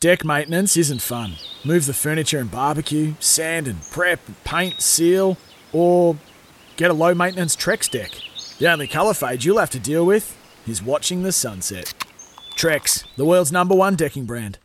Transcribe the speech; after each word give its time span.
Deck 0.00 0.24
maintenance 0.24 0.78
isn't 0.78 1.02
fun. 1.02 1.34
Move 1.62 1.84
the 1.84 1.92
furniture 1.92 2.38
and 2.38 2.50
barbecue, 2.50 3.12
sand 3.20 3.68
and 3.68 3.82
prep, 3.90 4.18
paint, 4.44 4.80
seal, 4.80 5.36
or 5.74 6.16
get 6.78 6.90
a 6.90 6.94
low 6.94 7.14
maintenance 7.14 7.54
Trex 7.54 7.90
deck. 7.90 8.10
The 8.58 8.72
only 8.72 8.86
colour 8.86 9.12
fade 9.12 9.44
you'll 9.44 9.58
have 9.58 9.68
to 9.68 9.78
deal 9.78 10.06
with 10.06 10.38
is 10.66 10.82
watching 10.82 11.22
the 11.22 11.32
sunset. 11.32 11.92
Trex, 12.56 13.04
the 13.16 13.26
world's 13.26 13.52
number 13.52 13.74
one 13.74 13.94
decking 13.94 14.24
brand. 14.24 14.56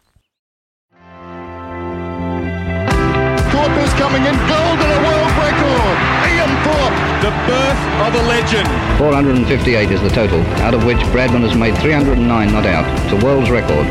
Thorpe 3.52 3.78
is 3.84 3.94
coming 4.00 4.24
in 4.24 4.36
gold 4.48 4.80
and 4.80 4.88
a 4.88 5.02
world 5.04 5.32
record. 5.36 5.98
Ian 6.32 6.64
Thorpe. 6.64 6.96
The 7.26 7.32
birth 7.48 7.82
of 8.08 8.16
a 8.16 8.24
legend. 8.28 8.70
458 9.00 9.92
is 9.92 10.02
the 10.02 10.10
total, 10.10 10.40
out 10.62 10.74
of 10.74 10.86
which 10.86 11.00
Bradman 11.12 11.42
has 11.42 11.58
made 11.58 11.78
309 11.80 12.52
not 12.54 12.66
out. 12.66 12.86
It's 13.04 13.22
a 13.22 13.26
world's 13.26 13.50
record. 13.50 13.86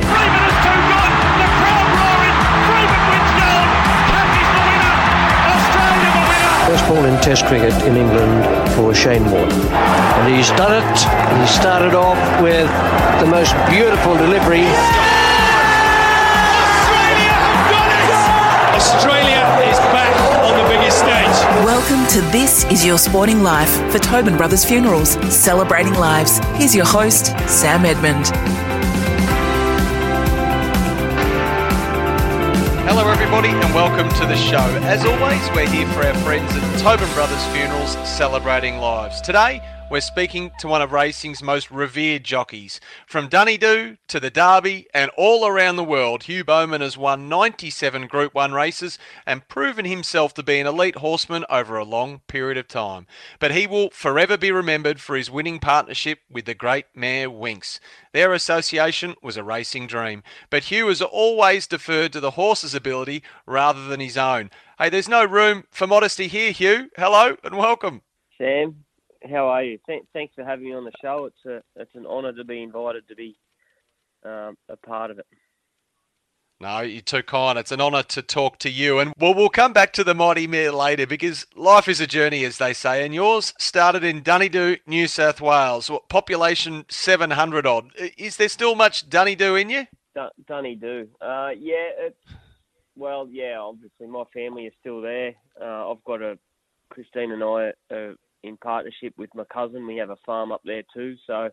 Winner. 6.95 7.05
First 7.05 7.05
ball 7.05 7.05
in 7.05 7.21
Test 7.23 7.45
cricket 7.47 7.75
in 7.87 7.97
England 7.97 8.73
for 8.75 8.95
Shane 8.95 9.25
Warne. 9.31 9.51
And 9.51 10.35
he's 10.35 10.51
done 10.51 10.83
it. 10.83 10.99
He 11.41 11.47
started 11.47 11.95
off 11.95 12.19
with 12.43 12.69
the 13.21 13.27
most 13.27 13.55
beautiful 13.71 14.17
delivery. 14.17 14.65
Australia 16.75 17.33
have 17.35 17.71
got 17.71 17.89
it. 17.91 18.11
Australia 18.77 19.43
is 19.71 19.79
back 19.93 20.15
on 20.45 20.57
the 20.57 20.69
biggest 20.69 20.99
stage. 20.99 21.65
Welcome 21.65 22.07
to 22.09 22.21
This 22.33 22.65
Is 22.71 22.85
Your 22.85 22.99
Sporting 22.99 23.43
Life 23.43 23.75
for 23.91 23.99
Tobin 23.99 24.37
Brothers 24.37 24.65
Funerals, 24.65 25.17
celebrating 25.35 25.95
lives. 25.95 26.39
Here's 26.57 26.75
your 26.75 26.87
host, 26.87 27.27
Sam 27.49 27.85
Edmund. 27.85 28.33
Hello, 32.87 33.09
everybody, 33.09 33.49
and 33.49 33.75
welcome 33.75 34.11
to 34.21 34.27
the 34.27 34.37
show. 34.37 34.59
As 34.83 35.07
always, 35.07 35.51
we're 35.57 35.67
here 35.67 35.89
for 35.95 36.07
our 36.07 36.13
friends 36.17 36.53
at 36.55 36.81
Tobin 36.81 37.11
Brothers 37.15 37.43
Funerals 37.47 37.97
celebrating 38.07 38.77
lives. 38.77 39.23
Today, 39.23 39.63
we're 39.95 40.01
speaking 40.01 40.51
to 40.59 40.67
one 40.67 40.83
of 40.83 40.91
racing's 40.91 41.41
most 41.41 41.71
revered 41.71 42.25
jockeys. 42.25 42.81
From 43.07 43.29
Dunedoo 43.29 43.95
to 44.09 44.19
the 44.19 44.29
Derby 44.29 44.89
and 44.93 45.09
all 45.17 45.47
around 45.47 45.77
the 45.77 45.85
world, 45.85 46.25
Hugh 46.25 46.43
Bowman 46.43 46.81
has 46.81 46.99
won 46.99 47.29
97 47.29 48.09
Group 48.09 48.35
1 48.35 48.51
races 48.51 48.99
and 49.25 49.47
proven 49.47 49.85
himself 49.85 50.35
to 50.35 50.43
be 50.43 50.59
an 50.59 50.67
elite 50.67 50.97
horseman 50.97 51.45
over 51.49 51.77
a 51.77 51.85
long 51.85 52.23
period 52.27 52.59
of 52.59 52.67
time. 52.67 53.07
But 53.39 53.53
he 53.53 53.69
will 53.69 53.91
forever 53.91 54.37
be 54.37 54.51
remembered 54.51 55.01
for 55.01 55.15
his 55.15 55.31
winning 55.31 55.61
partnership 55.61 56.19
with 56.29 56.47
the 56.47 56.55
great 56.55 56.87
mare 56.93 57.31
Winx. 57.31 57.79
Their 58.13 58.33
association 58.33 59.15
was 59.23 59.37
a 59.37 59.45
racing 59.45 59.87
dream, 59.87 60.25
but 60.51 60.65
Hugh 60.65 60.89
has 60.89 61.03
always 61.03 61.69
deferred 61.69 62.13
to 62.15 62.21
the 62.21 62.33
horse's 62.33 62.75
ability 62.75 63.23
rather 63.47 63.87
than 63.87 64.01
his 64.01 64.19
own. 64.19 64.51
Hey, 64.77 64.89
there's 64.89 65.09
no 65.09 65.25
room 65.25 65.67
for 65.71 65.87
modesty 65.87 66.27
here, 66.27 66.51
Hugh. 66.51 66.91
Hello 66.97 67.37
and 67.45 67.57
welcome. 67.57 68.03
Sam, 68.37 68.84
how 69.29 69.49
are 69.49 69.63
you? 69.63 69.79
Th- 69.87 70.05
thanks 70.13 70.35
for 70.35 70.45
having 70.45 70.67
me 70.67 70.75
on 70.75 70.85
the 70.85 70.93
show. 71.03 71.27
It's 71.27 71.45
a 71.47 71.81
it's 71.81 71.95
an 71.95 72.07
honour 72.07 72.33
to 72.33 72.45
be 72.45 72.63
invited 72.63 73.09
to 73.09 73.15
be 73.15 73.37
um, 74.25 74.57
a 74.69 74.77
part 74.77 75.11
of 75.11 75.19
it. 75.19 75.27
No, 76.61 76.81
you're 76.81 77.03
too 77.03 77.23
kind. 77.23 77.59
It's 77.59 77.73
an 77.73 77.81
honour 77.81 78.05
to 78.05 78.23
talk 78.23 78.59
to 78.61 78.71
you. 78.71 78.99
And 79.01 79.13
well, 79.19 79.35
we'll 79.35 79.49
come 79.49 79.73
back 79.73 79.93
to 79.95 80.05
the 80.05 80.15
Mighty 80.15 80.47
Mare 80.47 80.73
later 80.73 81.07
because 81.07 81.47
life 81.57 81.89
is 81.89 82.01
a 82.01 82.07
journey, 82.07 82.45
as 82.45 82.59
they 82.59 82.73
say. 82.73 83.05
And 83.05 83.13
yours 83.13 83.53
started 83.59 84.05
in 84.05 84.23
Dunedoo, 84.23 84.77
New 84.87 85.09
South 85.09 85.41
Wales. 85.41 85.91
What, 85.91 86.09
population 86.09 86.87
700 86.89 87.67
odd. 87.67 87.91
Is 88.17 88.37
there 88.37 88.49
still 88.49 88.77
much 88.77 89.11
Dunedoo 89.11 89.57
in 89.57 89.69
you? 89.69 89.87
Dun- 90.15 90.31
Dunedoo. 90.47 91.09
Uh, 91.21 91.51
yeah, 91.59 91.91
it's 91.99 92.25
well, 92.97 93.29
yeah. 93.31 93.59
Obviously, 93.59 94.07
my 94.07 94.23
family 94.33 94.67
is 94.67 94.73
still 94.81 95.01
there. 95.03 95.35
Uh, 95.61 95.91
I've 95.91 96.05
got 96.05 96.23
a 96.23 96.39
Christine 96.89 97.33
and 97.33 97.43
I 97.43 97.73
are 97.93 98.15
in 98.45 98.57
partnership 98.59 99.15
with 99.17 99.31
my 99.35 99.45
cousin. 99.53 99.87
We 99.87 99.97
have 99.97 100.11
a 100.11 100.17
farm 100.25 100.53
up 100.53 100.63
there 100.65 100.83
too, 100.95 101.17
so 101.27 101.49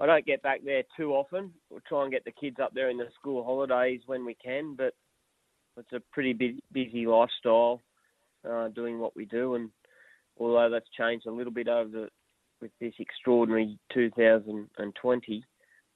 I 0.00 0.06
don't 0.06 0.26
get 0.26 0.42
back 0.42 0.60
there 0.64 0.82
too 0.96 1.12
often. 1.12 1.52
We'll 1.70 1.80
try 1.88 2.02
and 2.02 2.12
get 2.12 2.24
the 2.24 2.32
kids 2.32 2.56
up 2.60 2.74
there 2.74 2.90
in 2.90 2.98
the 2.98 3.08
school 3.18 3.44
holidays 3.44 4.00
when 4.06 4.24
we 4.24 4.34
can, 4.34 4.74
but 4.74 4.94
it's 5.76 5.92
a 5.92 6.02
pretty 6.12 6.60
busy 6.72 7.06
lifestyle 7.06 7.80
uh, 8.48 8.68
doing 8.68 8.98
what 8.98 9.16
we 9.16 9.24
do. 9.26 9.54
And 9.54 9.70
although 10.38 10.68
that's 10.70 10.88
changed 10.98 11.26
a 11.26 11.32
little 11.32 11.52
bit 11.52 11.68
over 11.68 11.88
the 11.88 12.08
with 12.60 12.70
this 12.80 12.94
extraordinary 13.00 13.76
2020, 13.92 15.44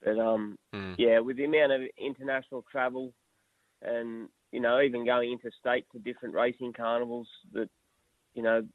but 0.04 0.18
um, 0.18 0.58
Hmm. 0.72 0.94
yeah, 0.98 1.20
with 1.20 1.36
the 1.36 1.44
amount 1.44 1.72
of 1.72 1.80
international 1.96 2.64
travel 2.70 3.12
and 3.82 4.28
you 4.52 4.60
know 4.60 4.80
even 4.80 5.04
going 5.04 5.30
interstate 5.30 5.86
to 5.92 5.98
different 5.98 6.34
racing 6.34 6.72
carnivals 6.72 7.28
that 7.52 7.68
you 8.34 8.42
know 8.42 8.66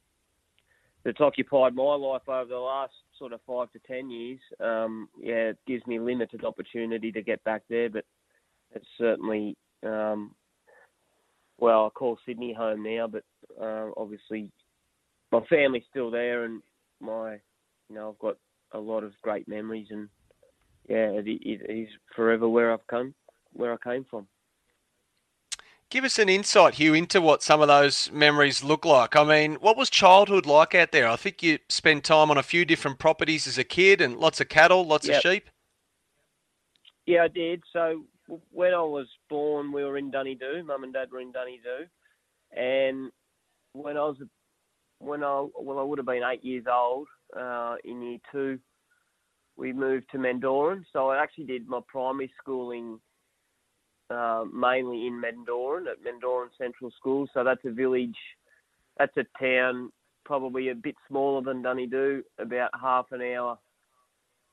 that's 1.04 1.20
occupied 1.20 1.74
my 1.74 1.94
life 1.94 2.28
over 2.28 2.48
the 2.48 2.56
last 2.56 2.92
sort 3.18 3.32
of 3.32 3.40
five 3.46 3.70
to 3.72 3.78
ten 3.80 4.10
years. 4.10 4.40
Um, 4.60 5.08
yeah, 5.20 5.50
it 5.50 5.58
gives 5.66 5.86
me 5.86 5.98
limited 5.98 6.44
opportunity 6.44 7.12
to 7.12 7.22
get 7.22 7.42
back 7.44 7.62
there, 7.68 7.90
but 7.90 8.04
it's 8.74 8.86
certainly 8.98 9.56
um, 9.82 10.34
well, 11.58 11.86
I 11.86 11.90
call 11.90 12.18
Sydney 12.26 12.52
home 12.52 12.82
now, 12.82 13.06
but 13.06 13.22
uh, 13.60 13.90
obviously 13.96 14.50
my 15.30 15.40
family's 15.48 15.84
still 15.88 16.10
there, 16.10 16.44
and 16.44 16.60
my 17.00 17.34
you 17.88 17.94
know 17.94 18.10
I've 18.10 18.18
got 18.18 18.36
a 18.72 18.78
lot 18.78 19.04
of 19.04 19.12
great 19.22 19.46
memories, 19.46 19.86
and 19.90 20.08
yeah, 20.88 21.10
it, 21.10 21.26
it 21.26 21.70
is 21.70 21.88
forever 22.16 22.48
where 22.48 22.72
I've 22.72 22.86
come, 22.88 23.14
where 23.52 23.72
I 23.72 23.76
came 23.82 24.04
from. 24.10 24.26
Give 25.92 26.04
us 26.04 26.18
an 26.18 26.30
insight, 26.30 26.76
Hugh, 26.76 26.94
into 26.94 27.20
what 27.20 27.42
some 27.42 27.60
of 27.60 27.68
those 27.68 28.10
memories 28.10 28.64
look 28.64 28.86
like. 28.86 29.14
I 29.14 29.24
mean, 29.24 29.56
what 29.56 29.76
was 29.76 29.90
childhood 29.90 30.46
like 30.46 30.74
out 30.74 30.90
there? 30.90 31.06
I 31.06 31.16
think 31.16 31.42
you 31.42 31.58
spent 31.68 32.02
time 32.02 32.30
on 32.30 32.38
a 32.38 32.42
few 32.42 32.64
different 32.64 32.98
properties 32.98 33.46
as 33.46 33.58
a 33.58 33.62
kid 33.62 34.00
and 34.00 34.16
lots 34.16 34.40
of 34.40 34.48
cattle, 34.48 34.86
lots 34.86 35.06
of 35.06 35.16
sheep. 35.16 35.50
Yeah, 37.04 37.24
I 37.24 37.28
did. 37.28 37.62
So 37.74 38.06
when 38.50 38.72
I 38.72 38.80
was 38.80 39.06
born, 39.28 39.70
we 39.70 39.84
were 39.84 39.98
in 39.98 40.10
Dunedoo. 40.10 40.64
Mum 40.64 40.82
and 40.82 40.94
Dad 40.94 41.10
were 41.12 41.20
in 41.20 41.30
Dunedoo, 41.30 41.84
and 42.56 43.12
when 43.74 43.98
I 43.98 44.00
was 44.00 44.16
when 44.98 45.22
I 45.22 45.46
well, 45.60 45.78
I 45.78 45.82
would 45.82 45.98
have 45.98 46.06
been 46.06 46.22
eight 46.22 46.42
years 46.42 46.64
old 46.72 47.06
uh, 47.38 47.74
in 47.84 48.00
year 48.00 48.18
two. 48.32 48.58
We 49.58 49.74
moved 49.74 50.06
to 50.12 50.16
Mendooran, 50.16 50.84
so 50.90 51.10
I 51.10 51.22
actually 51.22 51.44
did 51.44 51.68
my 51.68 51.80
primary 51.86 52.32
schooling 52.40 52.98
uh, 54.12 54.44
mainly 54.52 55.06
in 55.06 55.20
Mendooran 55.20 55.86
at 55.86 55.98
Mendooran 56.02 56.48
Central 56.58 56.90
School. 56.98 57.26
So 57.34 57.42
that's 57.44 57.64
a 57.64 57.70
village, 57.70 58.16
that's 58.98 59.16
a 59.16 59.24
town, 59.40 59.90
probably 60.24 60.68
a 60.68 60.74
bit 60.74 60.94
smaller 61.08 61.42
than 61.42 61.62
Dunedoo, 61.62 62.22
about 62.38 62.70
half 62.80 63.06
an 63.12 63.22
hour 63.22 63.58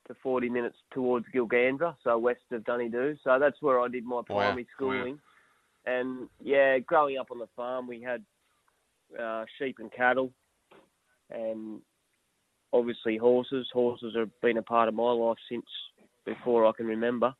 to 0.07 0.15
40 0.23 0.49
minutes 0.49 0.77
towards 0.91 1.25
Gilgandra, 1.33 1.95
so 2.03 2.17
west 2.17 2.41
of 2.51 2.63
Dunedoo. 2.65 3.15
So 3.23 3.37
that's 3.39 3.61
where 3.61 3.79
I 3.79 3.87
did 3.87 4.05
my 4.05 4.21
primary 4.25 4.67
schooling. 4.75 5.19
And 5.85 6.27
yeah, 6.43 6.79
growing 6.79 7.17
up 7.17 7.31
on 7.31 7.39
the 7.39 7.47
farm, 7.55 7.87
we 7.87 8.01
had 8.01 8.23
uh, 9.19 9.45
sheep 9.57 9.77
and 9.79 9.91
cattle, 9.91 10.31
and 11.29 11.81
obviously 12.73 13.17
horses. 13.17 13.67
Horses 13.71 14.15
have 14.15 14.29
been 14.41 14.57
a 14.57 14.63
part 14.63 14.87
of 14.87 14.93
my 14.93 15.11
life 15.11 15.37
since 15.49 15.65
before 16.25 16.65
I 16.65 16.71
can 16.75 16.85
remember. 16.85 17.33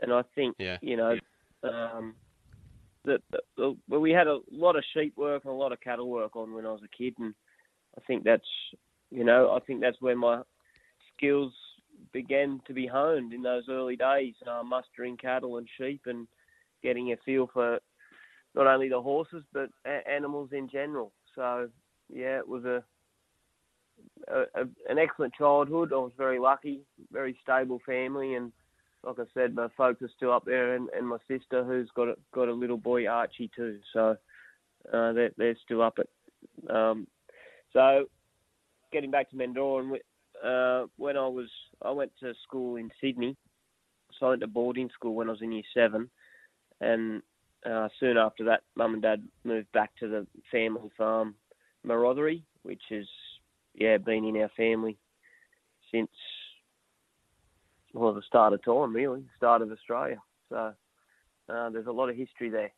And 0.00 0.12
I 0.12 0.22
think 0.34 0.56
Yeah. 0.58 0.78
you 0.82 0.96
know 0.96 1.18
um, 1.64 2.14
that 3.04 3.20
well, 3.56 3.76
we 3.88 4.10
had 4.10 4.26
a 4.28 4.38
lot 4.50 4.76
of 4.76 4.84
sheep 4.94 5.16
work 5.16 5.44
and 5.44 5.52
a 5.52 5.56
lot 5.56 5.72
of 5.72 5.80
cattle 5.80 6.08
work 6.08 6.36
on 6.36 6.52
when 6.54 6.66
I 6.66 6.72
was 6.72 6.82
a 6.84 6.96
kid, 6.96 7.14
and 7.18 7.34
I 7.96 8.00
think 8.06 8.24
that's 8.24 8.46
you 9.10 9.24
know 9.24 9.50
I 9.52 9.60
think 9.60 9.80
that's 9.80 10.00
where 10.00 10.16
my 10.16 10.42
skills 11.16 11.52
began 12.12 12.60
to 12.66 12.72
be 12.72 12.86
honed 12.86 13.32
in 13.32 13.42
those 13.42 13.64
early 13.68 13.96
days, 13.96 14.34
uh, 14.46 14.62
mustering 14.62 15.16
cattle 15.16 15.58
and 15.58 15.68
sheep 15.78 16.02
and 16.06 16.26
getting 16.82 17.12
a 17.12 17.16
feel 17.24 17.48
for 17.52 17.78
not 18.54 18.66
only 18.66 18.88
the 18.88 19.00
horses 19.00 19.44
but 19.52 19.68
a- 19.86 20.08
animals 20.08 20.50
in 20.52 20.68
general. 20.68 21.12
So 21.34 21.68
yeah, 22.12 22.38
it 22.38 22.48
was 22.48 22.64
a, 22.64 22.82
a, 24.28 24.40
a 24.54 24.64
an 24.88 24.98
excellent 24.98 25.34
childhood. 25.34 25.92
I 25.92 25.96
was 25.96 26.12
very 26.16 26.38
lucky, 26.38 26.82
very 27.10 27.38
stable 27.42 27.80
family, 27.86 28.34
and 28.34 28.52
like 29.04 29.18
I 29.18 29.24
said, 29.34 29.54
my 29.54 29.68
folks 29.76 30.02
are 30.02 30.10
still 30.16 30.32
up 30.32 30.44
there, 30.44 30.74
and, 30.74 30.88
and 30.90 31.08
my 31.08 31.18
sister 31.28 31.64
who's 31.64 31.90
got 31.94 32.08
a, 32.08 32.16
got 32.32 32.48
a 32.48 32.52
little 32.52 32.76
boy 32.76 33.06
Archie 33.06 33.50
too. 33.54 33.78
So 33.92 34.16
uh, 34.92 35.12
they're 35.12 35.32
they're 35.36 35.56
still 35.64 35.82
up 35.82 35.98
at. 35.98 36.74
Um, 36.74 37.06
so 37.72 38.06
getting 38.92 39.10
back 39.10 39.30
to 39.30 39.36
Mendooran, 39.36 39.96
uh, 40.44 40.86
when 40.96 41.16
I 41.16 41.26
was 41.26 41.48
I 41.82 41.90
went 41.90 42.12
to 42.20 42.32
school 42.46 42.76
in 42.76 42.90
Sydney, 43.00 43.36
so 44.18 44.26
I 44.26 44.28
went 44.30 44.40
to 44.42 44.46
boarding 44.46 44.90
school 44.94 45.14
when 45.14 45.28
I 45.28 45.32
was 45.32 45.42
in 45.42 45.52
year 45.52 45.62
seven, 45.74 46.08
and 46.80 47.22
uh, 47.68 47.88
soon 47.98 48.16
after 48.16 48.44
that, 48.44 48.62
mum 48.76 48.94
and 48.94 49.02
dad 49.02 49.22
moved 49.44 49.70
back 49.72 49.90
to 50.00 50.08
the 50.08 50.26
family 50.50 50.90
farm, 50.96 51.34
Marothery, 51.86 52.42
which 52.62 52.82
has 52.90 53.06
yeah 53.74 53.96
been 53.98 54.24
in 54.24 54.36
our 54.36 54.50
family 54.56 54.96
since 55.90 56.10
well 57.92 58.12
the 58.12 58.22
start 58.22 58.52
of 58.52 58.64
time 58.64 58.94
really, 58.94 59.20
the 59.20 59.36
start 59.36 59.62
of 59.62 59.70
Australia. 59.70 60.20
So 60.48 60.74
uh, 61.48 61.70
there's 61.70 61.86
a 61.86 61.92
lot 61.92 62.08
of 62.08 62.16
history 62.16 62.50
there. 62.50 62.72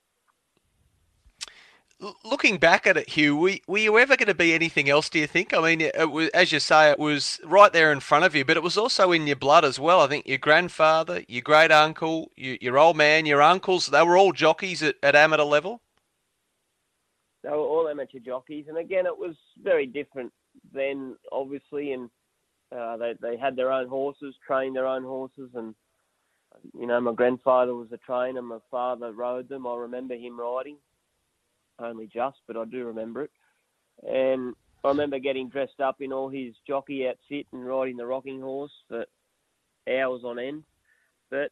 Looking 2.25 2.59
back 2.59 2.87
at 2.89 2.97
it, 2.97 3.09
Hugh, 3.09 3.37
were, 3.37 3.53
were 3.69 3.79
you 3.79 3.99
ever 3.99 4.17
going 4.17 4.27
to 4.27 4.35
be 4.35 4.53
anything 4.53 4.91
else? 4.91 5.09
Do 5.09 5.21
you 5.21 5.29
think? 5.29 5.55
I 5.55 5.61
mean, 5.61 5.81
it 5.81 6.11
was, 6.11 6.29
as 6.31 6.51
you 6.51 6.59
say, 6.59 6.91
it 6.91 6.99
was 6.99 7.41
right 7.45 7.73
there 7.73 7.93
in 7.93 8.01
front 8.01 8.25
of 8.25 8.35
you, 8.35 8.45
but 8.45 8.57
it 8.57 8.65
was 8.65 8.77
also 8.77 9.13
in 9.13 9.29
your 9.29 9.37
blood 9.37 9.65
as 9.65 9.79
well. 9.79 10.01
I 10.01 10.09
think 10.09 10.27
your 10.27 10.39
grandfather, 10.39 11.23
your 11.29 11.43
great 11.43 11.71
uncle, 11.71 12.33
your, 12.37 12.59
your 12.61 12.79
old 12.79 12.97
man, 12.97 13.27
your 13.27 13.41
uncles—they 13.41 14.03
were 14.03 14.19
all 14.19 14.33
jockeys 14.33 14.83
at, 14.83 14.97
at 15.05 15.15
amateur 15.15 15.45
level. 15.45 15.81
They 17.45 17.51
were 17.51 17.57
all 17.57 17.89
amateur 17.89 18.19
jockeys, 18.19 18.67
and 18.69 18.77
again, 18.77 19.07
it 19.07 19.17
was 19.17 19.37
very 19.63 19.87
different 19.87 20.33
then, 20.73 21.17
obviously, 21.31 21.93
and 21.93 22.11
uh, 22.73 22.97
they 22.97 23.15
they 23.21 23.37
had 23.37 23.57
their 23.57 23.73
own 23.73 23.89
horses, 23.89 24.35
trained 24.47 24.77
their 24.77 24.87
own 24.87 25.05
horses, 25.05 25.51
and 25.55 25.75
you 26.79 26.87
know, 26.87 27.01
my 27.01 27.13
grandfather 27.13 27.75
was 27.75 27.89
a 27.93 27.99
trainer. 27.99 28.43
My 28.43 28.59
father 28.71 29.13
rode 29.13 29.49
them. 29.49 29.67
I 29.67 29.75
remember 29.77 30.15
him 30.15 30.39
riding 30.39 30.77
only 31.79 32.07
just, 32.07 32.39
but 32.47 32.57
I 32.57 32.65
do 32.65 32.87
remember 32.87 33.23
it. 33.23 33.31
And 34.03 34.55
I 34.85 34.89
remember 34.89 35.19
getting 35.19 35.49
dressed 35.49 35.81
up 35.81 36.01
in 36.01 36.13
all 36.13 36.29
his 36.29 36.55
jockey 36.67 37.09
outfit 37.09 37.47
and 37.53 37.67
riding 37.67 37.97
the 37.97 38.07
rocking 38.07 38.41
horse 38.41 38.73
for 38.89 39.05
hours 39.89 40.23
on 40.25 40.39
end. 40.39 40.65
But 41.31 41.51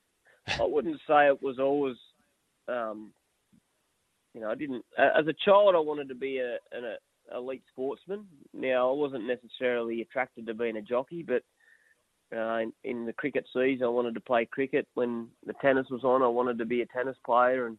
I 0.60 0.64
wouldn't 0.64 1.00
say 1.08 1.26
it 1.26 1.42
was 1.42 1.58
always, 1.58 1.96
um, 2.68 3.12
you 4.34 4.40
know, 4.40 4.50
I 4.50 4.54
didn't. 4.54 4.84
As 4.98 5.26
a 5.26 5.34
child, 5.44 5.74
I 5.74 5.80
wanted 5.80 6.08
to 6.08 6.14
be 6.14 6.38
a, 6.38 6.54
an 6.76 6.84
a, 6.84 6.96
elite 7.34 7.62
sportsman. 7.70 8.26
Now, 8.52 8.90
I 8.90 8.94
wasn't 8.94 9.26
necessarily 9.26 10.02
attracted 10.02 10.46
to 10.46 10.54
being 10.54 10.76
a 10.76 10.82
jockey, 10.82 11.22
but 11.22 11.42
uh, 12.36 12.58
in, 12.58 12.72
in 12.84 13.06
the 13.06 13.12
cricket 13.12 13.46
season, 13.52 13.84
I 13.84 13.90
wanted 13.90 14.14
to 14.14 14.20
play 14.20 14.46
cricket. 14.46 14.86
When 14.94 15.28
the 15.46 15.54
tennis 15.60 15.86
was 15.90 16.04
on, 16.04 16.22
I 16.22 16.28
wanted 16.28 16.58
to 16.58 16.64
be 16.64 16.82
a 16.82 16.86
tennis 16.86 17.16
player 17.24 17.66
and 17.66 17.76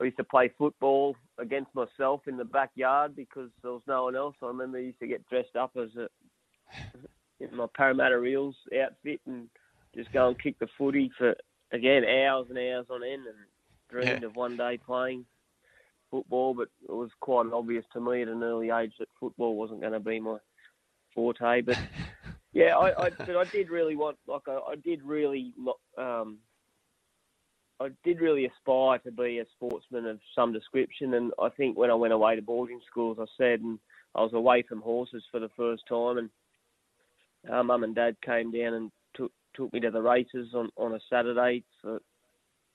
I 0.00 0.04
used 0.04 0.16
to 0.18 0.24
play 0.24 0.50
football 0.56 1.16
against 1.38 1.74
myself 1.74 2.22
in 2.26 2.36
the 2.36 2.44
backyard 2.44 3.16
because 3.16 3.50
there 3.62 3.72
was 3.72 3.82
no 3.86 4.04
one 4.04 4.16
else. 4.16 4.36
I 4.42 4.46
remember 4.46 4.78
I 4.78 4.82
used 4.82 5.00
to 5.00 5.06
get 5.06 5.28
dressed 5.28 5.56
up 5.56 5.72
as 5.76 5.90
a 5.96 6.08
in 7.40 7.56
my 7.56 7.66
Parramatta 7.74 8.22
Eels 8.24 8.56
outfit 8.82 9.20
and 9.26 9.48
just 9.94 10.12
go 10.12 10.28
and 10.28 10.40
kick 10.40 10.58
the 10.58 10.68
footy 10.76 11.10
for 11.16 11.34
again 11.72 12.04
hours 12.04 12.46
and 12.48 12.58
hours 12.58 12.86
on 12.90 13.02
end 13.02 13.22
and 13.26 13.36
dreamed 13.88 14.22
yeah. 14.22 14.28
of 14.28 14.36
one 14.36 14.56
day 14.56 14.78
playing 14.84 15.24
football. 16.10 16.54
But 16.54 16.68
it 16.88 16.92
was 16.92 17.10
quite 17.20 17.46
obvious 17.52 17.84
to 17.92 18.00
me 18.00 18.22
at 18.22 18.28
an 18.28 18.42
early 18.42 18.70
age 18.70 18.92
that 18.98 19.08
football 19.18 19.56
wasn't 19.56 19.80
going 19.80 19.92
to 19.92 20.00
be 20.00 20.20
my 20.20 20.38
forte. 21.14 21.62
But 21.62 21.78
yeah, 22.52 22.76
I, 22.76 23.06
I 23.06 23.10
but 23.10 23.36
I 23.36 23.44
did 23.44 23.70
really 23.70 23.96
want 23.96 24.16
like 24.26 24.48
I, 24.48 24.58
I 24.72 24.74
did 24.76 25.02
really 25.02 25.52
um, 25.96 26.38
I 27.80 27.88
did 28.04 28.20
really 28.20 28.46
aspire 28.46 28.98
to 28.98 29.12
be 29.12 29.38
a 29.38 29.44
sportsman 29.52 30.06
of 30.06 30.18
some 30.34 30.52
description, 30.52 31.14
and 31.14 31.32
I 31.40 31.48
think 31.50 31.78
when 31.78 31.90
I 31.90 31.94
went 31.94 32.12
away 32.12 32.34
to 32.34 32.42
boarding 32.42 32.80
school, 32.90 33.12
as 33.12 33.18
I 33.20 33.26
said, 33.36 33.60
and 33.60 33.78
I 34.14 34.22
was 34.22 34.32
away 34.32 34.62
from 34.62 34.80
horses 34.80 35.22
for 35.30 35.38
the 35.38 35.50
first 35.56 35.84
time, 35.88 36.18
and 36.18 36.30
our 37.48 37.62
mum 37.62 37.84
and 37.84 37.94
dad 37.94 38.16
came 38.24 38.50
down 38.50 38.74
and 38.74 38.90
took 39.14 39.32
took 39.54 39.72
me 39.72 39.80
to 39.80 39.90
the 39.90 40.02
races 40.02 40.54
on 40.54 40.70
on 40.76 40.94
a 40.94 41.00
Saturday 41.08 41.62
for, 41.80 42.00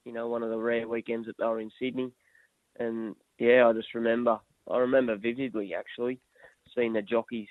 you 0.06 0.14
know, 0.14 0.30
one 0.30 0.42
of 0.42 0.50
the 0.50 0.58
rare 0.58 0.88
weekends 0.88 1.28
that 1.28 1.38
they 1.38 1.46
were 1.46 1.60
in 1.60 1.72
Sydney, 1.80 2.12
and 2.80 3.16
yeah, 3.40 3.68
I 3.68 3.74
just 3.74 3.94
remember, 3.94 4.40
I 4.70 4.78
remember 4.78 5.16
vividly 5.16 5.74
actually, 5.74 6.20
seeing 6.76 6.94
the 6.94 7.02
jockeys 7.02 7.48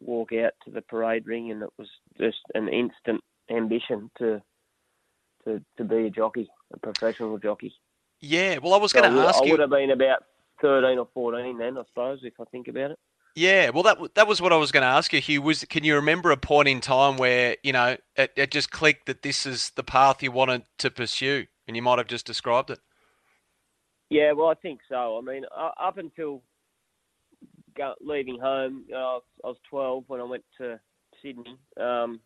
walk 0.00 0.32
out 0.32 0.52
to 0.64 0.70
the 0.70 0.82
parade 0.82 1.26
ring, 1.26 1.50
and 1.50 1.62
it 1.62 1.70
was 1.78 1.88
just 2.18 2.38
an 2.54 2.68
instant 2.68 3.20
ambition 3.50 4.10
to 4.18 4.42
to, 5.44 5.62
to 5.76 5.84
be 5.84 6.06
a 6.06 6.10
jockey, 6.10 6.48
a 6.74 6.78
professional 6.78 7.38
jockey. 7.38 7.72
Yeah, 8.20 8.58
well, 8.58 8.74
I 8.74 8.78
was 8.78 8.90
so 8.90 9.00
going 9.00 9.14
to 9.14 9.20
ask 9.20 9.40
I 9.40 9.46
you. 9.46 9.50
I 9.50 9.52
would 9.52 9.60
have 9.60 9.70
been 9.70 9.90
about 9.90 10.24
13 10.60 10.98
or 10.98 11.08
14 11.14 11.58
then, 11.58 11.78
I 11.78 11.82
suppose, 11.88 12.20
if 12.22 12.34
I 12.40 12.44
think 12.50 12.68
about 12.68 12.90
it. 12.92 12.98
Yeah, 13.34 13.70
well, 13.70 13.84
that 13.84 13.98
that 14.16 14.26
was 14.26 14.42
what 14.42 14.52
I 14.52 14.56
was 14.56 14.72
going 14.72 14.82
to 14.82 14.88
ask 14.88 15.12
you, 15.12 15.20
Hugh. 15.20 15.42
Was 15.42 15.64
can 15.64 15.84
you 15.84 15.94
remember 15.94 16.32
a 16.32 16.36
point 16.36 16.66
in 16.66 16.80
time 16.80 17.16
where 17.16 17.56
you 17.62 17.72
know 17.72 17.96
it, 18.16 18.32
it 18.34 18.50
just 18.50 18.72
clicked 18.72 19.06
that 19.06 19.22
this 19.22 19.46
is 19.46 19.70
the 19.76 19.84
path 19.84 20.24
you 20.24 20.32
wanted 20.32 20.64
to 20.78 20.90
pursue, 20.90 21.46
and 21.68 21.76
you 21.76 21.82
might 21.82 21.98
have 21.98 22.08
just 22.08 22.26
described 22.26 22.70
it? 22.70 22.80
Yeah, 24.10 24.32
well, 24.32 24.48
I 24.48 24.54
think 24.54 24.80
so. 24.88 25.18
I 25.18 25.20
mean, 25.20 25.44
up 25.54 25.98
until 25.98 26.42
leaving 28.00 28.38
home, 28.40 28.84
you 28.88 28.94
know, 28.94 29.20
I 29.44 29.48
was 29.48 29.56
12 29.70 30.04
when 30.06 30.20
I 30.20 30.24
went 30.24 30.44
to 30.58 30.80
Sydney. 31.22 31.56
Um, 31.78 32.20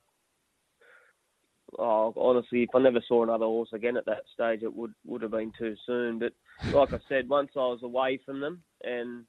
oh, 1.79 2.12
honestly, 2.17 2.62
if 2.62 2.70
I 2.75 2.81
never 2.81 3.02
saw 3.06 3.23
another 3.23 3.46
horse 3.46 3.70
again 3.73 3.96
at 3.96 4.06
that 4.06 4.23
stage, 4.32 4.62
it 4.62 4.75
would 4.75 4.94
would 5.05 5.23
have 5.23 5.32
been 5.32 5.52
too 5.58 5.75
soon. 5.87 6.19
But 6.19 6.32
like 6.73 6.93
I 6.93 6.99
said, 7.08 7.29
once 7.29 7.50
I 7.56 7.61
was 7.61 7.81
away 7.82 8.20
from 8.25 8.40
them, 8.40 8.62
and 8.85 9.25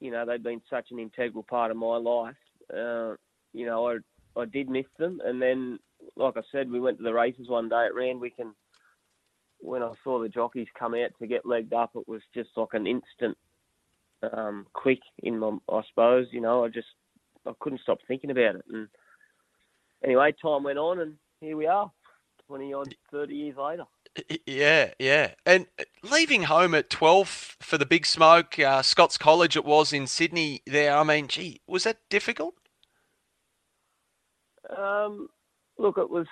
you 0.00 0.10
know 0.10 0.24
they'd 0.24 0.42
been 0.42 0.62
such 0.68 0.90
an 0.90 0.98
integral 0.98 1.42
part 1.44 1.70
of 1.70 1.76
my 1.76 1.96
life, 1.96 2.34
uh, 2.72 3.14
you 3.52 3.66
know 3.66 3.88
I 3.88 4.40
I 4.40 4.44
did 4.44 4.68
miss 4.68 4.86
them. 4.98 5.20
And 5.24 5.40
then, 5.40 5.78
like 6.16 6.36
I 6.36 6.42
said, 6.52 6.70
we 6.70 6.80
went 6.80 6.98
to 6.98 7.04
the 7.04 7.14
races 7.14 7.48
one 7.48 7.68
day 7.68 7.86
at 7.86 7.94
Randwick, 7.94 8.34
and 8.38 8.52
when 9.66 9.82
I 9.82 9.92
saw 10.04 10.20
the 10.20 10.28
jockeys 10.28 10.68
come 10.78 10.94
out 10.94 11.10
to 11.18 11.26
get 11.26 11.44
legged 11.44 11.72
up, 11.72 11.90
it 11.96 12.06
was 12.08 12.22
just 12.32 12.50
like 12.56 12.72
an 12.72 12.86
instant 12.86 13.36
um, 14.32 14.66
quick 14.72 15.00
in 15.22 15.38
my, 15.38 15.56
I 15.70 15.82
suppose. 15.88 16.28
You 16.30 16.40
know, 16.40 16.64
I 16.64 16.68
just 16.68 16.86
I 17.46 17.52
couldn't 17.60 17.80
stop 17.82 17.98
thinking 18.06 18.30
about 18.30 18.56
it, 18.56 18.64
and 18.72 18.88
anyway, 20.04 20.32
time 20.40 20.62
went 20.62 20.78
on, 20.78 21.00
and 21.00 21.14
here 21.40 21.56
we 21.56 21.66
are, 21.66 21.90
twenty 22.46 22.72
odd, 22.72 22.94
thirty 23.10 23.34
years 23.34 23.56
later. 23.56 23.84
Yeah, 24.46 24.92
yeah. 24.98 25.32
And 25.44 25.66
leaving 26.02 26.44
home 26.44 26.74
at 26.74 26.88
12 26.88 27.56
for 27.60 27.76
the 27.76 27.84
big 27.84 28.06
smoke, 28.06 28.58
uh, 28.58 28.80
Scots 28.80 29.18
College 29.18 29.56
it 29.56 29.64
was 29.66 29.92
in 29.92 30.06
Sydney 30.06 30.62
there. 30.66 30.96
I 30.96 31.02
mean, 31.02 31.28
gee, 31.28 31.60
was 31.66 31.84
that 31.84 31.98
difficult? 32.08 32.54
Um, 34.74 35.28
look, 35.76 35.98
it 35.98 36.08
was 36.08 36.26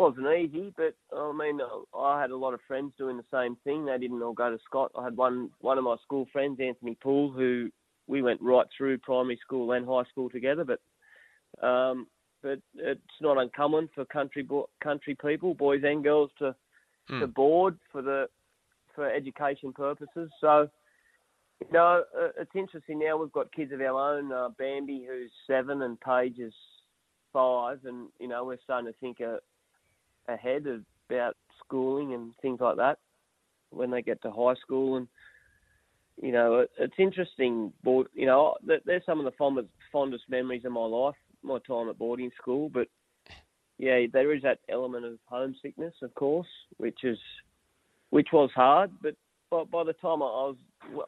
wasn't 0.00 0.26
easy, 0.28 0.72
but 0.78 0.94
I 1.14 1.30
mean, 1.32 1.60
I 1.94 2.20
had 2.20 2.30
a 2.30 2.36
lot 2.36 2.54
of 2.54 2.60
friends 2.66 2.92
doing 2.96 3.18
the 3.18 3.24
same 3.30 3.56
thing. 3.64 3.84
They 3.84 3.98
didn't 3.98 4.22
all 4.22 4.32
go 4.32 4.50
to 4.50 4.58
Scott. 4.64 4.90
I 4.98 5.04
had 5.04 5.16
one 5.16 5.50
one 5.60 5.76
of 5.76 5.84
my 5.84 5.96
school 6.02 6.26
friends, 6.32 6.58
Anthony 6.58 6.96
Poole, 7.02 7.30
who 7.30 7.68
we 8.06 8.22
went 8.22 8.40
right 8.40 8.66
through 8.76 8.96
primary 8.98 9.38
school 9.44 9.72
and 9.72 9.86
high 9.86 10.04
school 10.10 10.30
together. 10.30 10.64
But 10.64 11.66
um, 11.66 12.06
but 12.42 12.60
it's 12.76 13.00
not 13.20 13.36
uncommon 13.36 13.90
for 13.94 14.06
country 14.06 14.48
country 14.82 15.16
people, 15.22 15.52
boys 15.52 15.82
and 15.84 16.02
girls, 16.02 16.30
to 16.38 16.54
hmm. 17.10 17.20
to 17.20 17.26
board 17.26 17.78
for 17.92 18.00
the 18.00 18.26
for 18.94 19.06
education 19.06 19.70
purposes. 19.74 20.30
So, 20.40 20.70
you 21.60 21.72
know, 21.74 22.04
uh, 22.18 22.28
it's 22.38 22.56
interesting 22.56 23.00
now. 23.00 23.18
We've 23.18 23.32
got 23.32 23.52
kids 23.52 23.70
of 23.72 23.82
our 23.82 24.16
own. 24.16 24.32
Uh, 24.32 24.48
Bambi, 24.58 25.06
who's 25.06 25.30
seven, 25.46 25.82
and 25.82 26.00
Paige 26.00 26.38
is 26.38 26.54
five, 27.34 27.80
and 27.84 28.08
you 28.18 28.28
know, 28.28 28.46
we're 28.46 28.56
starting 28.64 28.90
to 28.90 28.98
think 28.98 29.20
uh, 29.20 29.36
ahead 30.30 30.66
about 31.08 31.36
schooling 31.64 32.14
and 32.14 32.32
things 32.42 32.60
like 32.60 32.76
that 32.76 32.98
when 33.70 33.90
they 33.90 34.02
get 34.02 34.22
to 34.22 34.30
high 34.30 34.54
school 34.54 34.96
and 34.96 35.08
you 36.22 36.32
know, 36.32 36.66
it's 36.78 36.94
interesting. 36.98 37.72
You 37.82 38.26
know, 38.26 38.54
they're 38.62 39.02
some 39.06 39.20
of 39.20 39.24
the 39.24 39.32
fondest, 39.38 39.68
fondest 39.90 40.24
memories 40.28 40.66
of 40.66 40.72
my 40.72 40.84
life 40.84 41.14
my 41.42 41.58
time 41.66 41.88
at 41.88 41.98
boarding 41.98 42.30
school, 42.40 42.68
but 42.68 42.88
yeah, 43.78 44.04
there 44.12 44.34
is 44.34 44.42
that 44.42 44.58
element 44.68 45.06
of 45.06 45.18
homesickness, 45.26 45.94
of 46.02 46.14
course, 46.14 46.48
which 46.76 47.04
is 47.04 47.18
which 48.10 48.28
was 48.32 48.50
hard. 48.54 48.90
But 49.02 49.14
by, 49.50 49.64
by 49.64 49.84
the 49.84 49.94
time 49.94 50.22
I, 50.22 50.52
was, 50.52 50.56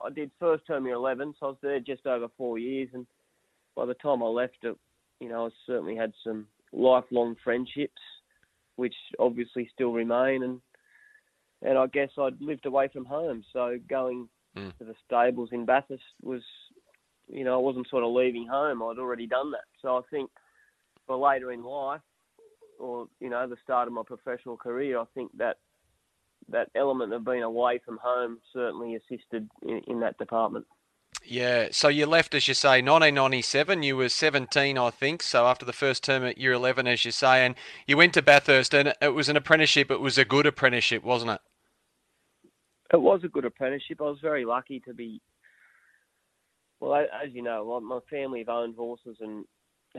I 0.04 0.10
did 0.10 0.30
first 0.40 0.66
term 0.66 0.86
year 0.86 0.94
eleven, 0.94 1.34
so 1.38 1.46
I 1.46 1.48
was 1.50 1.58
there 1.62 1.80
just 1.80 2.06
over 2.06 2.28
four 2.38 2.58
years, 2.58 2.88
and 2.94 3.06
by 3.76 3.84
the 3.84 3.94
time 3.94 4.22
I 4.22 4.26
left 4.26 4.58
it, 4.62 4.76
you 5.20 5.28
know, 5.28 5.46
I 5.46 5.50
certainly 5.66 5.96
had 5.96 6.12
some 6.24 6.46
lifelong 6.72 7.36
friendships, 7.44 8.00
which 8.82 8.94
obviously 9.18 9.70
still 9.72 9.92
remain, 9.92 10.42
and 10.42 10.60
and 11.62 11.78
I 11.78 11.86
guess 11.86 12.10
I'd 12.18 12.40
lived 12.40 12.66
away 12.66 12.88
from 12.92 13.04
home, 13.04 13.44
so 13.52 13.78
going 13.88 14.28
mm. 14.58 14.76
to 14.78 14.84
the 14.84 14.94
stables 15.06 15.50
in 15.52 15.64
Bathurst 15.64 16.02
was 16.20 16.42
you 17.28 17.44
know, 17.44 17.54
I 17.54 17.58
wasn't 17.58 17.88
sort 17.88 18.04
of 18.04 18.12
leaving 18.12 18.46
home. 18.46 18.82
I'd 18.82 18.98
already 18.98 19.26
done 19.26 19.52
that. 19.52 19.64
So 19.80 19.96
I 19.96 20.00
think 20.10 20.30
for 21.06 21.16
later 21.16 21.52
in 21.52 21.62
life, 21.62 22.00
or 22.78 23.06
you 23.20 23.30
know 23.30 23.48
the 23.48 23.56
start 23.62 23.86
of 23.86 23.94
my 23.94 24.02
professional 24.04 24.56
career, 24.56 24.98
I 24.98 25.04
think 25.14 25.30
that 25.38 25.58
that 26.48 26.68
element 26.74 27.12
of 27.12 27.24
being 27.24 27.42
away 27.42 27.80
from 27.84 27.98
home 28.02 28.38
certainly 28.52 28.96
assisted 28.96 29.48
in, 29.62 29.80
in 29.86 30.00
that 30.00 30.18
department. 30.18 30.66
Yeah, 31.24 31.68
so 31.70 31.88
you 31.88 32.06
left, 32.06 32.34
as 32.34 32.48
you 32.48 32.54
say, 32.54 32.82
1997. 32.82 33.82
You 33.82 33.96
were 33.96 34.08
17, 34.08 34.76
I 34.76 34.90
think. 34.90 35.22
So 35.22 35.46
after 35.46 35.64
the 35.64 35.72
first 35.72 36.02
term 36.02 36.24
at 36.24 36.38
year 36.38 36.52
11, 36.52 36.86
as 36.86 37.04
you 37.04 37.10
say, 37.10 37.46
and 37.46 37.54
you 37.86 37.96
went 37.96 38.14
to 38.14 38.22
Bathurst, 38.22 38.74
and 38.74 38.92
it 39.00 39.14
was 39.14 39.28
an 39.28 39.36
apprenticeship. 39.36 39.90
It 39.90 40.00
was 40.00 40.18
a 40.18 40.24
good 40.24 40.46
apprenticeship, 40.46 41.04
wasn't 41.04 41.32
it? 41.32 41.40
It 42.92 43.00
was 43.00 43.20
a 43.24 43.28
good 43.28 43.44
apprenticeship. 43.44 44.00
I 44.00 44.04
was 44.04 44.18
very 44.20 44.44
lucky 44.44 44.80
to 44.80 44.92
be. 44.92 45.20
Well, 46.80 46.94
as 46.94 47.32
you 47.32 47.42
know, 47.42 47.80
my 47.80 48.00
family 48.10 48.40
have 48.40 48.48
owned 48.48 48.74
horses 48.74 49.16
and 49.20 49.44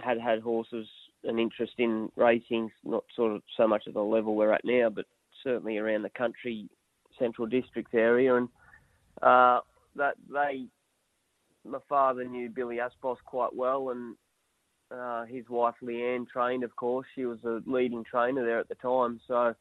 had 0.02 0.20
had 0.20 0.42
horses, 0.42 0.88
an 1.24 1.40
interest 1.40 1.74
in 1.78 2.12
racing, 2.16 2.70
not 2.84 3.06
sort 3.16 3.32
of 3.32 3.42
so 3.56 3.68
much 3.68 3.84
at 3.88 3.94
the 3.94 4.02
level 4.02 4.36
we're 4.36 4.52
at 4.52 4.66
now, 4.66 4.90
but 4.90 5.06
certainly 5.44 5.78
around 5.78 6.02
the 6.02 6.10
country, 6.10 6.68
Central 7.18 7.48
Districts 7.48 7.94
area, 7.94 8.36
and 8.36 8.50
uh, 9.22 9.62
that 9.96 10.16
they 10.32 10.66
my 11.66 11.80
father 11.88 12.26
knew 12.26 12.50
Billy 12.50 12.78
Aspros 12.78 13.18
quite 13.26 13.56
well, 13.56 13.90
and 13.90 14.16
uh, 14.92 15.26
his 15.26 15.48
wife 15.50 15.76
Leanne 15.82 16.28
trained, 16.28 16.64
of 16.64 16.76
course. 16.76 17.08
She 17.16 17.26
was 17.26 17.40
a 17.44 17.62
leading 17.66 18.04
trainer 18.04 18.46
there 18.46 18.60
at 18.60 18.70
the 18.70 18.76
time, 18.76 19.20
so 19.28 19.56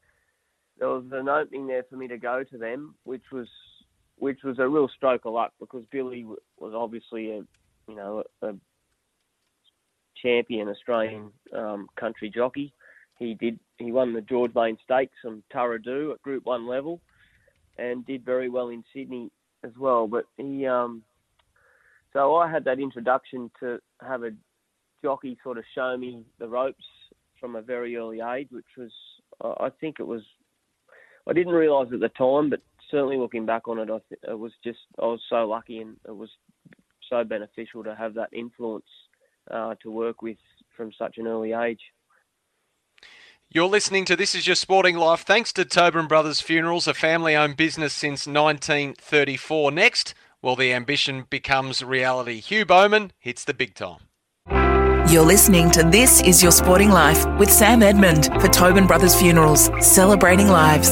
there 0.78 0.88
was 0.88 1.04
an 1.12 1.28
opening 1.28 1.66
there 1.66 1.84
for 1.88 1.96
me 1.96 2.08
to 2.08 2.18
go 2.18 2.44
to 2.44 2.58
them, 2.58 2.94
which 3.04 3.24
was 3.32 3.48
which 4.18 4.40
was 4.44 4.58
a 4.58 4.68
real 4.68 4.88
stroke 4.94 5.24
of 5.24 5.32
luck 5.32 5.52
because 5.58 5.84
Billy 5.90 6.24
was 6.24 6.74
obviously 6.74 7.30
a 7.30 7.42
you 7.88 7.96
know 7.96 8.22
a 8.42 8.54
champion 10.20 10.68
Australian 10.68 11.30
um, 11.56 11.88
country 11.98 12.30
jockey. 12.30 12.72
He 13.18 13.34
did 13.34 13.58
he 13.78 13.92
won 13.92 14.12
the 14.12 14.20
George 14.20 14.54
Lane 14.54 14.78
Stakes 14.84 15.16
on 15.24 15.42
Tarradoo 15.52 16.12
at 16.12 16.22
Group 16.22 16.44
One 16.44 16.66
level, 16.66 17.00
and 17.78 18.06
did 18.06 18.24
very 18.24 18.48
well 18.48 18.68
in 18.68 18.84
Sydney 18.92 19.30
as 19.64 19.72
well. 19.78 20.06
But 20.06 20.24
he 20.36 20.66
um, 20.66 21.02
so 22.12 22.36
I 22.36 22.50
had 22.50 22.64
that 22.64 22.78
introduction 22.78 23.50
to 23.60 23.78
have 24.00 24.22
a 24.22 24.30
jockey 25.02 25.36
sort 25.42 25.58
of 25.58 25.64
show 25.74 25.96
me 25.96 26.24
the 26.38 26.48
ropes 26.48 26.84
from 27.40 27.56
a 27.56 27.62
very 27.62 27.96
early 27.96 28.20
age, 28.20 28.48
which 28.50 28.64
was, 28.76 28.92
I 29.42 29.70
think 29.80 29.96
it 29.98 30.06
was, 30.06 30.22
I 31.26 31.32
didn't 31.32 31.52
realise 31.52 31.92
at 31.92 32.00
the 32.00 32.08
time, 32.10 32.50
but 32.50 32.60
certainly 32.90 33.16
looking 33.16 33.46
back 33.46 33.66
on 33.66 33.78
it, 33.78 33.90
I 33.90 33.98
th- 34.08 34.20
it 34.28 34.38
was 34.38 34.52
just, 34.62 34.78
I 35.00 35.06
was 35.06 35.20
so 35.28 35.48
lucky 35.48 35.78
and 35.78 35.96
it 36.06 36.16
was 36.16 36.30
so 37.10 37.24
beneficial 37.24 37.82
to 37.84 37.94
have 37.94 38.14
that 38.14 38.32
influence 38.32 38.86
uh, 39.50 39.74
to 39.82 39.90
work 39.90 40.22
with 40.22 40.38
from 40.76 40.92
such 40.96 41.18
an 41.18 41.26
early 41.26 41.52
age. 41.52 41.80
You're 43.50 43.68
listening 43.68 44.06
to 44.06 44.16
This 44.16 44.34
Is 44.34 44.46
Your 44.46 44.56
Sporting 44.56 44.96
Life 44.96 45.22
thanks 45.22 45.52
to 45.54 45.64
Tobin 45.64 46.06
Brothers 46.06 46.40
Funerals, 46.40 46.86
a 46.86 46.94
family 46.94 47.36
owned 47.36 47.56
business 47.56 47.92
since 47.92 48.26
1934. 48.26 49.72
Next, 49.72 50.14
well, 50.42 50.56
the 50.56 50.72
ambition 50.72 51.24
becomes 51.30 51.84
reality. 51.84 52.40
Hugh 52.40 52.66
Bowman 52.66 53.12
hits 53.18 53.44
the 53.44 53.54
big 53.54 53.74
time. 53.74 54.00
You're 55.08 55.24
listening 55.24 55.70
to 55.72 55.82
This 55.84 56.20
Is 56.22 56.42
Your 56.42 56.52
Sporting 56.52 56.90
Life 56.90 57.24
with 57.38 57.50
Sam 57.50 57.82
Edmund 57.82 58.26
for 58.40 58.48
Tobin 58.48 58.86
Brothers 58.86 59.14
Funerals, 59.14 59.70
celebrating 59.80 60.48
lives. 60.48 60.90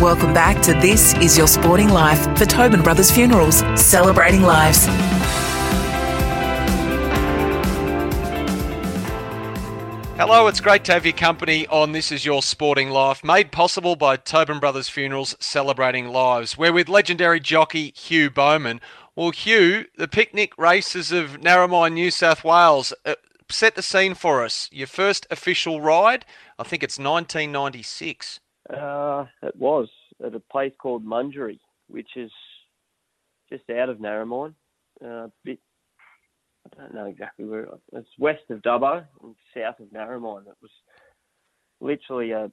Welcome 0.00 0.34
back 0.34 0.60
to 0.64 0.72
This 0.74 1.14
Is 1.14 1.38
Your 1.38 1.46
Sporting 1.46 1.88
Life 1.88 2.36
for 2.36 2.46
Tobin 2.46 2.82
Brothers 2.82 3.10
Funerals, 3.10 3.62
celebrating 3.80 4.42
lives. 4.42 4.86
Hello, 10.16 10.46
it's 10.46 10.60
great 10.60 10.84
to 10.84 10.92
have 10.92 11.04
your 11.04 11.12
company 11.12 11.66
on 11.66 11.90
This 11.90 12.12
Is 12.12 12.24
Your 12.24 12.40
Sporting 12.40 12.90
Life, 12.90 13.24
made 13.24 13.50
possible 13.50 13.96
by 13.96 14.16
Tobin 14.16 14.60
Brothers 14.60 14.88
Funerals 14.88 15.34
Celebrating 15.40 16.06
Lives. 16.06 16.56
We're 16.56 16.72
with 16.72 16.88
legendary 16.88 17.40
jockey 17.40 17.92
Hugh 17.96 18.30
Bowman. 18.30 18.80
Well, 19.16 19.32
Hugh, 19.32 19.86
the 19.98 20.06
picnic 20.06 20.56
races 20.56 21.10
of 21.10 21.40
Narromine, 21.40 21.94
New 21.94 22.12
South 22.12 22.44
Wales, 22.44 22.94
uh, 23.04 23.16
set 23.50 23.74
the 23.74 23.82
scene 23.82 24.14
for 24.14 24.44
us. 24.44 24.68
Your 24.70 24.86
first 24.86 25.26
official 25.32 25.80
ride, 25.80 26.24
I 26.60 26.62
think 26.62 26.84
it's 26.84 26.96
1996. 26.96 28.38
Uh, 28.70 29.26
it 29.42 29.56
was 29.56 29.88
at 30.24 30.36
a 30.36 30.40
place 30.40 30.74
called 30.78 31.04
Mungery, 31.04 31.58
which 31.88 32.10
is 32.14 32.30
just 33.50 33.68
out 33.68 33.88
of 33.88 33.98
Narromine, 33.98 34.54
uh, 35.04 35.08
a 35.08 35.32
bit 35.42 35.58
I 36.76 36.82
don't 36.82 36.94
know 36.94 37.06
exactly 37.06 37.44
where 37.44 37.68
it's 37.92 38.08
west 38.18 38.42
of 38.50 38.62
Dubbo 38.62 39.04
and 39.22 39.34
south 39.54 39.80
of 39.80 39.86
Narromine. 39.88 40.46
It 40.46 40.56
was 40.60 40.70
literally 41.80 42.32
a 42.32 42.50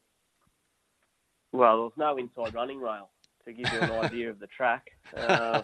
well, 1.53 1.75
there 1.75 1.83
was 1.83 1.93
no 1.97 2.17
inside 2.17 2.53
running 2.53 2.79
rail 2.79 3.09
to 3.45 3.53
give 3.53 3.71
you 3.71 3.79
an 3.79 3.91
idea 4.05 4.29
of 4.29 4.39
the 4.39 4.47
track. 4.47 4.87
Uh, 5.15 5.63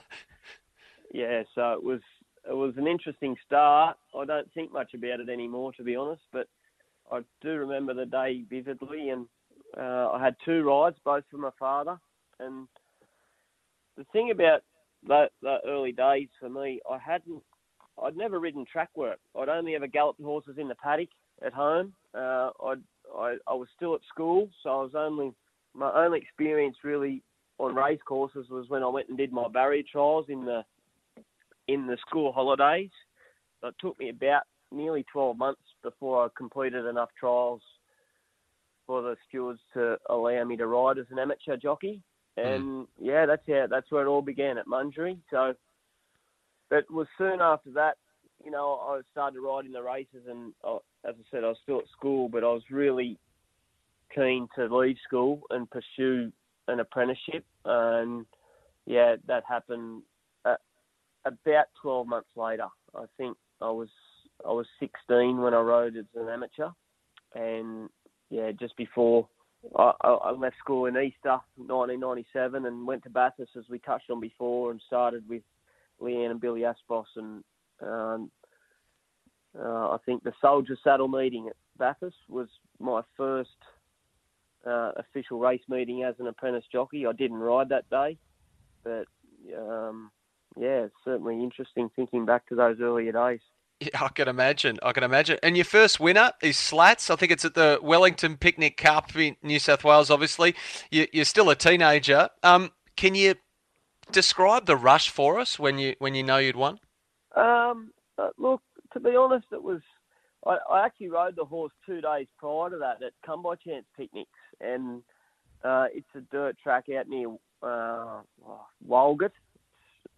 yeah, 1.14 1.44
so 1.56 1.74
it 1.74 1.84
was 1.84 2.02
it 2.50 2.56
was 2.56 2.74
an 2.78 2.88
interesting 2.88 3.36
start. 3.46 3.98
I 4.18 4.26
don't 4.26 4.52
think 4.54 4.72
much 4.72 4.94
about 4.94 5.20
it 5.20 5.30
anymore, 5.30 5.74
to 5.74 5.84
be 5.84 5.96
honest, 5.96 6.22
but 6.32 6.48
I 7.12 7.22
do 7.42 7.50
remember 7.50 7.94
the 7.94 8.06
day 8.06 8.44
vividly, 8.50 9.10
and 9.10 9.28
uh, 9.78 10.12
I 10.14 10.24
had 10.24 10.36
two 10.46 10.64
rides, 10.64 10.98
both 11.04 11.24
for 11.30 11.38
my 11.38 11.52
father. 11.60 11.98
And 12.40 12.68
the 13.98 14.06
thing 14.14 14.32
about 14.32 14.62
that, 15.08 15.32
that 15.42 15.62
early 15.66 15.92
days 15.92 16.30
for 16.40 16.50
me, 16.50 16.80
I 16.90 16.98
hadn't 16.98 17.44
I'd 18.04 18.18
never 18.18 18.40
ridden 18.40 18.66
track 18.72 18.90
work. 18.96 19.20
I'd 19.38 19.50
only 19.50 19.76
ever 19.76 19.88
galloped 19.88 20.22
horses 20.22 20.58
in 20.58 20.68
the 20.68 20.76
paddock 20.76 21.10
at 21.46 21.54
home. 21.54 21.94
Uh, 22.14 22.50
I'd, 22.66 22.82
I 23.16 23.38
I 23.48 23.54
was 23.54 23.68
still 23.76 23.96
at 23.96 24.02
school, 24.10 24.50
so 24.64 24.70
I 24.70 24.84
was 24.84 24.96
only 24.96 25.34
my 25.74 25.92
only 25.94 26.20
experience 26.20 26.78
really 26.84 27.24
on 27.60 27.76
race 27.76 28.00
courses 28.06 28.48
was 28.50 28.70
when 28.70 28.84
I 28.84 28.88
went 28.88 29.10
and 29.10 29.18
did 29.18 29.32
my 29.32 29.48
barrier 29.48 29.84
trials 29.92 30.26
in 30.30 30.46
the 30.46 30.64
in 31.68 31.88
the 31.88 31.98
school 32.08 32.32
holidays. 32.32 32.92
It 33.64 33.76
took 33.80 33.98
me 34.00 34.10
about 34.10 34.44
nearly 34.72 35.06
12 35.12 35.38
months 35.38 35.62
before 35.82 36.26
I 36.26 36.28
completed 36.38 36.86
enough 36.86 37.10
trials 37.20 37.62
for 38.86 39.02
the 39.02 39.16
stewards 39.28 39.60
to 39.74 39.98
allow 40.10 40.44
me 40.44 40.56
to 40.58 40.68
ride 40.68 40.98
as 40.98 41.08
an 41.12 41.20
amateur 41.20 41.58
jockey. 41.58 42.02
Hmm. 42.38 42.48
And 42.48 42.64
mm. 42.64 42.88
yeah, 43.02 43.26
that's 43.26 43.44
how 43.48 43.68
that's 43.70 43.92
where 43.92 44.04
it 44.04 44.10
all 44.10 44.22
began 44.22 44.58
at 44.58 44.68
Mungery. 44.68 45.18
So 45.32 45.54
but 46.70 46.90
was 46.92 47.08
soon 47.18 47.42
after 47.42 47.72
that, 47.72 47.98
you 48.44 48.52
know, 48.52 48.80
I 48.82 49.02
started 49.12 49.40
riding 49.40 49.72
the 49.72 49.82
races, 49.82 50.28
and 50.30 50.54
uh, 50.64 50.78
as 51.08 51.16
I 51.20 51.24
said, 51.32 51.44
I 51.44 51.48
was 51.48 51.58
still 51.64 51.80
at 51.80 51.88
school, 51.98 52.30
but 52.30 52.44
I 52.44 52.48
was 52.48 52.64
really 52.70 53.18
keen 54.14 54.48
to 54.56 54.76
leave 54.76 54.98
school 55.06 55.42
and 55.50 55.70
pursue 55.70 56.32
an 56.68 56.80
apprenticeship. 56.80 57.46
And 57.66 58.26
yeah, 58.86 59.16
that 59.28 59.44
happened 59.48 60.04
at, 60.46 60.60
about 61.26 61.66
12 61.82 62.08
months 62.08 62.30
later. 62.36 62.68
I 62.96 63.06
think 63.18 63.38
I 63.62 63.70
was 63.70 63.90
I 64.48 64.52
was 64.52 64.68
16 64.80 65.38
when 65.38 65.54
I 65.54 65.60
rode 65.60 65.98
as 65.98 66.06
an 66.16 66.30
amateur, 66.30 66.70
and 67.34 67.90
yeah, 68.30 68.52
just 68.52 68.78
before 68.78 69.28
I, 69.76 69.92
I 70.04 70.32
left 70.32 70.58
school 70.60 70.86
in 70.86 70.96
Easter 70.96 71.40
1997 71.56 72.66
and 72.66 72.86
went 72.86 73.04
to 73.04 73.10
Bathurst 73.10 73.52
as 73.58 73.66
we 73.70 73.80
touched 73.80 74.10
on 74.12 74.20
before, 74.20 74.72
and 74.72 74.82
started 74.86 75.28
with 75.28 75.42
Leanne 76.02 76.32
and 76.32 76.42
Billy 76.42 76.62
Aspros, 76.62 77.06
and 77.16 77.44
um, 77.82 78.32
uh, 79.60 79.90
I 79.92 79.98
think 80.06 80.24
the 80.24 80.34
Soldier 80.42 80.78
Saddle 80.84 81.08
meeting 81.08 81.48
at 81.48 81.56
Bathurst 81.78 82.18
was 82.30 82.48
my 82.80 83.02
first 83.16 83.50
uh, 84.66 84.92
official 84.98 85.40
race 85.40 85.62
meeting 85.70 86.04
as 86.04 86.16
an 86.20 86.28
apprentice 86.28 86.66
jockey. 86.72 87.06
I 87.06 87.14
didn't 87.14 87.38
ride 87.38 87.70
that 87.70 87.90
day, 87.90 88.18
but 88.84 89.06
um, 89.58 90.12
yeah, 90.58 90.86
it's 90.86 90.96
certainly 91.04 91.42
interesting 91.42 91.90
thinking 91.96 92.26
back 92.26 92.48
to 92.48 92.56
those 92.56 92.78
earlier 92.82 93.12
days. 93.12 93.40
Yeah, 93.80 94.04
I 94.04 94.08
can 94.10 94.28
imagine. 94.28 94.80
I 94.82 94.92
can 94.92 95.04
imagine. 95.04 95.38
And 95.44 95.56
your 95.56 95.66
first 95.66 96.00
winner 96.00 96.32
is 96.42 96.58
Slats. 96.58 97.12
I 97.12 97.16
think 97.16 97.32
it's 97.32 97.46
at 97.46 97.54
the 97.54 97.80
Wellington 97.82 98.38
Picnic 98.38 98.76
Cup 98.76 99.16
in 99.16 99.36
New 99.44 99.60
South 99.60 99.84
Wales. 99.84 100.10
Obviously, 100.10 100.56
you, 100.90 101.06
are 101.16 101.26
still 101.26 101.50
a 101.52 101.56
teenager. 101.56 102.30
Um, 102.42 102.72
can 102.96 103.14
you 103.14 103.36
describe 104.12 104.66
the 104.66 104.76
rush 104.76 105.10
for 105.10 105.40
us 105.40 105.60
when 105.60 105.78
you 105.78 105.96
when 106.00 106.16
you 106.16 106.24
know 106.24 106.38
you'd 106.38 106.56
won? 106.56 106.80
Um, 107.36 107.92
look, 108.38 108.62
to 108.94 109.00
be 109.00 109.16
honest, 109.16 109.48
it 109.52 109.62
was. 109.62 109.82
I, 110.46 110.58
I, 110.72 110.86
actually 110.86 111.10
rode 111.10 111.36
the 111.36 111.46
horse 111.46 111.74
two 111.86 112.00
days 112.00 112.28
prior 112.38 112.70
to 112.70 112.78
that 112.78 113.04
at 113.04 113.14
Come 113.26 113.42
by 113.42 113.56
Chance 113.56 113.86
picnics, 113.98 114.30
and 114.62 115.02
uh, 115.64 115.88
it's 115.94 116.08
a 116.16 116.22
dirt 116.22 116.58
track 116.62 116.86
out 116.98 117.08
near 117.08 117.30
uh, 117.64 118.22
Walgett, 118.88 119.32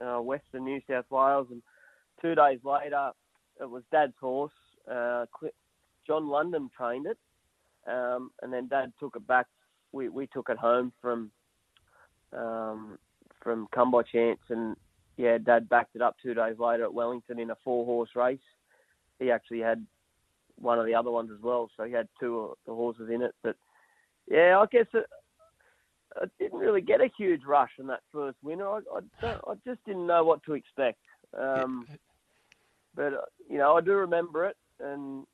uh, 0.02 0.22
western 0.22 0.66
New 0.66 0.82
South 0.90 1.06
Wales. 1.10 1.48
And 1.50 1.64
two 2.22 2.36
days 2.36 2.60
later, 2.64 3.12
it 3.60 3.70
was 3.70 3.84
Dad's 3.92 4.14
horse. 4.20 4.52
Uh, 4.90 5.26
John 6.06 6.28
London 6.28 6.70
trained 6.76 7.08
it, 7.08 7.18
um, 7.88 8.32
and 8.42 8.52
then 8.52 8.68
Dad 8.68 8.92
took 9.00 9.16
it 9.16 9.26
back. 9.26 9.48
We 9.92 10.10
we 10.10 10.28
took 10.28 10.50
it 10.50 10.58
home 10.58 10.92
from 11.02 11.32
um, 12.34 13.00
from 13.42 13.68
Come 13.74 13.92
by 13.92 14.04
Chance, 14.04 14.40
and 14.50 14.76
yeah, 15.18 15.38
Dad 15.38 15.70
backed 15.70 15.96
it 15.96 16.02
up 16.02 16.16
two 16.22 16.34
days 16.34 16.58
later 16.60 16.84
at 16.84 16.94
Wellington 16.94 17.40
in 17.40 17.52
a 17.52 17.58
four 17.64 17.86
horse 17.86 18.10
race. 18.16 18.40
He 19.20 19.32
actually 19.32 19.60
had 19.60 19.86
one 20.58 20.80
of 20.80 20.86
the 20.86 20.96
other 20.96 21.12
ones 21.12 21.30
as 21.34 21.42
well, 21.42 21.70
so 21.76 21.84
he 21.84 21.92
had 21.92 22.08
two 22.20 22.40
of 22.40 22.58
the 22.66 22.74
horses 22.74 23.10
in 23.10 23.22
it. 23.22 23.34
But 23.44 23.56
yeah, 24.30 24.60
I 24.60 24.66
guess 24.72 24.86
I 26.16 26.26
didn't 26.40 26.60
really 26.60 26.82
get 26.82 27.02
a 27.02 27.10
huge 27.18 27.44
rush 27.46 27.72
in 27.80 27.88
that 27.88 28.02
first 28.12 28.38
winner. 28.44 28.68
I, 28.68 28.80
I, 29.24 29.28
I 29.28 29.54
just 29.66 29.84
didn't 29.86 30.08
know 30.08 30.24
what 30.24 30.44
to 30.44 30.54
expect. 30.54 31.00
Um, 31.38 31.88
but 32.96 33.14
uh, 33.14 33.22
you 33.50 33.58
know, 33.58 33.76
I 33.78 33.82
do 33.82 33.94
remember 33.94 34.48
it, 34.48 34.58
and 34.80 35.26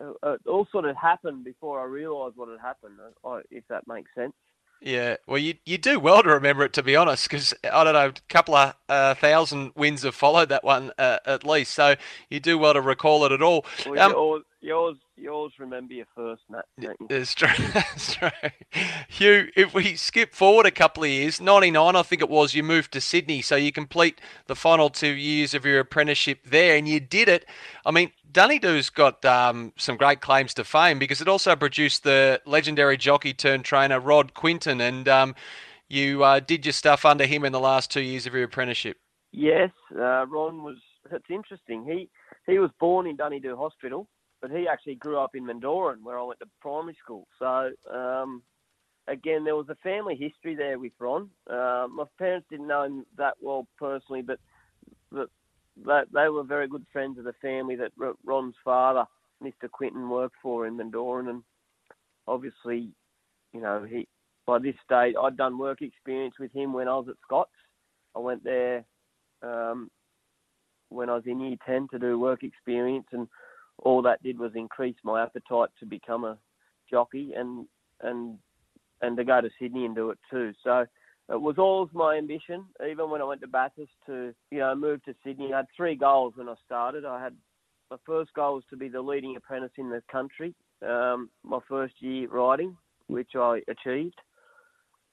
uh, 0.00 0.32
it 0.32 0.40
all 0.48 0.66
sort 0.72 0.84
of 0.84 0.96
happened 0.96 1.44
before 1.44 1.80
I 1.80 1.84
realised 1.84 2.36
what 2.36 2.48
had 2.48 2.60
happened. 2.60 2.94
uh, 3.24 3.40
If 3.50 3.64
that 3.68 3.86
makes 3.86 4.10
sense. 4.14 4.32
Yeah, 4.84 5.16
well, 5.28 5.38
you 5.38 5.54
you 5.64 5.78
do 5.78 6.00
well 6.00 6.24
to 6.24 6.28
remember 6.28 6.64
it, 6.64 6.72
to 6.72 6.82
be 6.82 6.96
honest, 6.96 7.28
because 7.28 7.54
I 7.70 7.84
don't 7.84 7.94
know, 7.94 8.08
a 8.08 8.12
couple 8.28 8.56
of 8.56 8.74
uh, 8.88 9.14
thousand 9.14 9.72
wins 9.76 10.02
have 10.02 10.16
followed 10.16 10.48
that 10.48 10.64
one 10.64 10.90
uh, 10.98 11.18
at 11.24 11.46
least, 11.46 11.72
so 11.72 11.94
you 12.28 12.40
do 12.40 12.58
well 12.58 12.74
to 12.74 12.80
recall 12.80 13.24
it 13.24 13.30
at 13.30 13.42
all. 13.42 13.64
Well, 13.86 14.00
um, 14.00 14.42
yours, 14.62 14.96
yours, 14.96 14.96
yours, 15.16 15.52
remember 15.58 15.94
your 15.94 16.06
first, 16.14 16.42
Matt. 16.48 16.64
It's 17.10 17.34
true. 17.34 17.48
That's 17.74 18.14
true. 18.14 18.30
Hugh, 19.08 19.48
if 19.56 19.74
we 19.74 19.96
skip 19.96 20.34
forward 20.34 20.66
a 20.66 20.70
couple 20.70 21.02
of 21.04 21.10
years, 21.10 21.40
'99, 21.40 21.96
I 21.96 22.02
think 22.02 22.22
it 22.22 22.30
was, 22.30 22.54
you 22.54 22.62
moved 22.62 22.92
to 22.92 23.00
Sydney, 23.00 23.42
so 23.42 23.56
you 23.56 23.72
complete 23.72 24.20
the 24.46 24.54
final 24.54 24.88
two 24.90 25.12
years 25.12 25.54
of 25.54 25.64
your 25.64 25.80
apprenticeship 25.80 26.40
there, 26.44 26.76
and 26.76 26.88
you 26.88 27.00
did 27.00 27.28
it. 27.28 27.46
I 27.84 27.90
mean, 27.90 28.12
Dunedoo's 28.30 28.90
got 28.90 29.24
um, 29.24 29.72
some 29.76 29.96
great 29.96 30.20
claims 30.20 30.54
to 30.54 30.64
fame 30.64 30.98
because 30.98 31.20
it 31.20 31.28
also 31.28 31.54
produced 31.56 32.04
the 32.04 32.40
legendary 32.46 32.96
jockey 32.96 33.34
turned 33.34 33.64
trainer 33.64 34.00
Ron 34.00 34.30
Quinton, 34.30 34.80
and 34.80 35.08
um, 35.08 35.34
you 35.88 36.24
uh, 36.24 36.40
did 36.40 36.64
your 36.64 36.72
stuff 36.72 37.04
under 37.04 37.26
him 37.26 37.44
in 37.44 37.52
the 37.52 37.60
last 37.60 37.90
two 37.90 38.00
years 38.00 38.26
of 38.26 38.34
your 38.34 38.44
apprenticeship. 38.44 38.96
Yes, 39.32 39.70
uh, 39.94 40.26
Ron 40.26 40.62
was. 40.62 40.76
It's 41.10 41.26
interesting. 41.28 41.84
He 41.84 42.08
he 42.46 42.58
was 42.58 42.70
born 42.78 43.06
in 43.06 43.16
Dunedoo 43.16 43.56
Hospital, 43.56 44.08
but 44.42 44.50
he 44.50 44.66
actually 44.66 44.96
grew 44.96 45.18
up 45.18 45.36
in 45.36 45.44
Mendooran, 45.44 46.02
where 46.02 46.18
I 46.18 46.24
went 46.24 46.40
to 46.40 46.46
primary 46.60 46.96
school. 47.02 47.28
So 47.38 47.70
um, 47.90 48.42
again, 49.06 49.44
there 49.44 49.56
was 49.56 49.68
a 49.68 49.76
family 49.76 50.16
history 50.16 50.56
there 50.56 50.78
with 50.78 50.92
Ron. 50.98 51.30
Uh, 51.48 51.86
my 51.90 52.04
parents 52.18 52.48
didn't 52.50 52.66
know 52.66 52.82
him 52.82 53.06
that 53.16 53.34
well 53.40 53.66
personally, 53.78 54.22
but 54.22 54.38
the, 55.12 55.28
they, 56.12 56.28
were 56.28 56.42
very 56.42 56.66
good 56.66 56.84
friends 56.92 57.18
of 57.18 57.24
the 57.24 57.32
family 57.40 57.76
that 57.76 57.92
Ron's 58.24 58.56
father, 58.64 59.04
Mr. 59.42 59.70
Quinton, 59.70 60.10
worked 60.10 60.36
for 60.42 60.66
in 60.66 60.76
Mendooran, 60.76 61.30
and 61.30 61.42
obviously, 62.26 62.90
you 63.52 63.60
know, 63.60 63.86
he 63.88 64.08
by 64.44 64.58
this 64.58 64.74
stage 64.84 65.14
I'd 65.20 65.36
done 65.36 65.56
work 65.56 65.82
experience 65.82 66.34
with 66.40 66.52
him 66.52 66.72
when 66.72 66.88
I 66.88 66.94
was 66.96 67.06
at 67.08 67.14
Scots. 67.24 67.52
I 68.16 68.18
went 68.18 68.42
there 68.42 68.84
um, 69.40 69.88
when 70.88 71.08
I 71.08 71.14
was 71.14 71.22
in 71.26 71.40
year 71.40 71.56
ten 71.64 71.86
to 71.92 71.98
do 71.98 72.18
work 72.18 72.42
experience, 72.42 73.06
and 73.12 73.28
all 73.78 74.02
that 74.02 74.22
did 74.22 74.38
was 74.38 74.52
increase 74.54 74.96
my 75.02 75.22
appetite 75.22 75.70
to 75.80 75.86
become 75.86 76.24
a 76.24 76.38
jockey 76.90 77.32
and 77.36 77.66
and 78.00 78.38
and 79.00 79.16
to 79.16 79.24
go 79.24 79.40
to 79.40 79.50
Sydney 79.60 79.84
and 79.84 79.94
do 79.94 80.10
it 80.10 80.18
too. 80.30 80.52
So 80.62 80.86
it 81.28 81.40
was 81.40 81.56
always 81.58 81.90
my 81.92 82.16
ambition, 82.16 82.64
even 82.88 83.10
when 83.10 83.20
I 83.20 83.24
went 83.24 83.40
to 83.40 83.48
Bathurst, 83.48 83.92
to 84.06 84.34
you 84.50 84.58
know 84.58 84.74
move 84.74 85.02
to 85.04 85.14
Sydney. 85.24 85.52
I 85.52 85.58
had 85.58 85.66
three 85.76 85.96
goals 85.96 86.34
when 86.36 86.48
I 86.48 86.54
started. 86.64 87.04
I 87.04 87.22
had 87.22 87.34
my 87.90 87.96
first 88.06 88.32
goal 88.34 88.56
was 88.56 88.64
to 88.70 88.76
be 88.76 88.88
the 88.88 89.00
leading 89.00 89.36
apprentice 89.36 89.72
in 89.76 89.90
the 89.90 90.02
country. 90.10 90.54
Um, 90.86 91.30
my 91.44 91.58
first 91.68 91.94
year 92.00 92.28
riding, 92.28 92.76
which 93.06 93.30
I 93.36 93.60
achieved. 93.68 94.20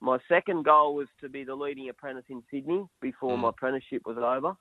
My 0.01 0.17
second 0.29 0.63
goal 0.63 0.95
was 0.95 1.07
to 1.21 1.27
be 1.27 1.43
the 1.43 1.55
leading 1.55 1.89
apprentice 1.89 2.23
in 2.29 2.41
Sydney 2.49 2.85
before 3.01 3.35
mm. 3.35 3.41
my 3.41 3.49
apprenticeship 3.49 4.03
was 4.05 4.17
over, 4.17 4.55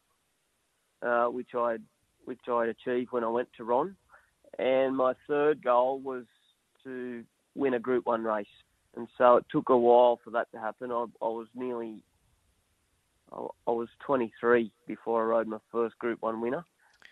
uh, 1.09 1.31
which 1.31 1.51
I 1.55 1.77
which 2.29 2.41
I 2.49 2.67
achieved 2.67 3.13
when 3.13 3.25
I 3.25 3.29
went 3.29 3.49
to 3.57 3.65
Ron. 3.65 3.97
And 4.59 4.97
my 4.97 5.15
third 5.27 5.63
goal 5.63 6.01
was 6.01 6.25
to 6.85 7.25
win 7.55 7.75
a 7.75 7.79
Group 7.79 8.07
One 8.07 8.23
race 8.23 8.47
and 8.97 9.09
so 9.17 9.37
it 9.37 9.47
took 9.51 9.69
a 9.69 9.77
while 9.77 10.19
for 10.25 10.31
that 10.31 10.51
to 10.53 10.59
happen. 10.59 10.91
I, 10.91 11.05
I 11.23 11.29
was 11.29 11.47
nearly, 11.55 12.03
I, 13.33 13.47
I, 13.67 13.71
was 13.71 13.89
23 14.05 14.73
before 14.87 15.23
I 15.23 15.27
rode 15.27 15.47
my 15.47 15.59
first 15.71 15.99
Group 15.99 16.21
One 16.21 16.41
winner. 16.41 16.65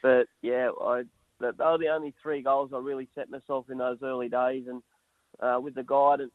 But 0.03 0.27
yeah, 0.43 0.71
I 0.83 1.03
that, 1.41 1.59
they 1.59 1.65
were 1.65 1.79
the 1.79 1.89
only 1.89 2.15
three 2.23 2.43
goals 2.43 2.71
I 2.75 2.79
really 2.79 3.09
set 3.15 3.31
myself 3.31 3.67
in 3.71 3.79
those 3.79 3.99
early 4.03 4.29
days, 4.29 4.65
and 4.69 4.83
uh, 5.41 5.61
with 5.61 5.75
the 5.75 5.83
guidance, 5.83 6.33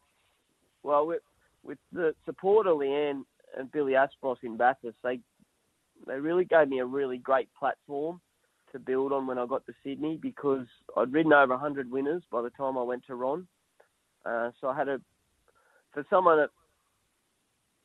well, 0.84 1.08
with, 1.08 1.22
with 1.64 1.80
the 1.92 2.14
support 2.26 2.68
of 2.68 2.78
Leanne 2.78 3.24
and 3.58 3.72
Billy 3.72 3.94
Aspros 3.94 4.38
in 4.44 4.58
Bathurst, 4.58 4.98
they 5.04 5.20
they 6.08 6.20
really 6.20 6.46
gave 6.46 6.68
me 6.68 6.80
a 6.80 6.86
really 6.86 7.18
great 7.18 7.50
platform 7.58 8.22
to 8.72 8.80
build 8.80 9.12
on 9.12 9.28
when 9.28 9.38
I 9.38 9.46
got 9.46 9.66
to 9.66 9.74
Sydney 9.84 10.18
because 10.22 10.66
I'd 10.98 11.14
ridden 11.14 11.34
over 11.34 11.54
100 11.54 11.92
winners 11.92 12.24
by 12.32 12.42
the 12.42 12.50
time 12.52 12.78
I 12.78 12.84
went 12.84 13.06
to 13.08 13.16
Ron. 13.16 13.48
Uh, 14.26 14.52
so 14.60 14.68
I 14.68 14.78
had 14.78 14.88
a 14.88 15.02
for 15.94 16.06
someone 16.10 16.40
of, 16.40 16.50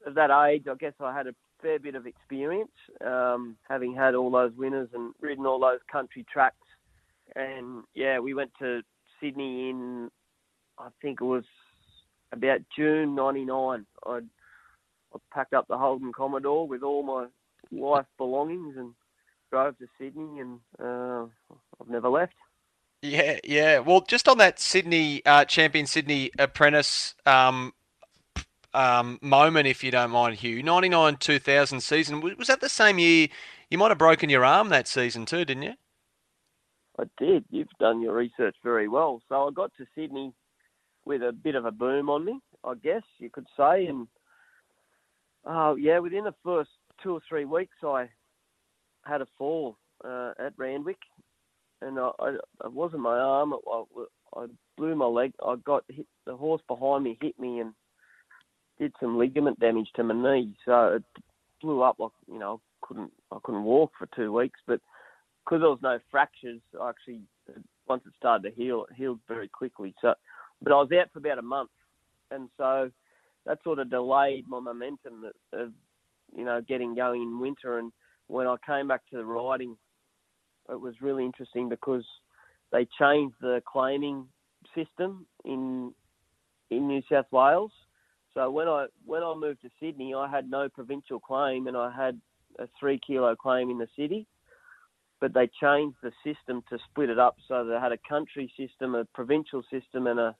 of 0.07 0.15
that 0.15 0.31
age, 0.49 0.65
I 0.71 0.75
guess 0.75 0.93
I 1.01 1.15
had 1.15 1.27
a 1.27 1.35
fair 1.61 1.79
bit 1.79 1.95
of 1.95 2.07
experience, 2.07 2.71
um, 3.05 3.57
having 3.69 3.95
had 3.95 4.15
all 4.15 4.31
those 4.31 4.53
winners 4.57 4.89
and 4.95 5.13
ridden 5.21 5.47
all 5.47 5.59
those 5.59 5.81
country 5.91 6.25
tracks. 6.33 6.57
And 7.35 7.83
yeah, 7.95 8.19
we 8.21 8.35
went 8.35 8.53
to 8.61 8.83
Sydney 9.21 9.71
in, 9.71 10.11
I 10.79 10.89
think 11.03 11.21
it 11.21 11.25
was 11.25 11.45
about 12.33 12.61
June 12.77 13.15
'99. 13.15 13.87
I 14.07 14.21
I 15.15 15.19
packed 15.33 15.55
up 15.55 15.67
the 15.69 15.79
Holden 15.79 16.13
Commodore 16.13 16.69
with 16.69 16.83
all 16.83 17.03
my 17.03 17.27
life 17.73 18.07
belongings 18.19 18.77
and 18.77 18.93
drove 19.57 19.79
to 19.79 19.87
Sydney, 19.99 20.41
and 20.41 20.61
uh, 20.79 21.25
I've 21.81 21.89
never 21.89 22.11
left. 22.11 22.35
Yeah, 23.01 23.39
yeah. 23.43 23.79
Well, 23.79 24.03
just 24.03 24.29
on 24.29 24.37
that 24.37 24.61
Sydney 24.61 25.25
uh, 25.25 25.47
champion 25.47 25.87
Sydney 25.87 26.31
apprentice 26.39 27.15
um, 27.25 27.73
um, 28.75 29.19
moment, 29.23 29.67
if 29.67 29.83
you 29.83 29.91
don't 29.91 30.11
mind, 30.11 30.37
Hugh. 30.37 30.63
99 30.63 31.17
2000 31.17 31.81
season. 31.81 32.21
Was 32.21 32.49
that 32.49 32.61
the 32.61 32.69
same 32.69 32.99
year? 32.99 33.29
You 33.71 33.79
might 33.79 33.89
have 33.89 33.97
broken 33.97 34.29
your 34.29 34.45
arm 34.45 34.69
that 34.69 34.87
season 34.89 35.25
too, 35.25 35.47
didn't 35.47 35.63
you? 35.63 35.75
I 36.99 37.05
did. 37.19 37.47
You've 37.51 37.69
done 37.81 38.03
your 38.03 38.15
research 38.15 38.57
very 38.63 38.89
well. 38.89 39.23
So 39.31 39.49
I 39.49 39.51
got 39.55 39.73
to 39.79 39.87
Sydney 39.95 40.35
with 41.07 41.23
a 41.23 41.33
bit 41.33 41.55
of 41.55 41.65
a 41.65 41.71
boom 41.71 42.11
on 42.11 42.27
me, 42.27 42.41
I 42.63 42.75
guess 42.75 43.03
you 43.19 43.31
could 43.31 43.47
say. 43.57 43.87
And 43.87 44.07
uh, 45.47 45.77
yeah, 45.79 45.99
within 46.01 46.25
the 46.25 46.35
first 46.45 46.71
two 47.03 47.13
or 47.13 47.21
three 47.27 47.47
weeks, 47.47 47.77
I 47.83 48.11
had 49.07 49.23
a 49.23 49.27
fall 49.39 49.77
uh, 50.05 50.33
at 50.39 50.55
Randwick, 50.57 50.99
and 51.83 51.99
I, 51.99 52.11
I, 52.19 52.29
it 52.65 52.73
wasn't 52.73 53.03
my 53.03 53.17
arm. 53.19 53.55
I, 53.55 53.83
I 54.37 54.47
blew 54.77 54.95
my 54.95 55.07
leg. 55.07 55.33
I 55.45 55.57
got 55.57 55.85
hit. 55.89 56.07
The 56.27 56.37
horse 56.37 56.63
behind 56.67 57.05
me 57.05 57.19
hit 57.21 57.39
me, 57.39 57.61
and 57.61 57.73
did 58.79 58.93
some 59.01 59.19
ligament 59.19 59.61
damage 59.61 59.89
to 59.97 60.05
my 60.05 60.15
knee, 60.15 60.55
so 60.65 60.97
it 60.97 61.23
blew 61.63 61.83
up. 61.83 61.97
Like 61.99 62.13
you 62.31 62.39
know, 62.39 62.61
couldn't 62.83 63.13
I 63.33 63.39
couldn't 63.43 63.65
walk 63.65 63.93
for 63.99 64.09
two 64.15 64.33
weeks, 64.33 64.61
but 64.67 64.81
because 65.45 65.61
there 65.61 65.71
was 65.71 65.79
no 65.83 65.99
fractures, 66.11 66.61
I 66.81 66.91
actually 66.91 67.21
once 67.89 68.03
it 68.07 68.13
started 68.19 68.49
to 68.49 68.55
heal, 68.55 68.87
it 68.91 68.97
healed 68.97 69.21
very 69.29 69.49
quickly. 69.49 69.95
So, 70.01 70.15
but 70.63 70.73
I 70.73 70.77
was 70.77 70.91
out 70.93 71.11
for 71.13 71.21
about 71.21 71.39
a 71.39 71.43
month, 71.43 71.71
and 72.31 72.49
so 72.57 72.91
that 73.47 73.59
sort 73.63 73.79
of 73.79 73.91
delayed 73.91 74.49
my 74.49 74.61
momentum 74.61 75.31
of, 75.53 75.73
you 76.37 76.45
know 76.45 76.61
getting 76.61 76.95
going 76.95 77.23
in 77.23 77.41
winter. 77.41 77.79
And 77.79 77.93
when 78.29 78.47
I 78.47 78.57
came 78.67 78.89
back 78.89 79.03
to 79.11 79.17
the 79.17 79.25
riding, 79.25 79.77
it 80.71 80.81
was 80.81 80.95
really 81.01 81.25
interesting 81.25 81.69
because 81.69 82.05
they 82.73 82.87
changed 82.99 83.37
the 83.41 83.63
claiming 83.67 84.27
system 84.75 85.27
in 85.45 85.93
in 86.71 86.89
New 86.89 87.03
South 87.11 87.27
Wales. 87.31 87.71
So 88.35 88.51
when 88.51 88.69
I 88.69 88.87
when 89.05 89.23
I 89.23 89.35
moved 89.35 89.63
to 89.63 89.71
Sydney, 89.81 90.15
I 90.15 90.29
had 90.29 90.51
no 90.51 90.69
provincial 90.69 91.21
claim, 91.21 91.67
and 91.69 91.77
I 91.77 91.91
had 91.91 92.21
a 92.59 92.69
three 92.79 93.01
kilo 93.05 93.37
claim 93.37 93.71
in 93.71 93.79
the 93.79 93.89
city. 93.97 94.27
But 95.19 95.33
they 95.33 95.49
changed 95.61 95.97
the 96.03 96.13
system 96.23 96.63
to 96.69 96.79
split 96.91 97.09
it 97.09 97.19
up, 97.19 97.37
so 97.49 97.65
they 97.65 97.81
had 97.81 97.93
a 97.93 97.99
country 98.07 98.53
system, 98.55 98.95
a 98.95 99.07
provincial 99.07 99.63
system, 99.71 100.07
and 100.07 100.21
a 100.21 100.37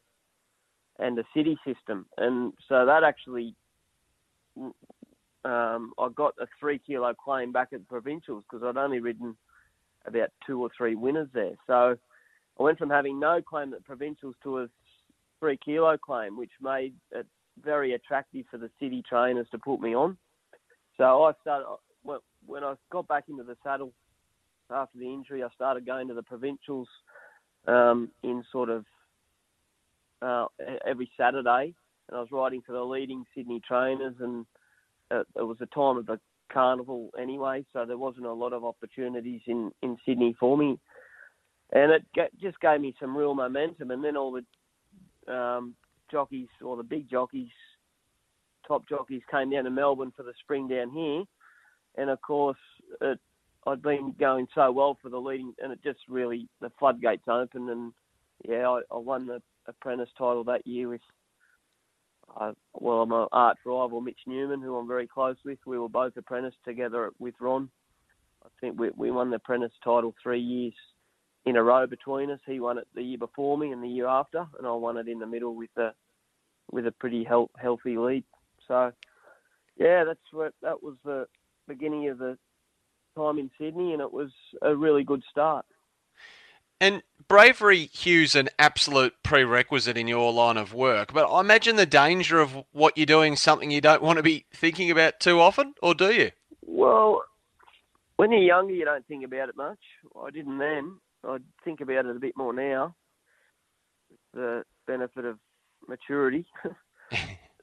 and 0.99 1.19
a 1.19 1.25
city 1.35 1.59
system. 1.67 2.07
And 2.19 2.53
so 2.69 2.85
that 2.85 3.03
actually, 3.03 3.55
um, 5.47 5.93
I 5.99 6.09
got 6.09 6.35
a 6.41 6.47
three 6.59 6.81
kilo 6.85 7.15
claim 7.15 7.53
back 7.53 7.69
at 7.73 7.81
the 7.81 7.87
provincials 7.87 8.43
because 8.51 8.65
I'd 8.65 8.77
only 8.77 8.99
ridden 8.99 9.37
about 10.07 10.31
two 10.47 10.61
or 10.61 10.71
three 10.77 10.97
winners 10.97 11.29
there. 11.33 11.55
So 11.67 11.97
I 12.59 12.63
went 12.63 12.79
from 12.79 12.91
having 12.91 13.21
no 13.21 13.41
claim 13.41 13.73
at 13.73 13.85
provincials 13.85 14.35
to 14.43 14.59
a 14.61 14.69
three 15.39 15.59
kilo 15.65 15.97
claim, 15.97 16.37
which 16.37 16.51
made 16.61 16.95
it 17.13 17.27
very 17.63 17.95
attractive 17.95 18.47
for 18.51 18.59
the 18.59 18.71
city 18.81 19.03
trainers 19.09 19.47
to 19.53 19.59
put 19.59 19.81
me 19.81 19.95
on. 19.95 20.17
So 20.97 21.25
I 21.25 21.33
started 21.43 21.67
when 22.47 22.65
I 22.65 22.75
got 22.91 23.07
back 23.09 23.25
into 23.29 23.43
the 23.43 23.57
saddle 23.63 23.93
after 24.71 24.99
the 24.99 25.07
injury. 25.07 25.43
I 25.43 25.49
started 25.55 25.87
going 25.87 26.09
to 26.09 26.15
the 26.15 26.23
provincials 26.23 26.89
um, 27.67 28.11
in 28.23 28.45
sort 28.51 28.69
of 28.69 28.85
uh, 30.23 30.47
every 30.87 31.11
Saturday, 31.17 31.75
and 32.09 32.17
I 32.17 32.21
was 32.21 32.31
riding 32.33 32.63
for 32.63 32.73
the 32.73 32.83
leading 32.83 33.25
Sydney 33.35 33.61
trainers. 33.67 34.15
And 34.21 34.47
it, 35.11 35.27
it 35.37 35.43
was 35.43 35.59
a 35.61 35.67
time 35.67 35.97
of 35.97 36.07
the 36.07 36.19
carnival 36.53 37.11
anyway, 37.21 37.65
so 37.73 37.85
there 37.85 37.99
wasn't 37.99 38.27
a 38.27 38.33
lot 38.33 38.53
of 38.53 38.65
opportunities 38.65 39.41
in 39.47 39.71
in 39.83 39.97
Sydney 40.07 40.35
for 40.39 40.57
me, 40.57 40.79
and 41.73 41.93
it 41.93 42.05
just 42.41 42.61
gave 42.61 42.81
me 42.81 42.95
some 43.01 43.17
real 43.17 43.35
momentum. 43.35 43.91
And 43.91 44.03
then 44.05 44.17
all 44.17 44.33
the 44.33 45.33
um, 45.33 45.75
jockeys 46.11 46.49
or 46.63 46.77
the 46.77 46.83
big 46.83 47.11
jockeys, 47.11 47.51
top 48.67 48.89
jockeys, 48.89 49.23
came 49.31 49.51
down 49.51 49.65
to 49.65 49.71
Melbourne 49.71 50.13
for 50.17 50.23
the 50.23 50.33
spring 50.41 50.69
down 50.69 50.91
here, 50.91 51.25
and 51.97 52.11
of 52.11 52.21
course 52.23 52.59
it, 53.01 53.19
I'd 53.67 53.83
been 53.83 54.15
going 54.19 54.47
so 54.55 54.71
well 54.71 54.97
for 55.03 55.09
the 55.09 55.19
leading, 55.19 55.55
and 55.61 55.73
it 55.73 55.81
just 55.83 56.01
really 56.09 56.49
the 56.61 56.71
floodgates 56.79 57.29
opened, 57.29 57.71
and 57.71 57.93
yeah, 58.49 58.69
I, 58.69 58.81
I 58.93 58.99
won 58.99 59.27
the 59.27 59.43
apprentice 59.67 60.11
title 60.17 60.45
that 60.45 60.67
year 60.67 60.89
with. 60.89 61.01
Well, 62.75 63.03
I'm 63.03 63.13
an 63.13 63.29
arch 63.33 63.59
rival, 63.65 64.01
Mitch 64.01 64.19
Newman, 64.27 64.61
who 64.61 64.77
I'm 64.77 64.89
very 64.89 65.07
close 65.07 65.37
with. 65.45 65.59
We 65.67 65.79
were 65.79 65.89
both 65.89 66.17
apprenticed 66.17 66.59
together 66.65 67.11
with 67.19 67.35
Ron. 67.41 67.71
I 68.45 68.49
think 68.61 68.79
we, 68.79 68.91
we 68.95 69.11
won 69.11 69.31
the 69.31 69.37
apprentice 69.37 69.73
title 69.83 70.15
three 70.23 70.41
years 70.41 70.75
in 71.47 71.57
a 71.57 71.63
row 71.63 71.87
between 71.87 72.31
us. 72.31 72.41
He 72.47 72.61
won 72.61 72.79
it 72.79 72.87
the 72.95 73.03
year 73.03 73.19
before 73.19 73.57
me 73.57 73.73
and 73.73 73.83
the 73.83 73.89
year 73.89 74.07
after, 74.07 74.47
and 74.59 74.67
I 74.67 74.73
won 74.73 74.97
it 74.99 75.09
in 75.09 75.19
the 75.19 75.27
middle 75.27 75.55
with 75.55 75.71
a 75.77 75.93
with 76.73 76.87
a 76.87 76.93
pretty 76.93 77.25
health, 77.25 77.51
healthy 77.57 77.97
lead. 77.97 78.25
So, 78.67 78.91
yeah, 79.79 80.05
that's 80.05 80.19
what 80.33 80.53
that 80.63 80.83
was 80.83 80.97
the 81.05 81.27
beginning 81.69 82.09
of 82.09 82.19
the 82.19 82.37
time 83.17 83.39
in 83.39 83.51
Sydney, 83.59 83.93
and 83.93 84.03
it 84.03 84.13
was 84.13 84.31
a 84.63 84.75
really 84.75 85.05
good 85.05 85.23
start. 85.31 85.65
And 86.81 87.03
bravery, 87.29 87.89
Hugh's 87.93 88.35
an 88.35 88.49
absolute 88.59 89.15
prerequisite 89.23 89.97
in 89.97 90.09
your 90.09 90.33
line 90.33 90.57
of 90.57 90.75
work. 90.75 91.13
But 91.13 91.27
I 91.27 91.41
imagine 91.41 91.77
the 91.77 91.87
danger 91.87 92.41
of 92.41 92.65
what 92.73 92.97
you're 92.97 93.07
doing 93.07 93.37
something 93.37 93.71
you 93.71 93.81
don't 93.81 94.03
want 94.03 94.19
to 94.19 94.23
be 94.23 94.45
thinking 94.53 94.91
about 94.91 95.21
too 95.21 95.41
often, 95.41 95.75
or 95.83 95.95
do 95.95 96.13
you? 96.13 96.31
Well, 96.67 97.23
when 98.17 98.31
you're 98.31 98.41
younger, 98.41 98.75
you 98.75 98.85
don't 98.85 99.07
think 99.07 99.25
about 99.25 99.49
it 99.49 99.57
much. 99.57 99.79
I 100.21 100.31
didn't 100.31 100.59
then. 100.59 100.97
I 101.25 101.39
think 101.65 101.81
about 101.81 102.07
it 102.07 102.17
a 102.17 102.21
bit 102.21 102.37
more 102.37 102.53
now. 102.53 102.95
The 104.35 104.65
benefit 104.87 105.25
of 105.25 105.39
maturity, 105.89 106.47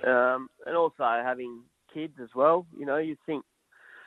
um, 0.05 0.49
and 0.65 0.75
also 0.75 1.03
having 1.03 1.61
kids 1.93 2.13
as 2.21 2.29
well. 2.35 2.65
You 2.77 2.85
know, 2.85 2.97
you 2.97 3.15
think. 3.25 3.45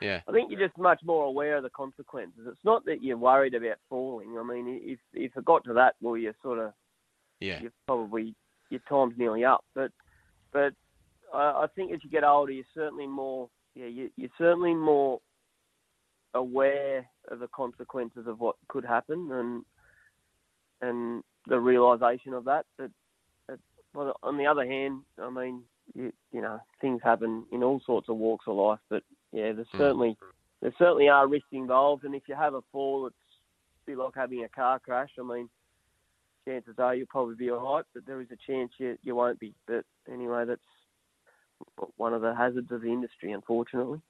Yeah. 0.01 0.21
I 0.27 0.31
think 0.31 0.51
you're 0.51 0.67
just 0.67 0.77
much 0.77 1.01
more 1.03 1.25
aware 1.25 1.57
of 1.57 1.63
the 1.63 1.69
consequences. 1.69 2.41
It's 2.47 2.63
not 2.63 2.85
that 2.85 3.03
you're 3.03 3.17
worried 3.17 3.55
about 3.55 3.77
falling. 3.89 4.37
I 4.37 4.43
mean, 4.43 4.81
if 4.83 4.99
if 5.13 5.35
it 5.35 5.45
got 5.45 5.63
to 5.65 5.73
that, 5.73 5.95
well, 6.01 6.17
you're 6.17 6.35
sort 6.41 6.59
of. 6.59 6.73
Yeah. 7.39 7.61
You're 7.61 7.71
probably 7.85 8.35
your 8.69 8.81
time's 8.89 9.13
nearly 9.17 9.45
up, 9.45 9.63
but 9.75 9.91
but 10.51 10.73
I, 11.33 11.63
I 11.63 11.65
think 11.75 11.91
as 11.91 11.99
you 12.03 12.09
get 12.09 12.23
older, 12.23 12.51
you're 12.51 12.65
certainly 12.73 13.07
more. 13.07 13.49
Yeah, 13.75 13.85
you, 13.85 14.09
you're 14.17 14.29
certainly 14.37 14.73
more 14.73 15.19
aware 16.33 17.07
of 17.29 17.39
the 17.39 17.47
consequences 17.49 18.25
of 18.27 18.39
what 18.39 18.55
could 18.67 18.85
happen 18.85 19.29
and 19.31 19.65
and 20.81 21.23
the 21.47 21.59
realization 21.59 22.33
of 22.33 22.45
that. 22.45 22.65
But, 22.77 22.91
but 23.93 24.15
on 24.21 24.37
the 24.37 24.45
other 24.45 24.65
hand, 24.65 25.01
I 25.21 25.29
mean, 25.29 25.63
you, 25.95 26.11
you 26.31 26.41
know, 26.41 26.59
things 26.81 27.01
happen 27.03 27.45
in 27.51 27.63
all 27.63 27.81
sorts 27.85 28.09
of 28.09 28.17
walks 28.17 28.45
of 28.47 28.55
life. 28.55 28.79
But 28.89 29.03
yeah, 29.31 29.53
there's 29.53 29.67
Hmm. 29.73 29.77
certainly 29.77 30.17
there 30.61 30.73
certainly 30.77 31.09
are 31.09 31.27
risks 31.27 31.49
involved, 31.51 32.03
and 32.03 32.15
if 32.15 32.23
you 32.27 32.35
have 32.35 32.53
a 32.55 32.61
fall, 32.71 33.07
it's 33.07 33.15
a 33.15 33.91
bit 33.91 33.97
like 33.97 34.15
having 34.15 34.43
a 34.43 34.49
car 34.49 34.79
crash. 34.79 35.11
I 35.19 35.23
mean, 35.23 35.49
chances 36.47 36.75
are 36.79 36.95
you'll 36.95 37.07
probably 37.07 37.35
be 37.35 37.51
all 37.51 37.75
right, 37.75 37.85
but 37.93 38.05
there 38.05 38.21
is 38.21 38.27
a 38.31 38.51
chance 38.51 38.71
you 38.77 38.97
you 39.03 39.15
won't 39.15 39.39
be. 39.39 39.53
But 39.67 39.85
anyway, 40.11 40.45
that's 40.45 40.61
one 41.97 42.13
of 42.13 42.21
the 42.21 42.35
hazards 42.35 42.71
of 42.71 42.81
the 42.81 42.89
industry, 42.91 43.31
unfortunately. 43.31 44.01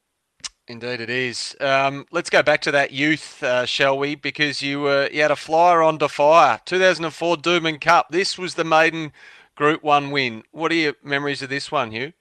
Indeed, 0.68 1.02
it 1.02 1.10
is. 1.10 1.56
Um, 1.62 2.06
let's 2.12 2.30
go 2.30 2.44
back 2.44 2.62
to 2.62 2.72
that 2.72 2.92
youth, 2.92 3.42
uh, 3.42 3.66
shall 3.66 3.98
we? 3.98 4.16
Because 4.16 4.62
you 4.62 4.82
were 4.82 5.10
you 5.12 5.22
had 5.22 5.32
a 5.32 5.36
flyer 5.38 5.82
on 5.82 5.98
Defier, 5.98 6.60
2004 6.66 7.38
Doomben 7.38 7.80
Cup. 7.80 8.08
This 8.12 8.38
was 8.38 8.56
the 8.56 8.66
maiden 8.66 9.14
Group 9.56 9.82
One 9.84 10.12
win. 10.12 10.44
What 10.52 10.72
are 10.72 10.76
your 10.76 10.94
memories 11.04 11.42
of 11.42 11.50
this 11.50 11.72
one, 11.72 11.92
Hugh? 11.92 12.14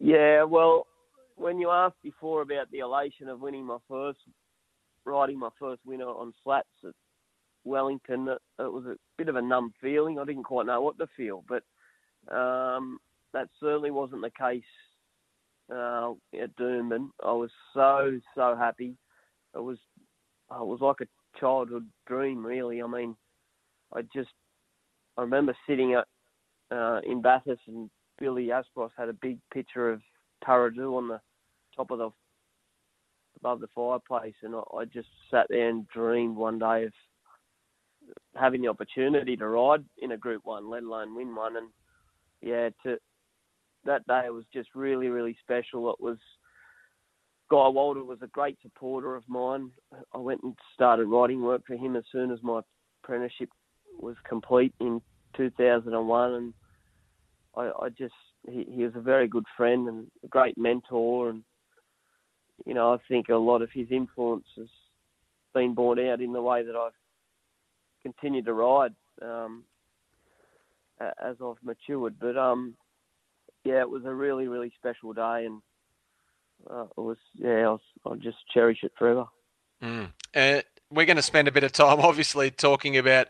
Yeah, 0.00 0.44
well, 0.44 0.86
when 1.36 1.58
you 1.58 1.70
asked 1.70 2.02
before 2.02 2.42
about 2.42 2.70
the 2.70 2.78
elation 2.80 3.28
of 3.28 3.40
winning 3.40 3.64
my 3.64 3.78
first, 3.88 4.18
riding 5.04 5.38
my 5.38 5.50
first 5.58 5.80
winner 5.84 6.06
on 6.06 6.32
flats 6.44 6.68
at 6.84 6.92
Wellington, 7.64 8.28
it, 8.28 8.38
was 8.58 8.84
a 8.86 8.96
bit 9.16 9.28
of 9.28 9.36
a 9.36 9.42
numb 9.42 9.72
feeling. 9.80 10.18
I 10.18 10.24
didn't 10.24 10.44
quite 10.44 10.66
know 10.66 10.80
what 10.80 10.98
to 10.98 11.06
feel, 11.16 11.44
but 11.48 11.62
um, 12.34 12.98
that 13.32 13.48
certainly 13.60 13.90
wasn't 13.90 14.22
the 14.22 14.30
case 14.30 14.62
uh, 15.72 16.12
at 16.40 16.54
Doomben. 16.56 17.10
I 17.24 17.32
was 17.32 17.50
so 17.74 18.18
so 18.34 18.56
happy. 18.56 18.96
It 19.54 19.62
was 19.62 19.78
it 20.50 20.66
was 20.66 20.80
like 20.80 21.00
a 21.00 21.38
childhood 21.40 21.86
dream, 22.06 22.44
really. 22.44 22.82
I 22.82 22.86
mean, 22.86 23.16
I 23.92 24.02
just 24.14 24.30
I 25.16 25.22
remember 25.22 25.56
sitting 25.68 25.94
at 25.94 26.06
uh, 26.74 27.00
in 27.06 27.22
Bathurst 27.22 27.62
and 27.66 27.90
Billy 28.18 28.48
Aspros 28.48 28.90
had 28.96 29.08
a 29.08 29.14
big 29.14 29.38
picture 29.52 29.90
of 29.90 30.00
Taradu 30.44 30.96
on 30.96 31.08
the 31.08 31.20
top 31.76 31.90
of 31.90 31.98
the 31.98 32.10
above 33.38 33.60
the 33.60 33.68
fireplace, 33.74 34.34
and 34.42 34.54
I, 34.54 34.62
I 34.76 34.84
just 34.84 35.08
sat 35.30 35.46
there 35.48 35.68
and 35.68 35.86
dreamed 35.88 36.36
one 36.36 36.58
day 36.58 36.84
of 36.84 36.92
having 38.34 38.62
the 38.62 38.68
opportunity 38.68 39.36
to 39.36 39.48
ride 39.48 39.84
in 39.98 40.12
a 40.12 40.16
Group 40.16 40.42
One, 40.44 40.68
let 40.68 40.82
alone 40.82 41.14
win 41.14 41.34
one. 41.34 41.56
And 41.56 41.68
yeah, 42.40 42.70
to 42.84 42.98
that 43.84 44.06
day 44.06 44.28
was 44.30 44.44
just 44.52 44.68
really, 44.74 45.08
really 45.08 45.36
special. 45.42 45.90
It 45.90 46.00
was 46.00 46.18
Guy 47.50 47.68
Walter 47.68 48.04
was 48.04 48.18
a 48.22 48.26
great 48.28 48.58
supporter 48.60 49.16
of 49.16 49.24
mine. 49.28 49.70
I 50.12 50.18
went 50.18 50.42
and 50.42 50.54
started 50.74 51.06
writing 51.06 51.42
work 51.42 51.62
for 51.66 51.76
him 51.76 51.96
as 51.96 52.04
soon 52.12 52.30
as 52.30 52.42
my 52.42 52.60
apprenticeship 53.02 53.48
was 53.98 54.16
complete 54.28 54.74
in 54.80 55.00
2001, 55.36 56.34
and 56.34 56.54
I, 57.58 57.70
I 57.82 57.88
just 57.88 58.14
he, 58.48 58.66
he 58.70 58.84
was 58.84 58.94
a 58.94 59.00
very 59.00 59.26
good 59.26 59.44
friend 59.56 59.88
and 59.88 60.06
a 60.24 60.28
great 60.28 60.56
mentor, 60.56 61.30
and 61.30 61.42
you 62.64 62.74
know 62.74 62.94
I 62.94 62.98
think 63.08 63.28
a 63.28 63.34
lot 63.34 63.62
of 63.62 63.70
his 63.72 63.88
influence 63.90 64.46
has 64.56 64.68
been 65.54 65.74
borne 65.74 65.98
out 66.06 66.20
in 66.20 66.32
the 66.32 66.42
way 66.42 66.64
that 66.64 66.76
I've 66.76 66.92
continued 68.02 68.46
to 68.46 68.52
ride 68.52 68.94
um, 69.20 69.64
as 71.00 71.36
I've 71.44 71.62
matured. 71.62 72.14
But 72.20 72.36
um, 72.36 72.74
yeah, 73.64 73.80
it 73.80 73.90
was 73.90 74.04
a 74.04 74.14
really 74.14 74.46
really 74.46 74.72
special 74.78 75.12
day, 75.12 75.46
and 75.46 75.60
uh, 76.70 76.84
it 76.84 77.00
was 77.00 77.18
yeah 77.34 77.76
I'll, 78.06 78.16
just 78.16 78.38
cherish 78.54 78.78
it 78.82 78.92
forever. 78.96 79.26
Mm. 79.82 80.12
Uh, 80.34 80.62
we're 80.90 81.06
going 81.06 81.16
to 81.16 81.22
spend 81.22 81.48
a 81.48 81.52
bit 81.52 81.64
of 81.64 81.72
time, 81.72 82.00
obviously, 82.02 82.50
talking 82.50 82.96
about 82.96 83.28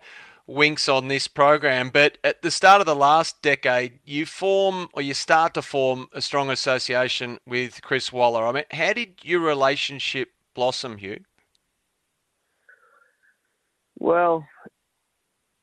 Winx 0.48 0.92
on 0.92 1.08
this 1.08 1.28
program. 1.28 1.90
But 1.90 2.18
at 2.24 2.42
the 2.42 2.50
start 2.50 2.80
of 2.80 2.86
the 2.86 2.96
last 2.96 3.42
decade, 3.42 4.00
you 4.04 4.26
form 4.26 4.88
or 4.92 5.02
you 5.02 5.14
start 5.14 5.54
to 5.54 5.62
form 5.62 6.08
a 6.12 6.22
strong 6.22 6.50
association 6.50 7.38
with 7.46 7.82
Chris 7.82 8.12
Waller. 8.12 8.46
I 8.46 8.52
mean, 8.52 8.64
how 8.70 8.92
did 8.92 9.16
your 9.22 9.40
relationship 9.40 10.30
blossom, 10.54 10.98
Hugh? 10.98 11.20
Well, 13.98 14.46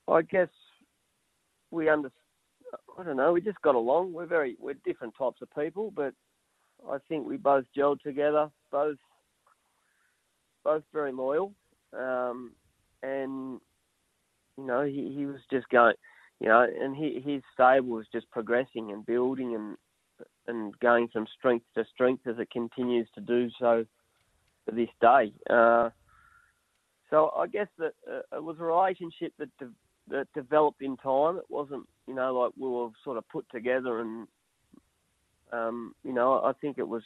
I 0.08 0.22
guess 0.22 0.50
we 1.72 1.90
under 1.90 2.12
I 2.98 3.04
don't 3.04 3.18
know, 3.18 3.34
we 3.34 3.42
just 3.42 3.62
got 3.62 3.76
along. 3.76 4.14
We're 4.14 4.26
very 4.26 4.56
we're 4.60 4.76
different 4.86 5.16
types 5.18 5.42
of 5.42 5.50
people, 5.56 5.92
but 5.96 6.14
I 6.90 6.98
think 7.10 7.28
we 7.28 7.38
both 7.38 7.66
gelled 7.76 8.02
together, 8.02 8.50
both 8.72 8.98
both 10.64 10.84
very 10.94 11.12
loyal. 11.12 11.54
Um, 11.98 12.52
and 13.04 13.60
you 14.58 14.66
know, 14.66 14.84
he, 14.84 15.14
he 15.16 15.26
was 15.26 15.40
just 15.52 15.68
going 15.70 15.96
you 16.40 16.48
know, 16.48 16.68
and 16.82 16.96
he, 16.96 17.22
his 17.26 17.42
stable 17.54 17.90
was 17.90 18.06
just 18.12 18.30
progressing 18.32 18.92
and 18.92 19.06
building 19.06 19.56
and 19.56 19.78
and 20.48 20.78
going 20.80 21.10
from 21.12 21.26
strength 21.38 21.66
to 21.76 21.84
strength 21.94 22.26
as 22.28 22.36
it 22.40 22.50
continues 22.50 23.08
to 23.16 23.22
do 23.22 23.50
so 23.60 23.86
to 24.68 24.76
this 24.76 24.90
day. 25.02 25.34
Uh, 25.50 25.90
so 27.10 27.32
I 27.36 27.48
guess 27.48 27.68
that 27.78 27.94
uh, 28.10 28.38
it 28.38 28.44
was 28.44 28.58
a 28.60 28.64
relationship 28.64 29.34
that 29.40 29.50
de- 29.60 29.74
that 30.10 30.28
developed 30.34 30.82
in 30.82 30.98
time. 30.98 31.38
It 31.38 31.46
wasn't, 31.50 31.88
you 32.08 32.14
know, 32.14 32.34
like 32.34 32.52
we 32.58 32.70
were 32.70 32.90
sort 33.04 33.18
of 33.18 33.28
put 33.28 33.46
together 33.52 34.02
and, 34.02 34.28
um, 35.52 35.96
you 36.04 36.14
know, 36.14 36.42
I 36.44 36.54
think 36.54 36.78
it 36.78 36.88
was 36.88 37.04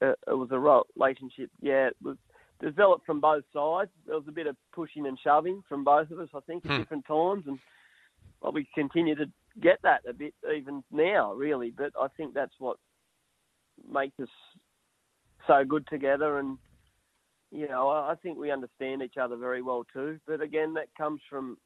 uh, 0.00 0.14
it 0.28 0.34
was 0.34 0.48
a 0.52 0.58
relationship. 0.58 1.50
Yeah, 1.60 1.88
it 1.88 1.96
was 2.02 2.16
developed 2.62 3.04
from 3.04 3.20
both 3.20 3.44
sides. 3.52 3.90
There 4.06 4.16
was 4.16 4.28
a 4.28 4.32
bit 4.32 4.46
of 4.46 4.56
pushing 4.72 5.06
and 5.06 5.18
shoving 5.22 5.62
from 5.68 5.84
both 5.84 6.10
of 6.10 6.20
us, 6.20 6.28
I 6.34 6.40
think, 6.40 6.64
at 6.64 6.70
Hmm. 6.70 6.76
different 6.78 7.04
times, 7.06 7.44
and 7.46 7.58
well, 8.40 8.52
we 8.52 8.66
continue 8.74 9.14
to 9.16 9.26
get 9.60 9.80
that 9.82 10.02
a 10.08 10.12
bit 10.12 10.34
even 10.54 10.82
now, 10.90 11.34
really. 11.34 11.70
But 11.70 11.92
I 12.00 12.08
think 12.16 12.34
that's 12.34 12.54
what 12.58 12.78
makes 13.90 14.18
us 14.20 14.28
so 15.46 15.64
good 15.64 15.86
together 15.88 16.38
and 16.38 16.58
you 17.52 17.68
know, 17.68 17.88
I 17.88 18.12
I 18.12 18.14
think 18.16 18.38
we 18.38 18.50
understand 18.50 19.02
each 19.02 19.18
other 19.18 19.36
very 19.36 19.60
well 19.62 19.84
too. 19.92 20.18
But 20.26 20.40
again, 20.40 20.72
that 20.74 20.88
comes 20.96 21.20
from 21.28 21.58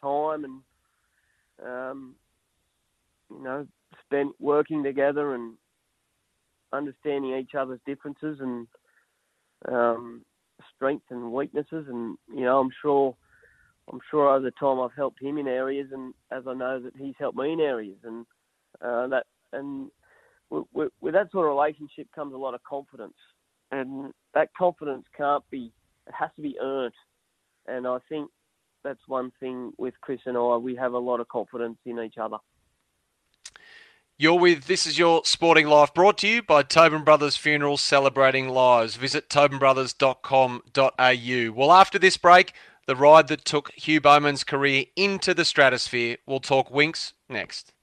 time 0.00 0.44
and, 0.44 0.62
um, 1.64 2.14
you 3.30 3.42
know, 3.42 3.66
spent 4.04 4.32
working 4.40 4.82
together 4.82 5.34
and 5.34 5.54
understanding 6.72 7.36
each 7.36 7.54
other's 7.54 7.80
differences 7.86 8.38
and 8.40 8.66
um, 9.68 10.24
strengths 10.74 11.06
and 11.10 11.32
weaknesses, 11.32 11.86
and 11.88 12.16
you 12.34 12.44
know, 12.44 12.60
I'm 12.60 12.70
sure, 12.82 13.14
I'm 13.92 14.00
sure 14.10 14.28
over 14.28 14.44
the 14.44 14.50
time 14.52 14.80
I've 14.80 14.96
helped 14.96 15.22
him 15.22 15.38
in 15.38 15.48
areas, 15.48 15.88
and 15.92 16.14
as 16.30 16.44
I 16.46 16.54
know 16.54 16.80
that 16.80 16.96
he's 16.96 17.14
helped 17.18 17.38
me 17.38 17.52
in 17.52 17.60
areas, 17.60 17.98
and 18.04 18.26
uh, 18.82 19.06
that 19.08 19.26
and 19.52 19.90
with, 20.50 20.90
with 21.00 21.14
that 21.14 21.30
sort 21.32 21.46
of 21.46 21.56
relationship 21.56 22.08
comes 22.14 22.34
a 22.34 22.38
lot 22.38 22.54
of 22.54 22.62
confidence, 22.62 23.16
and 23.72 24.12
that 24.34 24.50
confidence 24.56 25.04
can't 25.16 25.44
be, 25.50 25.72
it 26.06 26.14
has 26.18 26.30
to 26.36 26.42
be 26.42 26.56
earned, 26.60 26.94
and 27.66 27.86
I 27.86 27.98
think 28.08 28.30
that's 28.84 29.00
one 29.08 29.32
thing 29.40 29.72
with 29.78 29.94
Chris 30.00 30.20
and 30.26 30.36
I, 30.36 30.56
we 30.56 30.76
have 30.76 30.92
a 30.92 30.98
lot 30.98 31.20
of 31.20 31.28
confidence 31.28 31.78
in 31.84 31.98
each 31.98 32.18
other. 32.20 32.36
You're 34.18 34.38
with 34.38 34.64
This 34.64 34.86
Is 34.86 34.98
Your 34.98 35.20
Sporting 35.26 35.66
Life, 35.66 35.92
brought 35.92 36.16
to 36.18 36.26
you 36.26 36.42
by 36.42 36.62
Tobin 36.62 37.04
Brothers 37.04 37.36
Funerals 37.36 37.82
Celebrating 37.82 38.48
Lives. 38.48 38.96
Visit 38.96 39.28
tobinbrothers.com.au. 39.28 41.52
Well, 41.54 41.70
after 41.70 41.98
this 41.98 42.16
break, 42.16 42.54
the 42.86 42.96
ride 42.96 43.28
that 43.28 43.44
took 43.44 43.72
Hugh 43.72 44.00
Bowman's 44.00 44.42
career 44.42 44.86
into 44.96 45.34
the 45.34 45.44
stratosphere. 45.44 46.16
We'll 46.26 46.40
talk 46.40 46.70
Winx 46.70 47.12
next. 47.28 47.74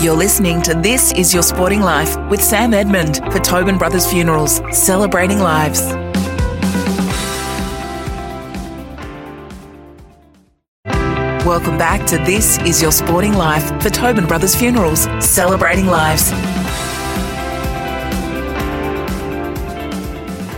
You're 0.00 0.16
listening 0.16 0.62
to 0.62 0.72
This 0.72 1.12
Is 1.12 1.34
Your 1.34 1.42
Sporting 1.42 1.82
Life 1.82 2.16
with 2.30 2.42
Sam 2.42 2.72
Edmund 2.72 3.16
for 3.30 3.38
Tobin 3.38 3.76
Brothers 3.76 4.10
Funerals, 4.10 4.62
celebrating 4.72 5.40
lives. 5.40 5.82
Welcome 11.46 11.78
back 11.78 12.04
to 12.08 12.18
This 12.18 12.58
Is 12.62 12.82
Your 12.82 12.90
Sporting 12.90 13.32
Life 13.32 13.68
for 13.80 13.88
Tobin 13.88 14.26
Brothers 14.26 14.56
Funerals, 14.56 15.02
celebrating 15.24 15.86
lives. 15.86 16.30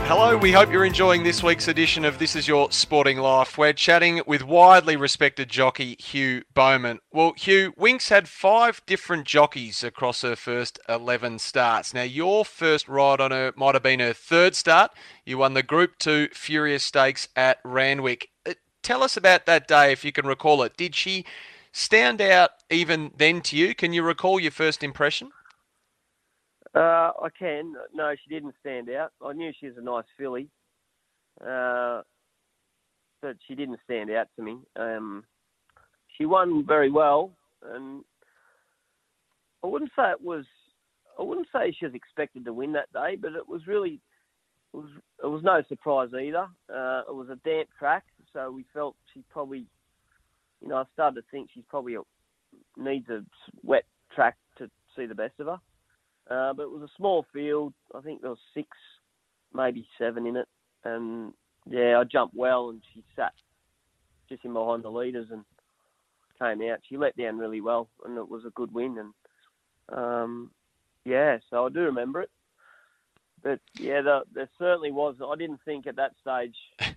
Hello, 0.08 0.34
we 0.38 0.50
hope 0.50 0.72
you're 0.72 0.86
enjoying 0.86 1.24
this 1.24 1.42
week's 1.42 1.68
edition 1.68 2.06
of 2.06 2.18
This 2.18 2.34
Is 2.34 2.48
Your 2.48 2.72
Sporting 2.72 3.18
Life. 3.18 3.58
We're 3.58 3.74
chatting 3.74 4.22
with 4.26 4.42
widely 4.42 4.96
respected 4.96 5.50
jockey 5.50 5.94
Hugh 6.00 6.42
Bowman. 6.54 7.00
Well, 7.12 7.34
Hugh, 7.36 7.74
Winx 7.78 8.08
had 8.08 8.26
five 8.26 8.80
different 8.86 9.26
jockeys 9.26 9.84
across 9.84 10.22
her 10.22 10.36
first 10.36 10.78
11 10.88 11.38
starts. 11.40 11.92
Now, 11.92 12.04
your 12.04 12.46
first 12.46 12.88
ride 12.88 13.20
on 13.20 13.30
her 13.30 13.52
might 13.56 13.74
have 13.74 13.82
been 13.82 14.00
her 14.00 14.14
third 14.14 14.54
start. 14.54 14.92
You 15.26 15.36
won 15.36 15.52
the 15.52 15.62
Group 15.62 15.98
2 15.98 16.28
Furious 16.32 16.82
Stakes 16.82 17.28
at 17.36 17.58
Randwick. 17.62 18.30
Tell 18.82 19.02
us 19.02 19.16
about 19.16 19.46
that 19.46 19.68
day 19.68 19.92
if 19.92 20.04
you 20.04 20.12
can 20.12 20.26
recall 20.26 20.62
it. 20.62 20.76
Did 20.76 20.94
she 20.94 21.24
stand 21.72 22.20
out 22.20 22.50
even 22.70 23.12
then 23.16 23.40
to 23.42 23.56
you? 23.56 23.74
Can 23.74 23.92
you 23.92 24.02
recall 24.02 24.40
your 24.40 24.50
first 24.50 24.82
impression? 24.82 25.30
Uh, 26.74 27.12
I 27.22 27.28
can. 27.36 27.74
No, 27.94 28.14
she 28.14 28.34
didn't 28.34 28.54
stand 28.60 28.90
out. 28.90 29.12
I 29.24 29.32
knew 29.32 29.52
she 29.58 29.66
was 29.66 29.76
a 29.78 29.82
nice 29.82 30.04
filly, 30.18 30.48
uh, 31.40 32.02
but 33.22 33.36
she 33.46 33.54
didn't 33.54 33.80
stand 33.84 34.10
out 34.10 34.28
to 34.36 34.42
me. 34.42 34.58
Um, 34.76 35.24
she 36.16 36.26
won 36.26 36.66
very 36.66 36.90
well, 36.90 37.32
and 37.72 38.04
I 39.64 39.66
wouldn't 39.66 39.92
say 39.96 40.10
it 40.10 40.22
was. 40.22 40.44
I 41.18 41.22
wouldn't 41.22 41.48
say 41.52 41.74
she 41.76 41.86
was 41.86 41.94
expected 41.94 42.44
to 42.44 42.52
win 42.52 42.72
that 42.74 42.92
day, 42.92 43.16
but 43.20 43.32
it 43.32 43.48
was 43.48 43.66
really. 43.66 44.00
It 44.74 44.76
was. 44.76 44.90
It 45.24 45.26
was 45.26 45.42
no 45.42 45.62
surprise 45.68 46.10
either. 46.12 46.48
Uh, 46.72 47.02
it 47.08 47.14
was 47.14 47.28
a 47.30 47.36
damp 47.48 47.68
track, 47.78 48.04
so 48.32 48.50
we 48.50 48.64
felt 48.72 48.96
she 49.12 49.22
probably. 49.30 49.66
You 50.60 50.68
know, 50.68 50.76
I 50.76 50.84
started 50.92 51.20
to 51.20 51.26
think 51.30 51.50
she's 51.54 51.64
probably 51.68 51.94
a, 51.94 52.00
needs 52.76 53.08
a 53.08 53.24
wet 53.62 53.84
track 54.12 54.36
to 54.58 54.68
see 54.96 55.06
the 55.06 55.14
best 55.14 55.34
of 55.38 55.46
her. 55.46 55.60
Uh, 56.30 56.52
but 56.52 56.64
it 56.64 56.70
was 56.70 56.82
a 56.82 56.96
small 56.96 57.24
field. 57.32 57.72
I 57.94 58.00
think 58.00 58.20
there 58.20 58.30
was 58.30 58.40
six, 58.54 58.68
maybe 59.54 59.86
seven 59.98 60.26
in 60.26 60.36
it. 60.36 60.48
And 60.84 61.32
yeah, 61.68 61.98
I 61.98 62.04
jumped 62.04 62.34
well, 62.34 62.70
and 62.70 62.82
she 62.92 63.04
sat 63.14 63.32
just 64.28 64.44
in 64.44 64.52
behind 64.52 64.82
the 64.82 64.90
leaders 64.90 65.28
and 65.30 65.44
came 66.38 66.68
out. 66.70 66.80
She 66.88 66.96
let 66.96 67.16
down 67.16 67.38
really 67.38 67.60
well, 67.60 67.88
and 68.04 68.18
it 68.18 68.28
was 68.28 68.44
a 68.44 68.50
good 68.50 68.72
win. 68.72 68.98
And 68.98 69.98
um, 69.98 70.50
yeah, 71.04 71.38
so 71.50 71.66
I 71.66 71.68
do 71.70 71.80
remember 71.80 72.22
it. 72.22 72.30
But 73.42 73.60
yeah, 73.78 74.02
the, 74.02 74.22
there 74.34 74.48
certainly 74.58 74.90
was. 74.90 75.16
I 75.24 75.36
didn't 75.36 75.60
think 75.64 75.86
at 75.86 75.96
that 75.96 76.12
stage. 76.20 76.56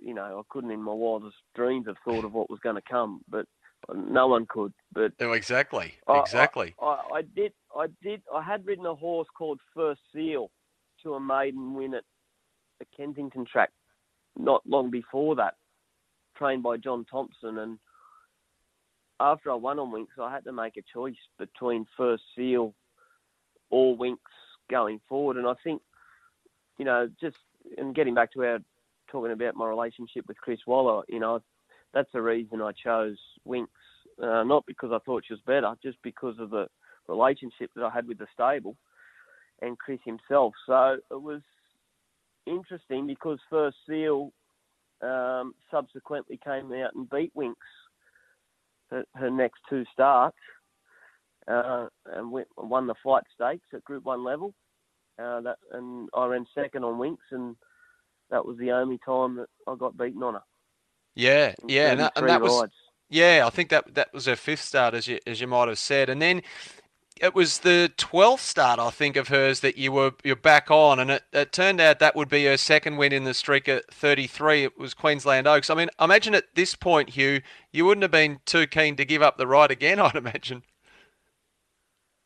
You 0.00 0.14
know, 0.14 0.38
I 0.38 0.42
couldn't 0.48 0.70
in 0.70 0.82
my 0.82 0.92
wildest 0.92 1.36
dreams 1.54 1.86
have 1.86 1.96
thought 2.04 2.24
of 2.24 2.32
what 2.32 2.50
was 2.50 2.60
going 2.60 2.76
to 2.76 2.82
come, 2.82 3.22
but 3.28 3.46
no 3.92 4.28
one 4.28 4.46
could. 4.46 4.72
But 4.92 5.12
oh, 5.20 5.32
exactly, 5.32 5.94
exactly. 6.08 6.74
I, 6.80 6.84
I, 6.84 7.16
I, 7.16 7.22
did, 7.22 7.52
I 7.76 7.86
did, 8.02 8.22
I 8.32 8.42
had 8.42 8.66
ridden 8.66 8.86
a 8.86 8.94
horse 8.94 9.28
called 9.36 9.60
First 9.74 10.00
Seal 10.12 10.50
to 11.02 11.14
a 11.14 11.20
maiden 11.20 11.74
win 11.74 11.94
at 11.94 12.04
the 12.78 12.86
Kensington 12.96 13.44
track 13.44 13.70
not 14.36 14.62
long 14.66 14.90
before 14.90 15.36
that, 15.36 15.54
trained 16.36 16.62
by 16.62 16.76
John 16.76 17.04
Thompson. 17.04 17.58
And 17.58 17.78
after 19.20 19.50
I 19.50 19.54
won 19.54 19.78
on 19.78 19.92
Winx, 19.92 20.06
I 20.20 20.32
had 20.32 20.44
to 20.44 20.52
make 20.52 20.76
a 20.76 20.82
choice 20.92 21.14
between 21.38 21.86
First 21.96 22.22
Seal 22.36 22.74
or 23.70 23.96
Winx 23.96 24.18
going 24.70 25.00
forward. 25.08 25.36
And 25.36 25.46
I 25.46 25.54
think, 25.62 25.82
you 26.78 26.84
know, 26.84 27.08
just 27.20 27.36
and 27.78 27.94
getting 27.94 28.14
back 28.14 28.32
to 28.32 28.44
our 28.44 28.58
talking 29.14 29.32
about 29.32 29.54
my 29.54 29.68
relationship 29.68 30.24
with 30.26 30.36
Chris 30.38 30.58
Waller, 30.66 31.04
you 31.08 31.20
know, 31.20 31.40
that's 31.92 32.10
the 32.12 32.20
reason 32.20 32.60
I 32.60 32.72
chose 32.72 33.16
Winx. 33.46 33.68
Uh, 34.20 34.42
not 34.42 34.64
because 34.66 34.90
I 34.92 34.98
thought 35.04 35.24
she 35.26 35.34
was 35.34 35.40
better, 35.46 35.72
just 35.82 35.98
because 36.02 36.36
of 36.40 36.50
the 36.50 36.66
relationship 37.08 37.70
that 37.74 37.84
I 37.84 37.90
had 37.90 38.08
with 38.08 38.18
the 38.18 38.26
stable 38.32 38.76
and 39.62 39.78
Chris 39.78 40.00
himself. 40.04 40.52
So 40.66 40.96
it 41.10 41.22
was 41.22 41.42
interesting 42.46 43.06
because 43.06 43.38
First 43.48 43.76
Seal 43.88 44.32
um, 45.00 45.54
subsequently 45.70 46.40
came 46.44 46.72
out 46.72 46.94
and 46.94 47.08
beat 47.10 47.34
Winx 47.36 47.54
her, 48.90 49.04
her 49.14 49.30
next 49.30 49.60
two 49.70 49.84
starts 49.92 50.36
uh, 51.48 51.86
and 52.12 52.32
went, 52.32 52.48
won 52.56 52.86
the 52.86 52.94
flight 53.02 53.24
stakes 53.34 53.68
at 53.72 53.84
Group 53.84 54.04
One 54.04 54.24
level. 54.24 54.54
Uh, 55.16 55.40
that, 55.42 55.58
and 55.72 56.08
I 56.14 56.26
ran 56.26 56.46
second 56.54 56.84
on 56.84 56.98
Winx 56.98 57.18
and 57.30 57.54
that 58.30 58.44
was 58.44 58.58
the 58.58 58.72
only 58.72 58.98
time 59.04 59.36
that 59.36 59.48
I 59.66 59.74
got 59.76 59.96
beaten 59.96 60.22
on 60.22 60.34
her. 60.34 60.42
Yeah, 61.14 61.54
yeah, 61.66 61.92
and 61.92 62.00
that, 62.00 62.12
and 62.16 62.28
that 62.28 62.40
was 62.40 62.68
yeah. 63.08 63.44
I 63.46 63.50
think 63.50 63.68
that 63.70 63.94
that 63.94 64.12
was 64.12 64.26
her 64.26 64.36
fifth 64.36 64.62
start, 64.62 64.94
as 64.94 65.06
you 65.06 65.20
as 65.26 65.40
you 65.40 65.46
might 65.46 65.68
have 65.68 65.78
said, 65.78 66.08
and 66.08 66.20
then 66.20 66.42
it 67.20 67.34
was 67.34 67.60
the 67.60 67.92
twelfth 67.96 68.42
start, 68.42 68.80
I 68.80 68.90
think, 68.90 69.14
of 69.16 69.28
hers 69.28 69.60
that 69.60 69.78
you 69.78 69.92
were 69.92 70.12
you're 70.24 70.34
back 70.34 70.70
on, 70.70 70.98
and 70.98 71.12
it, 71.12 71.22
it 71.32 71.52
turned 71.52 71.80
out 71.80 72.00
that 72.00 72.16
would 72.16 72.28
be 72.28 72.46
her 72.46 72.56
second 72.56 72.96
win 72.96 73.12
in 73.12 73.24
the 73.24 73.34
streak 73.34 73.68
at 73.68 73.92
33. 73.92 74.64
It 74.64 74.78
was 74.78 74.94
Queensland 74.94 75.46
Oaks. 75.46 75.70
I 75.70 75.74
mean, 75.74 75.88
I 75.98 76.04
imagine 76.04 76.34
at 76.34 76.54
this 76.54 76.74
point, 76.74 77.10
Hugh, 77.10 77.40
you 77.72 77.84
wouldn't 77.84 78.02
have 78.02 78.10
been 78.10 78.40
too 78.44 78.66
keen 78.66 78.96
to 78.96 79.04
give 79.04 79.22
up 79.22 79.38
the 79.38 79.46
ride 79.46 79.70
again. 79.70 79.98
I'd 80.00 80.16
imagine. 80.16 80.64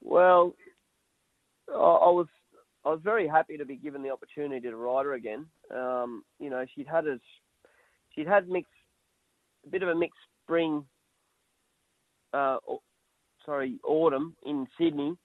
Well, 0.00 0.54
I, 1.68 1.74
I 1.74 2.10
was 2.10 2.28
I 2.88 2.92
was 2.92 3.00
very 3.04 3.28
happy 3.28 3.58
to 3.58 3.66
be 3.66 3.76
given 3.76 4.02
the 4.02 4.10
opportunity 4.10 4.62
to 4.62 4.74
ride 4.74 5.04
her 5.04 5.12
again. 5.12 5.44
Um, 5.70 6.24
you 6.40 6.48
know, 6.48 6.64
she'd 6.74 6.88
had 6.88 7.06
a 7.06 7.20
she'd 8.14 8.26
had 8.26 8.48
mixed 8.48 8.72
a 9.66 9.68
bit 9.68 9.82
of 9.82 9.90
a 9.90 9.94
mixed 9.94 10.18
spring, 10.42 10.86
uh, 12.32 12.56
sorry, 13.44 13.78
autumn 13.84 14.34
in 14.46 14.66
Sydney. 14.80 15.18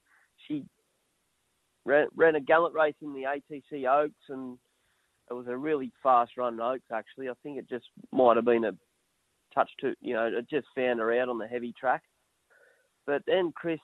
She 0.45 0.65
ran, 1.85 2.07
ran 2.17 2.35
a 2.35 2.41
gallant 2.41 2.75
race 2.75 2.95
in 3.01 3.13
the 3.13 3.23
ATC 3.23 3.87
Oaks, 3.87 4.25
and 4.27 4.57
it 5.31 5.33
was 5.33 5.47
a 5.47 5.55
really 5.55 5.89
fast 6.03 6.35
run 6.35 6.59
Oaks. 6.59 6.91
Actually, 6.93 7.29
I 7.29 7.33
think 7.43 7.57
it 7.57 7.69
just 7.69 7.85
might 8.11 8.35
have 8.35 8.43
been 8.43 8.65
a 8.65 8.73
touch 9.55 9.69
too. 9.79 9.93
you 10.01 10.15
know, 10.15 10.25
it 10.25 10.49
just 10.49 10.67
found 10.75 10.99
her 10.99 11.17
out 11.17 11.29
on 11.29 11.37
the 11.37 11.47
heavy 11.47 11.73
track. 11.79 12.03
But 13.07 13.21
then 13.25 13.53
Chris, 13.55 13.79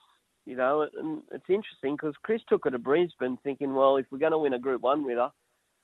you 0.50 0.56
know, 0.56 0.84
and 0.98 1.22
it's 1.30 1.48
interesting 1.48 1.94
because 1.94 2.16
Chris 2.24 2.42
took 2.48 2.64
her 2.64 2.72
to 2.72 2.78
Brisbane, 2.78 3.38
thinking, 3.44 3.72
well, 3.72 3.98
if 3.98 4.06
we're 4.10 4.18
going 4.18 4.32
to 4.32 4.38
win 4.38 4.54
a 4.54 4.58
Group 4.58 4.82
One 4.82 5.04
with 5.04 5.16
her, 5.16 5.30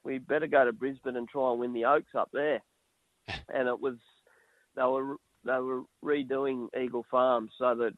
we 0.02 0.18
better 0.18 0.48
go 0.48 0.64
to 0.64 0.72
Brisbane 0.72 1.14
and 1.14 1.28
try 1.28 1.52
and 1.52 1.60
win 1.60 1.72
the 1.72 1.84
Oaks 1.84 2.16
up 2.18 2.30
there. 2.32 2.60
and 3.54 3.68
it 3.68 3.80
was 3.80 3.94
they 4.74 4.82
were 4.82 5.18
they 5.44 5.60
were 5.60 5.82
redoing 6.04 6.66
Eagle 6.76 7.06
Farm 7.08 7.48
so 7.56 7.76
that 7.76 7.92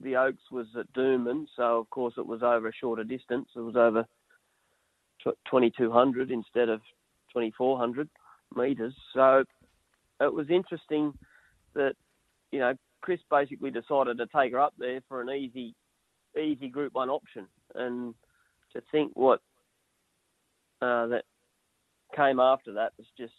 the 0.00 0.16
Oaks 0.16 0.50
was 0.50 0.66
at 0.78 0.90
Doomben, 0.94 1.44
so 1.56 1.80
of 1.80 1.90
course 1.90 2.14
it 2.16 2.26
was 2.26 2.42
over 2.42 2.68
a 2.68 2.72
shorter 2.72 3.04
distance. 3.04 3.50
It 3.54 3.60
was 3.60 3.76
over 3.76 4.06
2200 5.24 6.30
instead 6.30 6.70
of 6.70 6.80
2400 7.34 8.08
meters. 8.56 8.94
So 9.12 9.44
it 10.22 10.32
was 10.32 10.48
interesting 10.48 11.12
that 11.74 11.96
you 12.50 12.60
know 12.60 12.72
Chris 13.02 13.20
basically 13.30 13.70
decided 13.70 14.16
to 14.16 14.26
take 14.34 14.52
her 14.52 14.60
up 14.60 14.72
there 14.78 15.02
for 15.06 15.20
an 15.20 15.28
easy 15.28 15.74
easy 16.38 16.68
Group 16.68 16.94
One 16.94 17.10
option, 17.10 17.46
and 17.74 18.14
to 18.72 18.82
think 18.90 19.12
what 19.14 19.40
uh, 20.82 21.06
that 21.08 21.24
came 22.16 22.40
after 22.40 22.72
that 22.74 22.92
was 22.98 23.06
just 23.18 23.32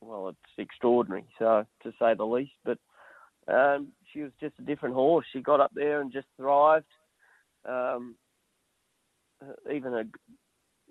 well, 0.00 0.28
it's 0.28 0.38
extraordinary, 0.58 1.26
so 1.38 1.64
to 1.82 1.92
say 1.98 2.14
the 2.14 2.24
least. 2.24 2.52
But 2.64 2.78
um, 3.48 3.88
she 4.12 4.20
was 4.20 4.32
just 4.40 4.54
a 4.58 4.62
different 4.62 4.94
horse. 4.94 5.26
She 5.32 5.40
got 5.40 5.60
up 5.60 5.72
there 5.74 6.00
and 6.00 6.12
just 6.12 6.26
thrived. 6.36 6.86
Um, 7.68 8.16
even 9.72 9.92
her, 9.92 10.04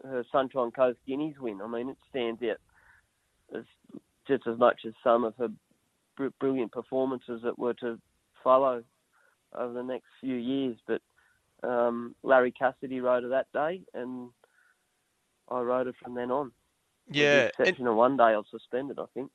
her 0.03 0.23
Sunshine 0.31 0.71
Coast 0.71 0.99
Guineas 1.07 1.39
win. 1.39 1.59
I 1.63 1.67
mean, 1.67 1.89
it 1.89 1.97
stands 2.09 2.41
out 2.43 3.57
as 3.57 3.63
just 4.27 4.45
as 4.47 4.57
much 4.57 4.81
as 4.85 4.93
some 5.03 5.23
of 5.23 5.35
her 5.37 5.49
br- 6.15 6.27
brilliant 6.39 6.71
performances 6.71 7.41
that 7.43 7.57
were 7.57 7.73
to 7.75 7.99
follow 8.43 8.83
over 9.57 9.73
the 9.73 9.83
next 9.83 10.05
few 10.21 10.35
years. 10.35 10.77
But 10.87 11.01
um, 11.63 12.15
Larry 12.23 12.51
Cassidy 12.51 13.01
rode 13.01 13.23
her 13.23 13.29
that 13.29 13.47
day, 13.53 13.81
and 13.93 14.29
I 15.49 15.59
rode 15.61 15.87
her 15.87 15.93
from 16.01 16.15
then 16.15 16.31
on. 16.31 16.51
Yeah, 17.11 17.45
With 17.45 17.53
the 17.57 17.63
exception 17.63 17.87
of 17.87 17.95
one 17.95 18.17
day 18.17 18.23
I 18.23 18.37
was 18.37 18.45
suspended, 18.51 18.99
I 18.99 19.05
think. 19.13 19.31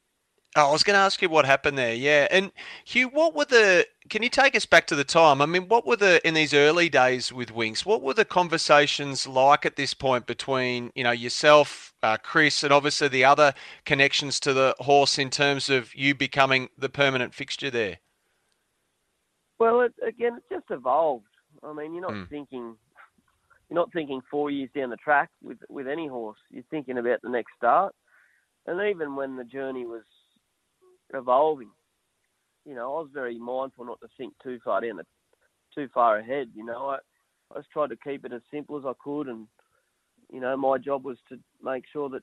Oh, 0.57 0.69
I 0.69 0.73
was 0.73 0.85
going 0.85 0.95
to 0.95 1.01
ask 1.01 1.21
you 1.21 1.29
what 1.29 1.47
happened 1.47 1.77
there. 1.77 1.95
Yeah, 1.95 2.29
and 2.31 2.53
Hugh, 2.85 3.09
what 3.09 3.35
were 3.35 3.45
the? 3.45 3.89
Can 4.09 4.23
you 4.23 4.29
take 4.29 4.55
us 4.55 4.67
back 4.67 4.87
to 4.87 4.95
the 4.95 5.03
time? 5.03 5.43
I 5.43 5.47
mean, 5.47 5.67
what 5.67 5.85
were 5.85 5.97
the 5.97 6.25
in 6.27 6.35
these 6.35 6.55
early 6.55 6.89
days 6.89 7.33
with 7.33 7.53
Winx? 7.53 7.85
What 7.85 8.03
were 8.03 8.15
the 8.15 8.25
conversations 8.25 9.27
like 9.27 9.67
at 9.67 9.75
this 9.75 9.95
point 9.95 10.27
between 10.27 10.93
you 10.95 11.03
know 11.03 11.11
yourself, 11.11 11.93
uh, 12.05 12.19
Chris, 12.19 12.63
and 12.63 12.73
obviously 12.73 13.09
the 13.09 13.25
other 13.25 13.53
connections 13.85 14.39
to 14.41 14.53
the 14.53 14.77
horse 14.79 15.19
in 15.19 15.29
terms 15.29 15.69
of 15.69 15.93
you 15.93 16.15
becoming 16.15 16.69
the 16.79 16.89
permanent 16.89 17.35
fixture 17.35 17.71
there? 17.71 17.99
Well, 19.59 19.81
it, 19.81 19.95
again, 20.07 20.37
it 20.37 20.55
just 20.55 20.71
evolved. 20.71 21.27
I 21.65 21.73
mean, 21.73 21.95
you're 21.95 22.03
not 22.03 22.15
Mm. 22.15 22.29
thinking, 22.29 22.77
you're 23.69 23.75
not 23.81 23.93
thinking 23.93 24.21
four 24.31 24.51
years 24.51 24.71
down 24.75 24.91
the 24.91 24.97
track 24.97 25.31
with 25.43 25.59
with 25.69 25.87
any 25.89 26.07
horse. 26.07 26.39
You're 26.51 26.65
thinking 26.71 26.99
about 26.99 27.23
the 27.23 27.31
next 27.31 27.53
start, 27.57 27.95
and 28.67 28.81
even 28.81 29.17
when 29.17 29.37
the 29.37 29.45
journey 29.45 29.87
was 29.87 30.05
evolving, 31.13 31.71
you 32.65 32.75
know, 32.75 32.97
I 32.97 33.01
was 33.01 33.11
very 33.13 33.39
mindful 33.39 33.85
not 33.85 34.01
to 34.01 34.09
think 34.17 34.35
too 34.43 34.59
far 34.65 34.81
down 34.81 34.97
the, 34.97 35.07
too 35.75 35.89
far 35.95 36.19
ahead. 36.19 36.51
You 36.55 36.65
know, 36.65 36.89
I 36.91 36.99
I 37.55 37.59
just 37.59 37.71
tried 37.71 37.91
to 37.91 37.97
keep 37.97 38.25
it 38.25 38.33
as 38.33 38.43
simple 38.51 38.79
as 38.79 38.85
I 38.87 38.93
could, 39.03 39.29
and 39.29 39.47
you 40.31 40.41
know, 40.41 40.57
my 40.57 40.79
job 40.79 41.05
was 41.05 41.19
to 41.29 41.39
make 41.63 41.85
sure 41.93 42.09
that 42.11 42.23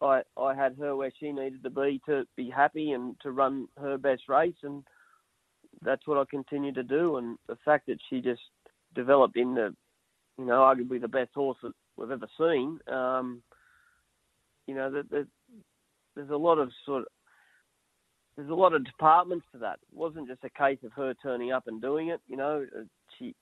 I 0.00 0.22
I 0.36 0.54
had 0.54 0.76
her 0.78 0.96
where 0.96 1.12
she 1.18 1.32
needed 1.32 1.62
to 1.62 1.70
be 1.70 2.00
to 2.06 2.26
be 2.36 2.50
happy 2.50 2.92
and 2.92 3.18
to 3.20 3.32
run 3.32 3.68
her 3.78 3.96
best 3.98 4.28
race, 4.28 4.62
and 4.62 4.84
that's 5.82 6.06
what 6.06 6.18
I 6.18 6.24
continue 6.28 6.72
to 6.72 6.82
do. 6.82 7.16
And 7.16 7.38
the 7.48 7.56
fact 7.64 7.86
that 7.86 7.98
she 8.08 8.20
just 8.20 8.42
developed 8.94 9.36
into, 9.36 9.74
you 10.38 10.44
know, 10.44 10.60
arguably 10.60 11.00
the 11.00 11.08
best 11.08 11.30
horse 11.34 11.58
that 11.62 11.72
we've 11.96 12.10
ever 12.10 12.28
seen. 12.38 12.78
Um, 12.88 13.42
you 14.66 14.74
know, 14.74 14.90
that 14.90 15.26
there's 16.14 16.30
a 16.30 16.36
lot 16.36 16.58
of 16.58 16.70
sort 16.86 17.02
of 17.02 17.08
there's 18.36 18.50
a 18.50 18.54
lot 18.54 18.74
of 18.74 18.84
departments 18.84 19.46
to 19.52 19.58
that. 19.58 19.78
It 19.92 19.96
wasn't 19.96 20.28
just 20.28 20.42
a 20.42 20.50
case 20.50 20.78
of 20.84 20.92
her 20.92 21.14
turning 21.22 21.52
up 21.52 21.68
and 21.68 21.80
doing 21.80 22.08
it. 22.08 22.20
You 22.28 22.36
know, 22.36 22.66
Uh, 22.76 22.84
she 23.18 23.34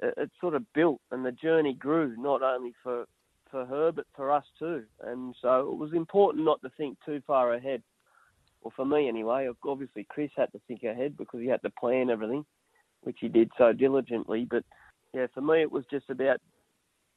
it 0.00 0.30
sort 0.40 0.54
of 0.54 0.72
built 0.72 1.00
and 1.10 1.24
the 1.24 1.32
journey 1.32 1.74
grew 1.74 2.16
not 2.16 2.42
only 2.42 2.74
for 2.82 3.06
for 3.50 3.64
her 3.66 3.92
but 3.92 4.06
for 4.14 4.32
us 4.32 4.44
too. 4.58 4.84
And 5.02 5.34
so 5.40 5.70
it 5.70 5.76
was 5.76 5.92
important 5.92 6.44
not 6.44 6.60
to 6.62 6.70
think 6.70 6.98
too 7.04 7.20
far 7.26 7.54
ahead. 7.54 7.82
Well, 8.62 8.72
for 8.76 8.84
me 8.84 9.08
anyway. 9.08 9.48
Obviously, 9.66 10.06
Chris 10.08 10.30
had 10.36 10.52
to 10.52 10.60
think 10.68 10.82
ahead 10.84 11.16
because 11.16 11.40
he 11.40 11.46
had 11.46 11.62
to 11.62 11.70
plan 11.70 12.10
everything, 12.10 12.44
which 13.02 13.18
he 13.20 13.28
did 13.28 13.50
so 13.58 13.72
diligently. 13.72 14.46
But 14.48 14.64
yeah, 15.12 15.26
for 15.34 15.40
me, 15.40 15.62
it 15.62 15.72
was 15.72 15.84
just 15.90 16.08
about 16.10 16.40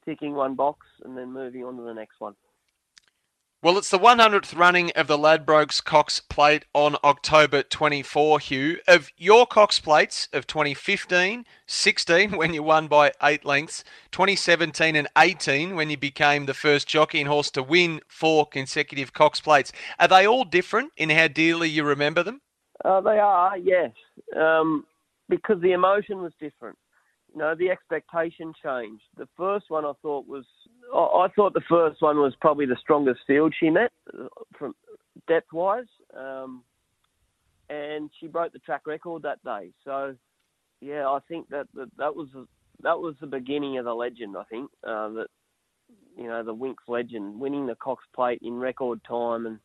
ticking 0.05 0.33
one 0.33 0.55
box 0.55 0.85
and 1.03 1.17
then 1.17 1.31
moving 1.31 1.63
on 1.63 1.77
to 1.77 1.83
the 1.83 1.93
next 1.93 2.19
one. 2.19 2.35
Well, 3.65 3.79
it's 3.79 3.89
the 3.89 3.97
100th 3.97 4.55
running 4.55 4.91
of 4.91 5.07
the 5.07 5.17
Ladbrokes 5.17 5.83
Cox 5.83 6.19
Plate 6.19 6.65
on 6.75 6.97
October 7.03 7.63
24, 7.63 8.39
Hugh. 8.39 8.77
Of 8.87 9.11
your 9.17 9.47
Cox 9.47 9.79
Plates 9.79 10.27
of 10.33 10.45
2015, 10.45 11.45
16, 11.65 12.37
when 12.37 12.53
you 12.53 12.61
won 12.61 12.87
by 12.87 13.11
eight 13.23 13.43
lengths, 13.43 13.83
2017 14.11 14.95
and 14.95 15.07
18, 15.17 15.75
when 15.75 15.89
you 15.89 15.97
became 15.97 16.45
the 16.45 16.53
first 16.53 16.87
jockey 16.87 17.19
and 17.19 17.27
horse 17.27 17.49
to 17.49 17.63
win 17.63 18.01
four 18.07 18.45
consecutive 18.45 19.13
Cox 19.13 19.41
Plates, 19.41 19.71
are 19.99 20.09
they 20.09 20.27
all 20.27 20.43
different 20.43 20.91
in 20.95 21.09
how 21.09 21.27
dearly 21.27 21.67
you 21.67 21.83
remember 21.83 22.21
them? 22.21 22.41
Uh, 22.85 23.01
they 23.01 23.17
are, 23.17 23.57
yes, 23.57 23.89
um, 24.39 24.85
because 25.27 25.59
the 25.61 25.71
emotion 25.71 26.21
was 26.21 26.33
different. 26.39 26.77
Know, 27.35 27.53
the 27.53 27.69
expectation 27.69 28.53
changed. 28.63 29.03
The 29.17 29.27
first 29.35 29.65
one 29.67 29.83
I 29.83 29.91
thought 30.01 30.25
was, 30.25 30.45
I 30.93 31.27
thought 31.35 31.53
the 31.53 31.61
first 31.67 32.01
one 32.01 32.17
was 32.17 32.33
probably 32.39 32.65
the 32.65 32.77
strongest 32.79 33.19
field 33.27 33.53
she 33.59 33.69
met 33.69 33.91
uh, 34.17 34.27
from 34.57 34.73
depth 35.27 35.51
wise, 35.51 35.83
um, 36.17 36.63
and 37.69 38.09
she 38.17 38.27
broke 38.27 38.53
the 38.53 38.59
track 38.59 38.87
record 38.87 39.23
that 39.23 39.43
day. 39.43 39.71
So, 39.83 40.15
yeah, 40.79 41.09
I 41.09 41.19
think 41.27 41.49
that 41.49 41.67
that, 41.73 41.89
that 41.97 42.15
was 42.15 42.29
that 42.83 42.97
was 42.97 43.15
the 43.19 43.27
beginning 43.27 43.77
of 43.77 43.85
the 43.85 43.93
legend. 43.93 44.37
I 44.37 44.43
think 44.45 44.71
uh, 44.87 45.09
that 45.09 45.27
you 46.17 46.27
know 46.27 46.41
the 46.41 46.55
Winx 46.55 46.75
legend, 46.87 47.37
winning 47.37 47.67
the 47.67 47.75
Cox 47.75 48.05
Plate 48.15 48.39
in 48.43 48.53
record 48.53 49.01
time, 49.05 49.45
and 49.45 49.59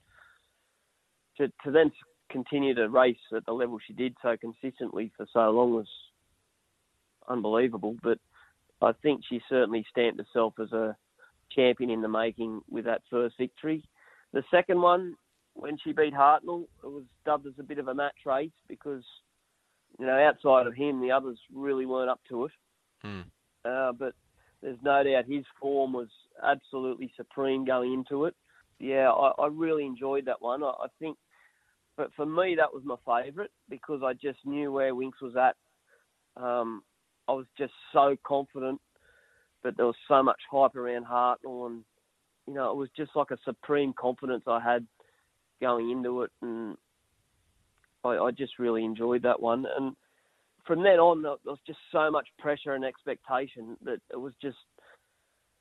to 1.36 1.46
to 1.64 1.70
then 1.70 1.92
continue 2.30 2.74
to 2.74 2.88
race 2.88 3.16
at 3.34 3.46
the 3.46 3.52
level 3.52 3.78
she 3.86 3.92
did 3.92 4.16
so 4.22 4.36
consistently 4.36 5.12
for 5.16 5.26
so 5.32 5.50
long 5.50 5.72
was 5.72 5.88
unbelievable. 7.30 7.96
But 8.02 8.18
I 8.82 8.92
think 9.02 9.22
she 9.28 9.40
certainly 9.48 9.86
stamped 9.90 10.20
herself 10.20 10.54
as 10.60 10.72
a 10.72 10.96
champion 11.54 11.90
in 11.90 12.02
the 12.02 12.08
making 12.08 12.60
with 12.68 12.84
that 12.84 13.02
first 13.10 13.36
victory. 13.38 13.84
The 14.32 14.42
second 14.50 14.80
one, 14.80 15.14
when 15.54 15.76
she 15.82 15.92
beat 15.92 16.14
Hartnell, 16.14 16.64
it 16.84 16.86
was 16.86 17.04
dubbed 17.24 17.46
as 17.46 17.54
a 17.58 17.64
bit 17.64 17.78
of 17.78 17.88
a 17.88 17.94
match 17.94 18.18
race 18.24 18.50
because, 18.68 19.02
you 19.98 20.06
know, 20.06 20.18
outside 20.18 20.66
of 20.66 20.74
him, 20.74 21.00
the 21.00 21.10
others 21.10 21.38
really 21.52 21.86
weren't 21.86 22.10
up 22.10 22.20
to 22.28 22.44
it. 22.44 22.52
Hmm. 23.02 23.20
Uh, 23.64 23.92
but 23.92 24.14
there's 24.62 24.78
no 24.82 25.02
doubt 25.02 25.24
his 25.26 25.44
form 25.60 25.92
was 25.92 26.08
absolutely 26.42 27.12
supreme 27.16 27.64
going 27.64 27.92
into 27.92 28.26
it. 28.26 28.34
Yeah, 28.78 29.10
I, 29.10 29.32
I 29.38 29.48
really 29.48 29.84
enjoyed 29.84 30.26
that 30.26 30.40
one. 30.40 30.62
I, 30.62 30.68
I 30.68 30.86
think, 30.98 31.16
but 31.96 32.10
for 32.14 32.24
me, 32.24 32.54
that 32.56 32.72
was 32.72 32.82
my 32.84 32.96
favourite 33.04 33.50
because 33.68 34.00
I 34.02 34.14
just 34.14 34.38
knew 34.44 34.72
where 34.72 34.94
Winx 34.94 35.12
was 35.20 35.34
at. 35.36 35.56
Um, 36.42 36.82
I 37.30 37.32
was 37.32 37.46
just 37.56 37.72
so 37.92 38.16
confident, 38.26 38.80
but 39.62 39.76
there 39.76 39.86
was 39.86 39.94
so 40.08 40.20
much 40.20 40.40
hype 40.50 40.74
around 40.74 41.06
Hartnell, 41.06 41.66
and 41.66 41.84
you 42.48 42.54
know, 42.54 42.72
it 42.72 42.76
was 42.76 42.88
just 42.96 43.12
like 43.14 43.30
a 43.30 43.38
supreme 43.44 43.92
confidence 43.92 44.42
I 44.48 44.58
had 44.58 44.84
going 45.60 45.90
into 45.90 46.22
it, 46.22 46.30
and 46.42 46.76
I, 48.02 48.16
I 48.16 48.30
just 48.32 48.58
really 48.58 48.84
enjoyed 48.84 49.22
that 49.22 49.40
one. 49.40 49.64
And 49.78 49.94
from 50.66 50.82
then 50.82 50.98
on, 50.98 51.22
there 51.22 51.36
was 51.44 51.60
just 51.64 51.78
so 51.92 52.10
much 52.10 52.26
pressure 52.40 52.74
and 52.74 52.84
expectation 52.84 53.76
that 53.84 54.00
it 54.12 54.16
was 54.16 54.32
just, 54.42 54.58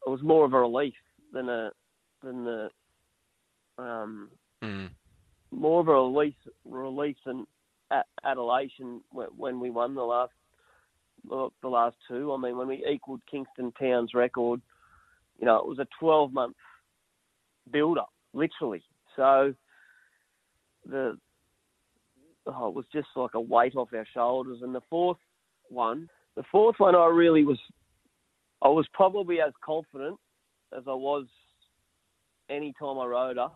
it 0.07 0.09
was 0.09 0.23
more 0.23 0.45
of 0.45 0.53
a 0.53 0.59
relief 0.59 0.95
than 1.31 1.49
a, 1.49 1.69
than 2.23 2.45
the, 2.45 2.69
um, 3.77 4.29
Mm. 4.61 4.89
more 5.51 5.79
of 5.79 5.87
a 5.87 5.93
release, 5.93 6.35
release 6.65 7.15
and 7.25 7.47
a- 7.91 8.03
adulation 8.25 8.99
when, 9.11 9.27
when 9.37 9.59
we 9.61 9.69
won 9.69 9.95
the 9.95 10.01
last, 10.01 10.33
the 11.27 11.49
the 11.61 11.67
last 11.67 11.95
two. 12.07 12.33
I 12.33 12.37
mean, 12.37 12.57
when 12.57 12.67
we 12.67 12.85
equalled 12.89 13.21
Kingston 13.29 13.71
Town's 13.79 14.13
record, 14.13 14.61
you 15.39 15.45
know, 15.45 15.57
it 15.57 15.65
was 15.65 15.79
a 15.79 15.87
12 15.99 16.33
month 16.33 16.55
build 17.71 17.97
up, 17.97 18.11
literally. 18.33 18.83
So 19.15 19.53
the 20.85 21.17
oh, 22.47 22.69
it 22.69 22.75
was 22.75 22.85
just 22.93 23.07
like 23.15 23.33
a 23.33 23.41
weight 23.41 23.75
off 23.75 23.89
our 23.93 24.07
shoulders. 24.13 24.59
And 24.61 24.73
the 24.73 24.81
fourth 24.89 25.17
one, 25.69 26.09
the 26.35 26.43
fourth 26.51 26.75
one, 26.79 26.95
I 26.95 27.07
really 27.07 27.43
was, 27.45 27.59
I 28.61 28.69
was 28.69 28.87
probably 28.93 29.41
as 29.41 29.53
confident 29.63 30.17
as 30.75 30.83
I 30.87 30.93
was 30.93 31.25
any 32.49 32.73
time 32.79 32.97
I 32.97 33.05
rode 33.05 33.37
her, 33.37 33.51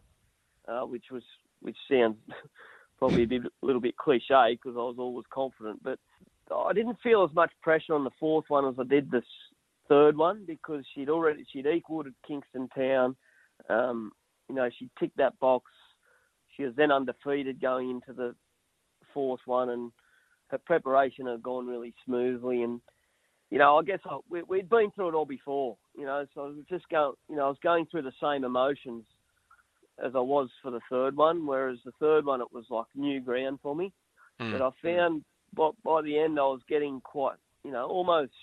uh, 0.68 0.86
which 0.86 1.06
was 1.12 1.24
which 1.62 1.78
sounds 1.90 2.18
probably 3.00 3.24
a 3.24 3.28
bit, 3.28 3.42
little 3.62 3.82
bit 3.82 3.98
cliche 3.98 4.58
because 4.62 4.76
I 4.76 4.82
was 4.82 4.96
always 5.00 5.26
confident, 5.34 5.82
but 5.84 6.00
I 6.52 6.74
didn't 6.74 6.98
feel 7.02 7.24
as 7.24 7.34
much 7.34 7.52
pressure 7.62 7.94
on 7.94 8.04
the 8.04 8.12
fourth 8.20 8.46
one 8.48 8.66
as 8.66 8.76
I 8.80 8.84
did 8.84 9.10
this 9.10 9.24
third 9.88 10.18
one 10.18 10.44
because 10.46 10.84
she'd 10.94 11.10
already 11.10 11.46
she'd 11.52 11.68
equalled 11.68 12.08
at 12.08 12.14
Kingston 12.28 12.70
Town. 12.76 13.16
Um, 13.70 14.12
you 14.50 14.56
know, 14.56 14.70
she 14.78 14.90
ticked 15.00 15.18
that 15.18 15.40
box. 15.40 15.72
She 16.56 16.64
was 16.64 16.74
then 16.76 16.92
undefeated 16.92 17.62
going 17.62 17.90
into 17.90 18.14
the 18.14 18.36
fourth 19.14 19.42
one, 19.46 19.70
and 19.70 19.92
her 20.48 20.58
preparation 20.58 21.28
had 21.28 21.42
gone 21.42 21.68
really 21.68 21.94
smoothly. 22.06 22.64
And 22.64 22.82
you 23.50 23.58
know, 23.60 23.78
I 23.78 23.84
guess 23.84 24.00
I, 24.06 24.18
we, 24.30 24.44
we'd 24.44 24.70
been 24.70 24.92
through 24.92 25.10
it 25.10 25.16
all 25.16 25.26
before. 25.26 25.78
You 25.98 26.06
know, 26.06 26.26
so 26.34 26.42
I 26.42 26.48
was 26.48 26.56
just 26.70 26.88
going. 26.90 27.14
You 27.30 27.38
know, 27.38 27.46
I 27.46 27.50
was 27.50 27.58
going 27.64 27.86
through 27.90 28.04
the 28.04 28.12
same 28.22 28.44
emotions 28.44 29.06
as 30.04 30.14
I 30.16 30.20
was 30.20 30.50
for 30.62 30.72
the 30.72 30.82
third 30.90 31.16
one. 31.16 31.46
Whereas 31.46 31.80
the 31.86 31.92
third 32.00 32.26
one, 32.26 32.42
it 32.42 32.52
was 32.52 32.66
like 32.70 32.88
new 32.96 33.22
ground 33.22 33.60
for 33.62 33.76
me. 33.76 33.92
Mm. 34.42 34.52
But 34.52 34.62
I 34.62 34.70
found 34.82 35.24
by, 35.56 35.70
by 35.84 36.02
the 36.02 36.18
end, 36.18 36.40
I 36.40 36.44
was 36.44 36.62
getting 36.68 37.02
quite, 37.02 37.38
you 37.64 37.72
know, 37.72 37.86
almost 37.86 38.34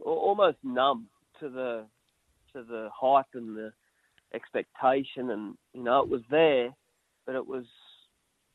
almost 0.00 0.58
numb 0.62 1.08
to 1.40 1.48
the 1.48 1.86
to 2.52 2.62
the 2.62 2.88
hype 2.94 3.26
and 3.34 3.56
the 3.56 3.72
expectation, 4.34 5.30
and 5.30 5.56
you 5.72 5.82
know, 5.82 6.02
it 6.02 6.08
was 6.08 6.22
there, 6.30 6.70
but 7.26 7.34
it 7.34 7.46
was 7.46 7.64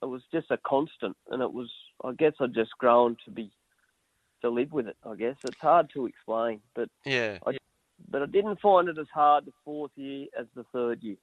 it 0.01 0.05
was 0.05 0.21
just 0.31 0.51
a 0.51 0.57
constant, 0.57 1.15
and 1.29 1.41
it 1.41 1.51
was 1.51 1.69
I 2.03 2.13
guess 2.13 2.33
I'd 2.39 2.53
just 2.53 2.71
grown 2.77 3.17
to 3.25 3.31
be 3.31 3.51
to 4.41 4.49
live 4.49 4.71
with 4.71 4.87
it. 4.87 4.97
I 5.05 5.15
guess 5.15 5.35
it's 5.43 5.59
hard 5.59 5.89
to 5.93 6.05
explain, 6.05 6.61
but 6.75 6.89
Yeah. 7.05 7.39
I, 7.45 7.57
but 8.09 8.21
I 8.21 8.25
didn't 8.25 8.59
find 8.59 8.89
it 8.89 8.97
as 8.97 9.07
hard 9.13 9.45
the 9.45 9.53
fourth 9.63 9.91
year 9.95 10.27
as 10.37 10.45
the 10.55 10.65
third 10.73 11.01
year. 11.01 11.15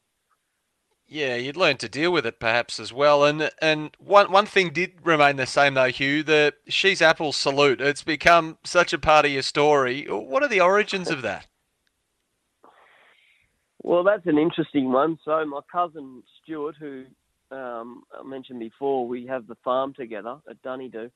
Yeah, 1.12 1.34
you'd 1.34 1.56
learn 1.56 1.76
to 1.78 1.88
deal 1.88 2.12
with 2.12 2.24
it 2.24 2.38
perhaps 2.38 2.78
as 2.78 2.92
well. 2.92 3.24
And 3.24 3.50
and 3.60 3.90
one 3.98 4.30
one 4.30 4.46
thing 4.46 4.70
did 4.70 4.92
remain 5.02 5.36
the 5.36 5.46
same 5.46 5.74
though, 5.74 5.88
Hugh. 5.88 6.22
The 6.22 6.54
She's 6.68 7.02
Apple 7.02 7.32
salute. 7.32 7.80
It's 7.80 8.04
become 8.04 8.58
such 8.62 8.92
a 8.92 8.98
part 8.98 9.26
of 9.26 9.32
your 9.32 9.42
story. 9.42 10.04
What 10.04 10.44
are 10.44 10.48
the 10.48 10.60
origins 10.60 11.10
of 11.10 11.22
that? 11.22 11.48
Well, 13.82 14.04
that's 14.04 14.24
an 14.26 14.38
interesting 14.38 14.92
one. 14.92 15.18
So 15.24 15.44
my 15.46 15.62
cousin 15.72 16.22
Stuart, 16.40 16.76
who 16.78 17.06
um, 17.50 18.04
I 18.16 18.22
mentioned 18.24 18.60
before, 18.60 19.08
we 19.08 19.26
have 19.26 19.48
the 19.48 19.56
farm 19.64 19.92
together 19.94 20.36
at 20.48 20.62
Dunedoo. 20.62 21.08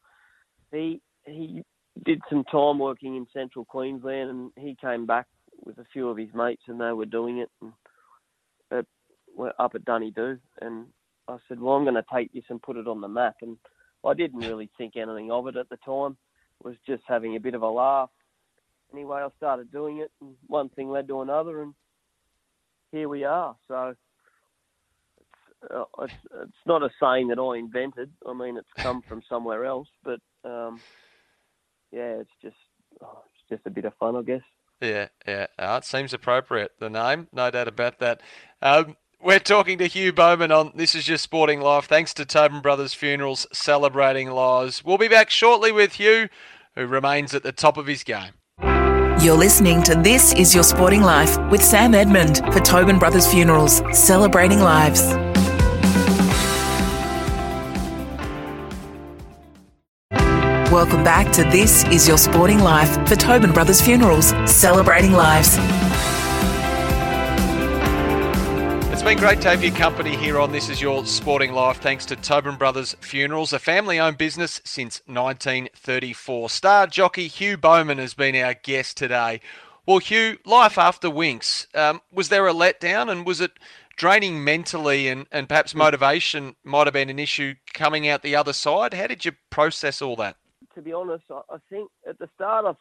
He 0.73 1.01
he 1.25 1.63
did 2.05 2.21
some 2.29 2.43
time 2.51 2.81
working 2.81 3.15
in 3.15 3.29
central 3.33 3.65
Queensland, 3.65 4.29
and 4.29 4.51
he 4.57 4.77
came 4.81 5.07
back 5.07 5.29
with 5.65 5.79
a 5.79 5.87
few 5.93 6.09
of 6.09 6.17
his 6.17 6.35
mates, 6.35 6.65
and 6.67 6.81
they 6.81 6.91
were 6.91 7.07
doing 7.07 7.39
it. 7.39 7.51
And 7.63 7.73
up 9.59 9.75
at 9.75 9.85
Dunedoo, 9.85 10.39
and 10.61 10.87
I 11.29 11.37
said, 11.49 11.61
"Well, 11.61 11.75
I'm 11.75 11.85
going 11.85 11.95
to 11.95 12.05
take 12.13 12.33
this 12.33 12.45
and 12.49 12.63
put 12.63 12.77
it 12.77 12.89
on 12.89 13.01
the 13.01 13.09
map." 13.09 13.37
And 13.43 13.57
I 14.05 14.15
didn't 14.15 14.41
really 14.41 14.71
think 14.77 14.97
anything 14.97 15.31
of 15.31 15.47
it 15.47 15.57
at 15.57 15.69
the 15.69 15.79
time. 15.79 16.17
Was 16.63 16.77
just 16.87 17.03
having 17.07 17.37
a 17.37 17.41
bit 17.41 17.55
of 17.55 17.63
a 17.63 17.69
laugh. 17.69 18.11
Anyway, 18.93 19.21
I 19.21 19.29
started 19.37 19.73
doing 19.73 19.99
it, 19.99 20.11
and 20.21 20.35
one 20.47 20.69
thing 20.71 20.89
led 20.89 21.09
to 21.09 21.21
another, 21.21 21.63
and 21.63 21.75
here 22.93 23.09
we 23.09 23.25
are. 23.25 23.57
So 23.67 23.89
it's, 23.89 25.71
uh, 25.71 25.85
it's, 26.05 26.13
it's 26.43 26.67
not 26.67 26.83
a 26.83 26.91
saying 27.01 27.29
that 27.29 27.39
I 27.39 27.59
invented. 27.59 28.13
I 28.27 28.33
mean, 28.33 28.57
it's 28.57 28.73
come 28.77 29.03
from 29.03 29.23
somewhere 29.29 29.65
else, 29.65 29.89
but 30.05 30.21
um, 30.45 30.81
yeah, 31.91 32.21
it's 32.21 32.31
just 32.41 32.57
oh, 33.03 33.23
it's 33.35 33.49
just 33.51 33.67
a 33.67 33.71
bit 33.71 33.85
of 33.85 33.95
fun, 33.97 34.17
I 34.17 34.23
guess. 34.23 34.43
Yeah, 34.81 35.09
yeah. 35.27 35.47
Uh, 35.59 35.81
it 35.83 35.85
seems 35.85 36.13
appropriate, 36.13 36.73
the 36.79 36.91
name. 36.91 37.29
No 37.33 37.51
doubt 37.51 37.69
about 37.69 37.99
that. 37.99 38.21
Um, 38.63 38.97
we're 39.25 39.39
talking 39.39 39.79
to 39.79 39.87
Hugh 39.87 40.13
Bowman 40.13 40.53
on 40.53 40.73
This 40.75 40.95
Is 40.95 41.09
Your 41.09 41.17
Sporting 41.17 41.63
Life. 41.63 41.87
Thanks 41.87 42.13
to 42.15 42.27
Tobin 42.27 42.61
Brothers 42.61 42.93
Funerals 42.93 43.47
celebrating 43.55 44.31
lives. 44.31 44.85
We'll 44.85 44.99
be 44.99 45.09
back 45.09 45.31
shortly 45.31 45.73
with 45.73 45.95
Hugh, 45.95 46.29
who 46.75 46.87
remains 46.87 47.33
at 47.35 47.43
the 47.43 47.51
top 47.51 47.79
of 47.79 47.87
his 47.87 48.05
game. 48.05 48.33
You're 49.23 49.39
listening 49.39 49.83
to 49.85 49.95
This 49.95 50.35
Is 50.35 50.55
Your 50.55 50.63
Sporting 50.63 51.01
Life 51.01 51.39
with 51.51 51.65
Sam 51.65 51.95
Edmund 51.95 52.43
for 52.53 52.61
Tobin 52.61 52.99
Brothers 52.99 53.27
Funerals, 53.27 53.83
celebrating 53.93 54.61
lives. 54.61 55.01
Welcome 60.71 61.03
back 61.03 61.33
to 61.33 61.45
This 61.45 61.85
Is 61.85 62.07
Your 62.07 62.19
Sporting 62.19 62.59
Life 62.59 63.09
for 63.09 63.17
Tobin 63.17 63.53
Brothers 63.53 63.81
Funerals, 63.81 64.35
celebrating 64.45 65.13
lives. 65.13 65.57
Been 69.05 69.19
great 69.19 69.43
to 69.43 69.51
have 69.51 69.63
your 69.63 69.75
company 69.75 70.17
here 70.17 70.41
on 70.41 70.51
This 70.51 70.71
Is 70.71 70.81
Your 70.81 71.05
Sporting 71.05 71.53
Life, 71.53 71.77
thanks 71.77 72.07
to 72.07 72.17
Tobin 72.17 72.57
Brothers 72.57 72.97
Funerals, 73.03 73.53
a 73.53 73.59
family 73.59 74.01
owned 74.01 74.17
business 74.17 74.63
since 74.65 75.03
1934. 75.05 76.49
Star 76.49 76.87
jockey 76.87 77.29
Hugh 77.29 77.59
Bowman 77.59 77.99
has 77.99 78.15
been 78.15 78.35
our 78.35 78.55
guest 78.55 78.97
today. 78.97 79.43
Well, 79.85 79.99
Hugh, 79.99 80.39
life 80.47 80.79
after 80.79 81.09
Winx, 81.09 81.67
um, 81.77 82.01
was 82.11 82.31
there 82.31 82.49
a 82.49 82.55
letdown 82.55 83.13
and 83.13 83.27
was 83.27 83.43
it 83.43 83.53
draining 83.95 84.43
mentally 84.43 85.07
and, 85.09 85.27
and 85.31 85.51
perhaps 85.51 85.75
motivation 85.75 86.57
might 86.65 86.87
have 86.87 86.95
been 86.95 87.11
an 87.11 87.19
issue 87.19 87.57
coming 87.75 88.09
out 88.09 88.23
the 88.23 88.35
other 88.35 88.55
side? 88.55 88.95
How 88.95 89.07
did 89.07 89.27
you 89.27 89.33
process 89.51 90.01
all 90.01 90.17
that? 90.17 90.37
To 90.77 90.81
be 90.81 90.95
honest, 90.95 91.25
I, 91.31 91.57
think 91.69 91.91
at 92.09 92.19
the 92.19 92.31
start 92.35 92.65
of 92.65 92.77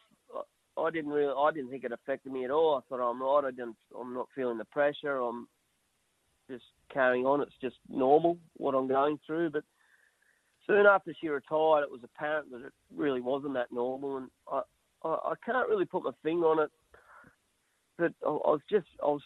I 0.78 0.90
didn't 0.90 1.10
really, 1.10 1.34
I 1.38 1.50
didn't 1.52 1.68
think 1.68 1.84
it 1.84 1.92
affected 1.92 2.32
me 2.32 2.46
at 2.46 2.50
all. 2.50 2.76
I 2.76 2.80
thought 2.88 3.10
I'm 3.10 3.22
right. 3.22 3.44
I 3.46 3.50
didn't, 3.50 3.76
I'm 4.00 4.14
not 4.14 4.28
feeling 4.34 4.56
the 4.56 4.64
pressure. 4.64 5.18
I'm 5.18 5.48
just 6.48 6.64
carrying 6.92 7.26
on. 7.26 7.40
It's 7.40 7.52
just 7.60 7.76
normal 7.88 8.38
what 8.56 8.74
I'm 8.74 8.88
going 8.88 9.18
through. 9.26 9.50
But 9.50 9.64
soon 10.66 10.86
after 10.86 11.14
she 11.20 11.28
retired, 11.28 11.82
it 11.82 11.90
was 11.90 12.00
apparent 12.02 12.50
that 12.50 12.64
it 12.64 12.72
really 12.94 13.20
wasn't 13.20 13.54
that 13.54 13.72
normal, 13.72 14.16
and 14.18 14.28
I, 14.50 14.62
I, 15.04 15.08
I 15.08 15.34
can't 15.44 15.68
really 15.68 15.84
put 15.84 16.04
my 16.04 16.12
finger 16.22 16.46
on 16.46 16.60
it. 16.60 16.70
But 17.96 18.12
I, 18.26 18.30
I 18.30 18.50
was 18.50 18.60
just, 18.68 18.86
I 19.02 19.06
was 19.06 19.22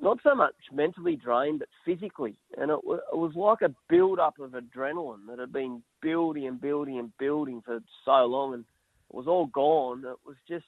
not 0.00 0.18
so 0.22 0.34
much 0.34 0.54
mentally 0.72 1.16
drained, 1.16 1.60
but 1.60 1.68
physically, 1.84 2.34
and 2.58 2.70
it, 2.70 2.74
it 2.74 3.16
was 3.16 3.32
like 3.34 3.62
a 3.62 3.74
build-up 3.88 4.38
of 4.38 4.50
adrenaline 4.50 5.26
that 5.28 5.38
had 5.38 5.52
been 5.52 5.82
building 6.02 6.46
and 6.46 6.60
building 6.60 6.98
and 6.98 7.16
building 7.18 7.62
for 7.64 7.80
so 8.04 8.26
long, 8.26 8.54
and 8.54 8.64
it 9.10 9.16
was 9.16 9.26
all 9.26 9.46
gone. 9.46 10.04
It 10.04 10.18
was 10.26 10.36
just, 10.48 10.64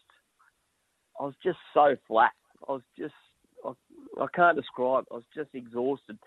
I 1.20 1.24
was 1.24 1.34
just 1.42 1.59
so 1.74 1.94
flat. 2.09 2.32
I 2.68 2.72
was 2.72 2.82
just 2.98 3.14
I, 4.20 4.26
can't 4.34 4.57
describe. 4.57 5.05
I 5.11 5.14
was 5.14 5.24
just 5.34 5.50
exhausted. 5.55 6.18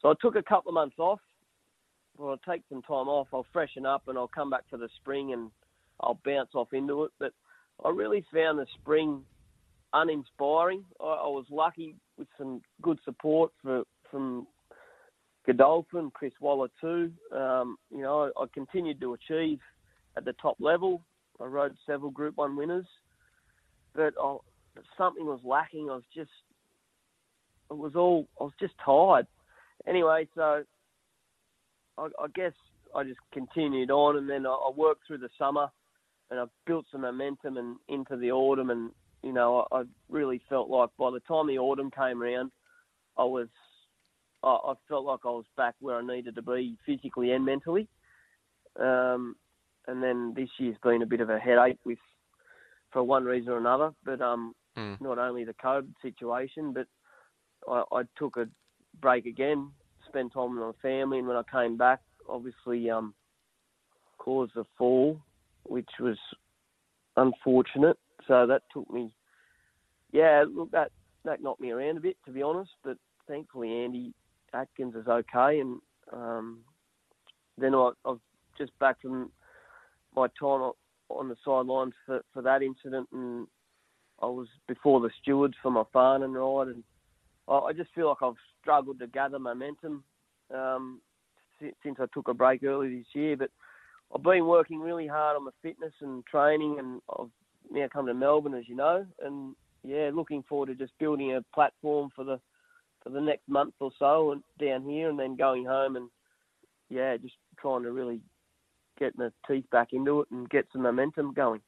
So 0.00 0.10
I 0.10 0.14
took 0.20 0.36
a 0.36 0.42
couple 0.42 0.70
of 0.70 0.74
months 0.74 0.96
off. 0.98 1.20
Well, 2.16 2.30
I'll 2.30 2.52
take 2.52 2.62
some 2.68 2.82
time 2.82 3.08
off. 3.08 3.28
I'll 3.32 3.46
freshen 3.52 3.86
up 3.86 4.08
and 4.08 4.18
I'll 4.18 4.28
come 4.28 4.50
back 4.50 4.64
for 4.68 4.76
the 4.76 4.88
spring 5.00 5.32
and 5.32 5.50
I'll 6.00 6.20
bounce 6.24 6.50
off 6.54 6.72
into 6.72 7.04
it. 7.04 7.12
But 7.18 7.32
I 7.84 7.90
really 7.90 8.24
found 8.32 8.58
the 8.58 8.66
spring 8.80 9.22
uninspiring. 9.92 10.84
I, 11.00 11.04
I 11.04 11.28
was 11.28 11.46
lucky 11.50 11.94
with 12.16 12.28
some 12.36 12.60
good 12.82 12.98
support 13.04 13.52
for, 13.62 13.84
from 14.10 14.46
Godolphin, 15.46 16.10
Chris 16.12 16.32
Waller 16.40 16.68
too. 16.80 17.12
Um, 17.34 17.76
you 17.90 18.02
know, 18.02 18.30
I, 18.36 18.42
I 18.42 18.46
continued 18.52 19.00
to 19.00 19.14
achieve 19.14 19.60
at 20.16 20.24
the 20.24 20.34
top 20.34 20.56
level. 20.60 21.02
I 21.40 21.44
rode 21.44 21.76
several 21.86 22.10
Group 22.10 22.36
One 22.36 22.56
winners, 22.56 22.86
but 23.94 24.12
I, 24.20 24.36
something 24.96 25.24
was 25.24 25.40
lacking. 25.44 25.88
I 25.88 25.94
was 25.94 26.04
just 26.14 26.30
it 27.70 27.76
was 27.76 27.94
all 27.94 28.28
I 28.40 28.44
was 28.44 28.52
just 28.60 28.74
tired. 28.84 29.26
Anyway, 29.86 30.28
so 30.34 30.64
I, 31.96 32.02
I 32.02 32.26
guess 32.34 32.52
I 32.94 33.04
just 33.04 33.20
continued 33.32 33.90
on, 33.90 34.16
and 34.16 34.28
then 34.28 34.46
I, 34.46 34.50
I 34.50 34.70
worked 34.74 35.06
through 35.06 35.18
the 35.18 35.30
summer, 35.38 35.68
and 36.30 36.40
I 36.40 36.44
built 36.66 36.86
some 36.90 37.02
momentum 37.02 37.56
and 37.56 37.76
into 37.88 38.16
the 38.16 38.32
autumn, 38.32 38.70
and 38.70 38.90
you 39.22 39.32
know 39.32 39.66
I, 39.70 39.80
I 39.80 39.82
really 40.08 40.40
felt 40.48 40.68
like 40.68 40.90
by 40.98 41.10
the 41.10 41.20
time 41.20 41.46
the 41.46 41.58
autumn 41.58 41.90
came 41.90 42.22
around, 42.22 42.50
I 43.16 43.24
was 43.24 43.48
I, 44.42 44.74
felt 44.88 45.04
like 45.04 45.20
I 45.24 45.28
was 45.30 45.46
back 45.56 45.74
where 45.80 45.98
I 45.98 46.06
needed 46.06 46.36
to 46.36 46.42
be 46.42 46.76
physically 46.86 47.32
and 47.32 47.44
mentally. 47.44 47.88
Um, 48.78 49.34
and 49.88 50.02
then 50.02 50.34
this 50.36 50.48
year's 50.58 50.76
been 50.82 51.02
a 51.02 51.06
bit 51.06 51.20
of 51.20 51.30
a 51.30 51.38
headache 51.38 51.78
with 51.84 51.98
for 52.92 53.02
one 53.02 53.24
reason 53.24 53.52
or 53.52 53.58
another, 53.58 53.90
but 54.04 54.20
um, 54.20 54.54
Mm. 54.78 55.00
not 55.00 55.18
only 55.18 55.44
the 55.44 55.54
COVID 55.54 55.92
situation, 56.00 56.72
but 56.72 56.86
I, 57.68 57.82
I 57.92 58.02
took 58.18 58.36
a 58.36 58.46
break 59.00 59.26
again, 59.26 59.70
spent 60.06 60.32
time 60.32 60.56
with 60.56 60.64
my 60.64 60.72
family, 60.82 61.18
and 61.18 61.28
when 61.28 61.36
I 61.36 61.42
came 61.50 61.76
back, 61.76 62.00
obviously 62.28 62.90
um, 62.90 63.14
caused 64.18 64.56
a 64.56 64.64
fall, 64.76 65.20
which 65.64 65.88
was 66.00 66.18
unfortunate. 67.16 67.98
So 68.26 68.46
that 68.46 68.62
took 68.72 68.90
me, 68.90 69.10
yeah, 70.12 70.44
look, 70.48 70.70
that 70.72 70.90
that 71.24 71.42
knocked 71.42 71.60
me 71.60 71.70
around 71.70 71.98
a 71.98 72.00
bit, 72.00 72.16
to 72.26 72.32
be 72.32 72.42
honest. 72.42 72.70
But 72.84 72.96
thankfully, 73.26 73.84
Andy 73.84 74.12
Adkins 74.54 74.94
is 74.94 75.06
okay, 75.06 75.60
and 75.60 75.80
um, 76.12 76.58
then 77.56 77.74
I, 77.74 77.90
I 78.04 78.08
was 78.10 78.20
just 78.56 78.76
back 78.78 79.00
from 79.00 79.30
my 80.14 80.26
time 80.38 80.72
on- 81.10 81.28
the 81.28 81.36
sidelines 81.44 81.94
for, 82.06 82.22
for 82.32 82.42
that 82.42 82.62
incident, 82.62 83.08
and 83.12 83.46
I 84.20 84.26
was 84.26 84.48
before 84.66 85.00
the 85.00 85.10
stewards 85.22 85.54
for 85.62 85.70
my 85.70 85.84
Farnan 85.94 86.34
ride, 86.34 86.74
and 86.74 86.84
I, 87.50 87.72
just 87.72 87.92
feel 87.94 88.08
like 88.08 88.22
I've 88.22 88.34
struggled 88.60 88.98
to 89.00 89.06
gather 89.06 89.38
momentum 89.38 90.04
um, 90.54 91.00
since, 91.60 91.74
since 91.82 91.96
I 92.00 92.06
took 92.12 92.28
a 92.28 92.34
break 92.34 92.62
early 92.62 92.98
this 92.98 93.06
year. 93.14 93.36
But 93.36 93.50
I've 94.14 94.22
been 94.22 94.46
working 94.46 94.80
really 94.80 95.06
hard 95.06 95.36
on 95.36 95.44
my 95.44 95.50
fitness 95.62 95.92
and 96.00 96.24
training, 96.26 96.76
and 96.78 97.00
I've 97.18 97.30
now 97.70 97.88
come 97.92 98.06
to 98.06 98.14
Melbourne, 98.14 98.54
as 98.54 98.68
you 98.68 98.76
know, 98.76 99.06
and 99.24 99.54
yeah, 99.84 100.10
looking 100.12 100.42
forward 100.48 100.66
to 100.66 100.74
just 100.74 100.98
building 100.98 101.34
a 101.34 101.44
platform 101.54 102.10
for 102.14 102.24
the 102.24 102.40
for 103.02 103.10
the 103.10 103.20
next 103.20 103.48
month 103.48 103.74
or 103.80 103.92
so, 103.98 104.32
and 104.32 104.42
down 104.60 104.84
here, 104.84 105.08
and 105.08 105.18
then 105.18 105.36
going 105.36 105.64
home, 105.64 105.96
and 105.96 106.08
yeah, 106.90 107.16
just 107.16 107.36
trying 107.58 107.82
to 107.82 107.92
really 107.92 108.20
get 108.98 109.16
my 109.16 109.28
teeth 109.46 109.64
back 109.70 109.92
into 109.92 110.20
it 110.22 110.28
and 110.30 110.50
get 110.50 110.66
some 110.72 110.82
momentum 110.82 111.32
going. 111.32 111.60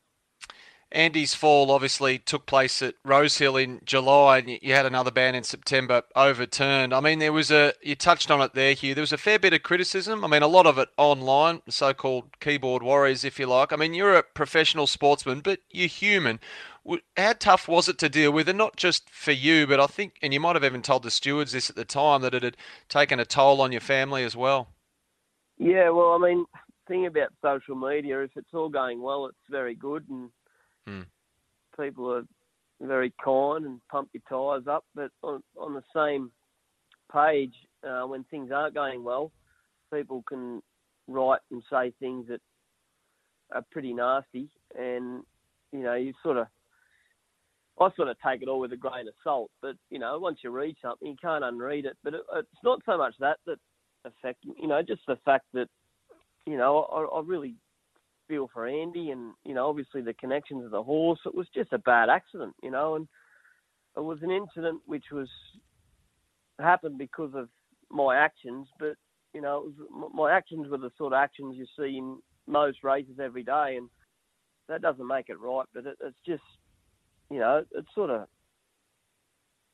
Andy's 0.93 1.35
fall 1.35 1.71
obviously 1.71 2.19
took 2.19 2.47
place 2.47 2.83
at 2.83 2.95
Rosehill 3.05 3.57
in 3.57 3.81
July, 3.85 4.39
and 4.39 4.51
you- 4.51 4.75
had 4.75 4.87
another 4.87 5.11
ban 5.11 5.35
in 5.35 5.45
September 5.45 6.03
overturned. 6.17 6.93
I 6.93 7.01
mean, 7.01 7.21
there 7.21 7.33
was 7.33 7.51
a 7.51 7.75
you 7.81 7.95
touched 7.95 8.31
on 8.31 8.41
it 8.41 8.55
there, 8.55 8.75
Hugh. 8.75 8.95
There 8.95 9.03
was 9.03 9.13
a 9.13 9.19
fair 9.19 9.39
bit 9.39 9.53
of 9.53 9.63
criticism. 9.63 10.25
I 10.25 10.29
mean, 10.29 10.43
a 10.43 10.49
lot 10.49 10.67
of 10.67 10.79
it 10.79 10.89
online, 10.97 11.63
so-called 11.69 12.41
keyboard 12.41 12.83
warriors, 12.83 13.25
if 13.25 13.39
you 13.39 13.47
like. 13.47 13.73
I 13.73 13.77
mean, 13.77 13.95
you're 13.95 14.17
a 14.17 14.23
professional 14.23 14.87
sportsman, 14.87 15.41
but 15.41 15.61
you're 15.71 15.87
human. 15.87 16.41
How 17.17 17.35
tough 17.35 17.69
was 17.69 17.89
it 17.89 17.99
to 17.99 18.09
deal 18.09 18.33
with, 18.33 18.49
and 18.49 18.59
not 18.59 18.77
just 18.77 19.09
for 19.11 19.33
you, 19.33 19.67
but 19.67 19.79
I 19.79 19.87
think, 19.87 20.15
and 20.23 20.33
you 20.33 20.41
might 20.41 20.57
have 20.57 20.65
even 20.65 20.83
told 20.83 21.03
the 21.03 21.11
stewards 21.11 21.53
this 21.53 21.71
at 21.71 21.77
the 21.77 21.85
time 21.85 22.23
that 22.23 22.35
it 22.35 22.43
had 22.43 22.57
taken 22.89 23.21
a 23.21 23.25
toll 23.25 23.61
on 23.61 23.71
your 23.71 23.83
family 23.83 24.25
as 24.25 24.35
well. 24.35 24.69
Yeah, 25.59 25.91
well, 25.91 26.13
I 26.13 26.19
mean, 26.19 26.47
thing 26.89 27.07
about 27.07 27.33
social 27.43 27.77
media. 27.77 28.23
If 28.23 28.31
it's 28.35 28.55
all 28.55 28.71
going 28.71 29.03
well, 29.03 29.27
it's 29.27 29.37
very 29.49 29.75
good, 29.75 30.07
and 30.09 30.31
Hmm. 30.87 31.03
people 31.79 32.13
are 32.13 32.25
very 32.81 33.13
kind 33.23 33.65
and 33.65 33.81
pump 33.91 34.11
your 34.13 34.23
tyres 34.29 34.67
up. 34.67 34.85
But 34.95 35.11
on, 35.23 35.43
on 35.59 35.75
the 35.75 35.83
same 35.95 36.31
page, 37.13 37.55
uh, 37.87 38.07
when 38.07 38.25
things 38.25 38.51
aren't 38.53 38.75
going 38.75 39.05
well, 39.05 39.33
people 39.93 40.25
can 40.29 40.63
write 41.09 41.41
and 41.51 41.63
say 41.71 41.93
things 42.01 42.27
that 42.29 42.41
are 43.53 43.65
pretty 43.71 43.93
nasty, 43.93 44.49
and 44.79 45.23
you 45.73 45.81
know 45.81 45.95
you 45.95 46.13
sort 46.23 46.37
of. 46.37 46.47
I 47.81 47.89
sort 47.97 48.09
of 48.09 48.17
take 48.23 48.43
it 48.43 48.49
all 48.49 48.61
with 48.61 48.75
a 48.75 48.77
grain 48.77 49.09
of 49.09 49.15
salt, 49.25 49.51
but 49.63 49.75
you 49.89 49.99
know, 49.99 50.19
once 50.19 50.41
you 50.45 50.51
read 50.51 50.77
something, 50.83 51.09
you 51.09 51.17
can't 51.21 51.43
unread 51.43 51.87
it. 51.87 51.97
But 52.05 52.13
it, 52.13 52.21
it's 52.37 52.49
not 52.63 52.81
so 52.85 52.99
much 52.99 53.15
that 53.21 53.39
that 53.47 53.57
affect, 54.05 54.45
you 54.45 54.69
know, 54.69 54.83
just 54.83 55.03
the 55.07 55.17
fact 55.25 55.47
that, 55.55 55.69
you 56.47 56.57
know, 56.57 56.83
I, 56.83 57.17
I 57.17 57.23
really 57.25 57.55
feel 58.31 58.49
for 58.55 58.67
Andy, 58.67 59.11
and 59.11 59.33
you 59.45 59.53
know, 59.53 59.69
obviously 59.69 60.01
the 60.01 60.15
connections 60.15 60.65
of 60.65 60.71
the 60.71 60.83
horse. 60.83 61.19
It 61.27 61.35
was 61.35 61.49
just 61.55 61.73
a 61.73 61.79
bad 61.79 62.09
accident, 62.09 62.55
you 62.63 62.71
know, 62.71 62.95
and 62.95 63.09
it 63.97 64.01
was 64.01 64.21
an 64.23 64.31
incident 64.31 64.81
which 64.87 65.07
was 65.13 65.29
happened 66.61 66.97
because 66.97 67.33
of 67.35 67.49
my 67.91 68.17
actions, 68.17 68.69
but 68.79 68.95
you 69.35 69.41
know, 69.41 69.65
was, 69.67 70.11
my 70.15 70.33
actions 70.33 70.69
were 70.69 70.79
the 70.79 70.93
sort 70.97 71.13
of 71.13 71.19
actions 71.19 71.57
you 71.57 71.67
see 71.79 71.99
in 71.99 72.19
most 72.47 72.79
races 72.83 73.19
every 73.23 73.43
day, 73.43 73.75
and 73.77 73.89
that 74.69 74.83
doesn't 74.83 75.07
make 75.07 75.29
it 75.29 75.41
right. 75.41 75.67
But 75.75 75.87
it, 75.87 75.97
it's 76.05 76.17
just, 76.27 76.43
you 77.31 77.39
know, 77.39 77.65
it's 77.73 77.95
sort 77.95 78.11
of. 78.11 78.27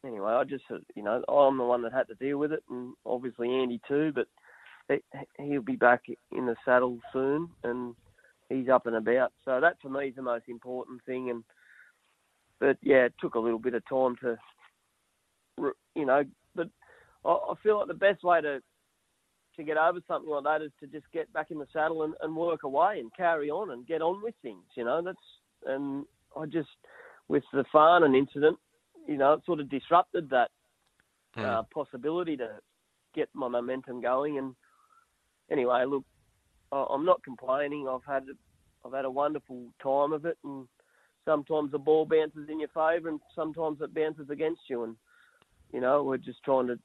Anyway, 0.04 0.30
I 0.30 0.44
just, 0.44 0.64
you 0.94 1.02
know, 1.02 1.24
I'm 1.28 1.58
the 1.58 1.64
one 1.64 1.82
that 1.82 1.92
had 1.92 2.08
to 2.08 2.14
deal 2.14 2.38
with 2.38 2.52
it, 2.52 2.62
and 2.70 2.94
obviously 3.04 3.50
Andy 3.50 3.80
too. 3.88 4.12
But 4.14 4.28
he'll 5.38 5.62
be 5.62 5.76
back 5.76 6.02
in 6.32 6.46
the 6.46 6.56
saddle 6.64 7.00
soon, 7.12 7.48
and 7.64 7.94
he's 8.48 8.68
up 8.68 8.86
and 8.86 8.96
about. 8.96 9.32
So 9.44 9.60
that 9.60 9.76
for 9.80 9.88
me 9.88 10.08
is 10.08 10.16
the 10.16 10.22
most 10.22 10.44
important 10.48 11.04
thing. 11.04 11.30
And 11.30 11.44
but 12.60 12.78
yeah, 12.82 13.04
it 13.04 13.14
took 13.20 13.34
a 13.34 13.40
little 13.40 13.58
bit 13.58 13.74
of 13.74 13.86
time 13.88 14.16
to, 14.22 14.38
you 15.94 16.06
know, 16.06 16.24
but 16.54 16.68
I, 17.24 17.30
I 17.30 17.54
feel 17.62 17.78
like 17.78 17.88
the 17.88 17.94
best 17.94 18.22
way 18.22 18.40
to 18.40 18.60
to 19.56 19.62
get 19.62 19.78
over 19.78 20.00
something 20.06 20.30
like 20.30 20.44
that 20.44 20.62
is 20.62 20.70
to 20.80 20.86
just 20.86 21.10
get 21.12 21.32
back 21.32 21.50
in 21.50 21.58
the 21.58 21.66
saddle 21.72 22.02
and, 22.02 22.14
and 22.22 22.36
work 22.36 22.62
away 22.64 23.00
and 23.00 23.14
carry 23.16 23.50
on 23.50 23.70
and 23.70 23.86
get 23.86 24.02
on 24.02 24.22
with 24.22 24.34
things. 24.42 24.64
You 24.74 24.84
know, 24.84 25.02
that's 25.02 25.18
and 25.66 26.04
I 26.36 26.46
just 26.46 26.68
with 27.28 27.44
the 27.52 27.64
Farnan 27.74 28.16
incident, 28.16 28.58
you 29.08 29.16
know, 29.16 29.34
it 29.34 29.40
sort 29.46 29.60
of 29.60 29.70
disrupted 29.70 30.30
that 30.30 30.50
uh, 31.36 31.62
possibility 31.72 32.36
to 32.36 32.48
get 33.14 33.28
my 33.34 33.48
momentum 33.48 34.00
going. 34.00 34.38
And 34.38 34.54
anyway, 35.50 35.84
look, 35.86 36.04
I'm 36.72 37.04
not 37.04 37.22
complaining. 37.22 37.88
I've 37.88 38.04
had 38.06 38.24
I've 38.84 38.92
had 38.92 39.04
a 39.04 39.10
wonderful 39.10 39.66
time 39.82 40.12
of 40.12 40.24
it, 40.24 40.38
and 40.44 40.66
sometimes 41.24 41.72
the 41.72 41.78
ball 41.78 42.06
bounces 42.06 42.48
in 42.48 42.60
your 42.60 42.68
favour, 42.68 43.08
and 43.08 43.20
sometimes 43.34 43.80
it 43.80 43.94
bounces 43.94 44.30
against 44.30 44.62
you. 44.68 44.84
And 44.84 44.96
you 45.72 45.80
know, 45.80 46.02
we're 46.02 46.16
just 46.16 46.42
trying 46.44 46.68
to 46.68 46.78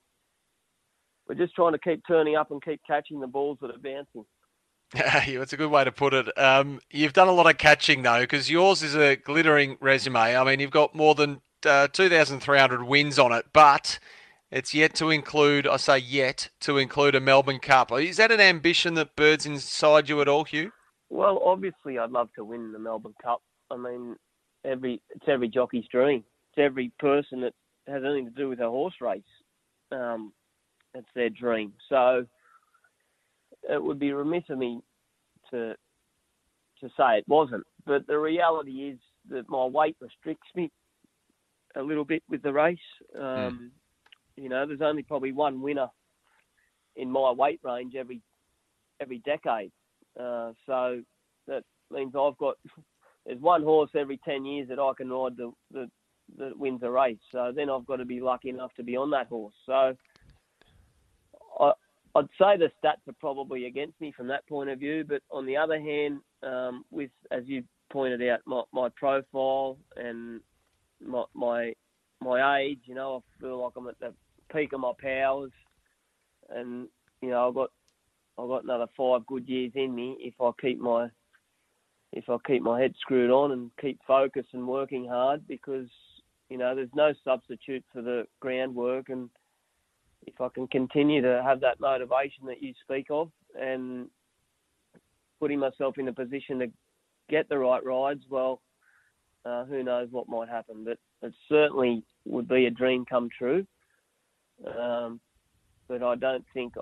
we're 1.27 1.35
just 1.35 1.55
trying 1.55 1.73
to 1.73 1.79
keep 1.79 2.01
turning 2.07 2.35
up 2.35 2.51
and 2.51 2.63
keep 2.63 2.81
catching 2.85 3.19
the 3.19 3.27
balls 3.27 3.57
that 3.61 3.71
are 3.71 3.77
bouncing. 3.77 4.25
Yeah, 4.93 5.39
that's 5.39 5.53
a 5.53 5.57
good 5.57 5.71
way 5.71 5.85
to 5.85 5.91
put 5.93 6.13
it. 6.13 6.37
Um, 6.37 6.81
you've 6.91 7.13
done 7.13 7.29
a 7.29 7.31
lot 7.31 7.49
of 7.49 7.57
catching 7.57 8.01
though, 8.01 8.19
because 8.19 8.49
yours 8.49 8.83
is 8.83 8.93
a 8.93 9.15
glittering 9.15 9.77
resume. 9.79 10.35
I 10.35 10.43
mean, 10.43 10.59
you've 10.59 10.69
got 10.69 10.93
more 10.93 11.15
than 11.15 11.39
uh, 11.65 11.87
2,300 11.87 12.83
wins 12.83 13.17
on 13.17 13.31
it, 13.31 13.45
but 13.53 13.99
it's 14.51 14.73
yet 14.73 14.93
to 14.95 15.09
include, 15.09 15.65
I 15.65 15.77
say 15.77 15.97
yet, 15.97 16.49
to 16.61 16.77
include 16.77 17.15
a 17.15 17.21
Melbourne 17.21 17.59
Cup. 17.59 17.91
Is 17.93 18.17
that 18.17 18.31
an 18.31 18.41
ambition 18.41 18.95
that 18.95 19.15
birds 19.15 19.45
inside 19.45 20.09
you 20.09 20.21
at 20.21 20.27
all, 20.27 20.43
Hugh? 20.43 20.71
Well, 21.09 21.41
obviously, 21.43 21.97
I'd 21.97 22.11
love 22.11 22.29
to 22.35 22.43
win 22.43 22.71
the 22.71 22.79
Melbourne 22.79 23.15
Cup. 23.21 23.41
I 23.69 23.77
mean, 23.77 24.15
every 24.65 25.01
it's 25.09 25.25
every 25.27 25.47
jockey's 25.47 25.87
dream. 25.89 26.23
It's 26.49 26.63
every 26.63 26.91
person 26.99 27.41
that 27.41 27.53
has 27.87 28.03
anything 28.03 28.25
to 28.25 28.31
do 28.31 28.49
with 28.49 28.59
a 28.59 28.69
horse 28.69 28.95
race. 28.99 29.23
Um, 29.91 30.33
it's 30.93 31.07
their 31.15 31.29
dream. 31.29 31.73
So 31.89 32.25
it 33.69 33.81
would 33.81 33.99
be 33.99 34.11
remiss 34.13 34.43
of 34.49 34.57
me 34.57 34.81
to 35.51 35.75
to 36.81 36.89
say 36.97 37.17
it 37.17 37.25
wasn't. 37.27 37.65
But 37.85 38.07
the 38.07 38.17
reality 38.17 38.89
is 38.89 38.99
that 39.29 39.49
my 39.49 39.65
weight 39.65 39.95
restricts 40.01 40.47
me 40.55 40.71
a 41.75 41.81
little 41.81 42.05
bit 42.05 42.23
with 42.27 42.41
the 42.41 42.51
race. 42.51 42.79
Um, 43.17 43.71
You 44.35 44.49
know, 44.49 44.65
there's 44.65 44.81
only 44.81 45.03
probably 45.03 45.31
one 45.31 45.61
winner 45.61 45.87
in 46.95 47.09
my 47.09 47.31
weight 47.31 47.59
range 47.63 47.95
every 47.95 48.21
every 49.01 49.19
decade. 49.19 49.71
Uh, 50.19 50.51
so 50.65 51.01
that 51.47 51.63
means 51.89 52.13
I've 52.17 52.37
got 52.37 52.55
there's 53.25 53.39
one 53.39 53.63
horse 53.63 53.91
every 53.95 54.19
ten 54.23 54.45
years 54.45 54.67
that 54.69 54.79
I 54.79 54.91
can 54.97 55.09
ride 55.09 55.37
the, 55.37 55.51
the 55.71 55.89
that 56.37 56.57
wins 56.57 56.81
a 56.83 56.89
race. 56.89 57.19
So 57.31 57.51
then 57.55 57.69
I've 57.69 57.85
got 57.85 57.97
to 57.97 58.05
be 58.05 58.21
lucky 58.21 58.49
enough 58.49 58.73
to 58.75 58.83
be 58.83 58.95
on 58.95 59.11
that 59.11 59.27
horse. 59.27 59.55
So 59.65 59.95
I, 61.59 61.71
I'd 62.15 62.27
say 62.39 62.57
the 62.57 62.71
stats 62.83 63.07
are 63.07 63.15
probably 63.19 63.65
against 63.65 63.99
me 64.01 64.11
from 64.15 64.27
that 64.27 64.47
point 64.47 64.69
of 64.69 64.79
view. 64.79 65.05
But 65.07 65.21
on 65.31 65.45
the 65.45 65.57
other 65.57 65.79
hand, 65.79 66.21
um, 66.43 66.85
with 66.91 67.11
as 67.31 67.43
you 67.45 67.63
pointed 67.91 68.27
out, 68.29 68.39
my, 68.45 68.63
my 68.73 68.89
profile 68.95 69.77
and 69.95 70.41
my, 71.05 71.23
my 71.33 71.73
my 72.21 72.59
age, 72.59 72.79
you 72.85 72.95
know, 72.95 73.23
I 73.23 73.41
feel 73.41 73.63
like 73.63 73.73
I'm 73.75 73.87
at 73.87 73.99
the 73.99 74.13
peak 74.53 74.73
of 74.73 74.79
my 74.79 74.91
powers, 74.99 75.51
and 76.49 76.87
you 77.21 77.29
know, 77.29 77.47
I've 77.47 77.55
got 77.55 77.71
I've 78.37 78.47
got 78.47 78.63
another 78.63 78.87
five 78.97 79.25
good 79.25 79.47
years 79.47 79.71
in 79.75 79.93
me 79.93 80.17
if 80.19 80.33
I 80.41 80.51
keep 80.59 80.79
my 80.79 81.09
if 82.13 82.29
I 82.29 82.37
keep 82.45 82.61
my 82.61 82.79
head 82.79 82.93
screwed 82.99 83.31
on 83.31 83.51
and 83.51 83.71
keep 83.79 83.99
focused 84.05 84.49
and 84.53 84.67
working 84.67 85.07
hard 85.07 85.47
because 85.47 85.87
you 86.49 86.57
know 86.57 86.75
there's 86.75 86.89
no 86.93 87.13
substitute 87.23 87.83
for 87.93 88.01
the 88.01 88.25
groundwork 88.39 89.09
and 89.09 89.29
if 90.27 90.39
I 90.39 90.49
can 90.49 90.67
continue 90.67 91.21
to 91.21 91.41
have 91.43 91.61
that 91.61 91.79
motivation 91.79 92.45
that 92.45 92.61
you 92.61 92.73
speak 92.83 93.07
of 93.09 93.31
and 93.59 94.07
putting 95.39 95.59
myself 95.59 95.97
in 95.97 96.07
a 96.07 96.13
position 96.13 96.59
to 96.59 96.67
get 97.29 97.49
the 97.49 97.57
right 97.57 97.83
rides, 97.83 98.23
well, 98.29 98.61
uh, 99.45 99.65
who 99.65 99.83
knows 99.83 100.09
what 100.11 100.29
might 100.29 100.49
happen. 100.49 100.83
But 100.85 100.99
it's 101.23 101.35
certainly 101.49 102.03
would 102.25 102.47
be 102.47 102.65
a 102.65 102.71
dream 102.71 103.05
come 103.05 103.29
true. 103.35 103.65
Um, 104.65 105.19
but 105.87 106.03
I 106.03 106.15
don't 106.15 106.45
think, 106.53 106.73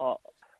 I, 0.00 0.14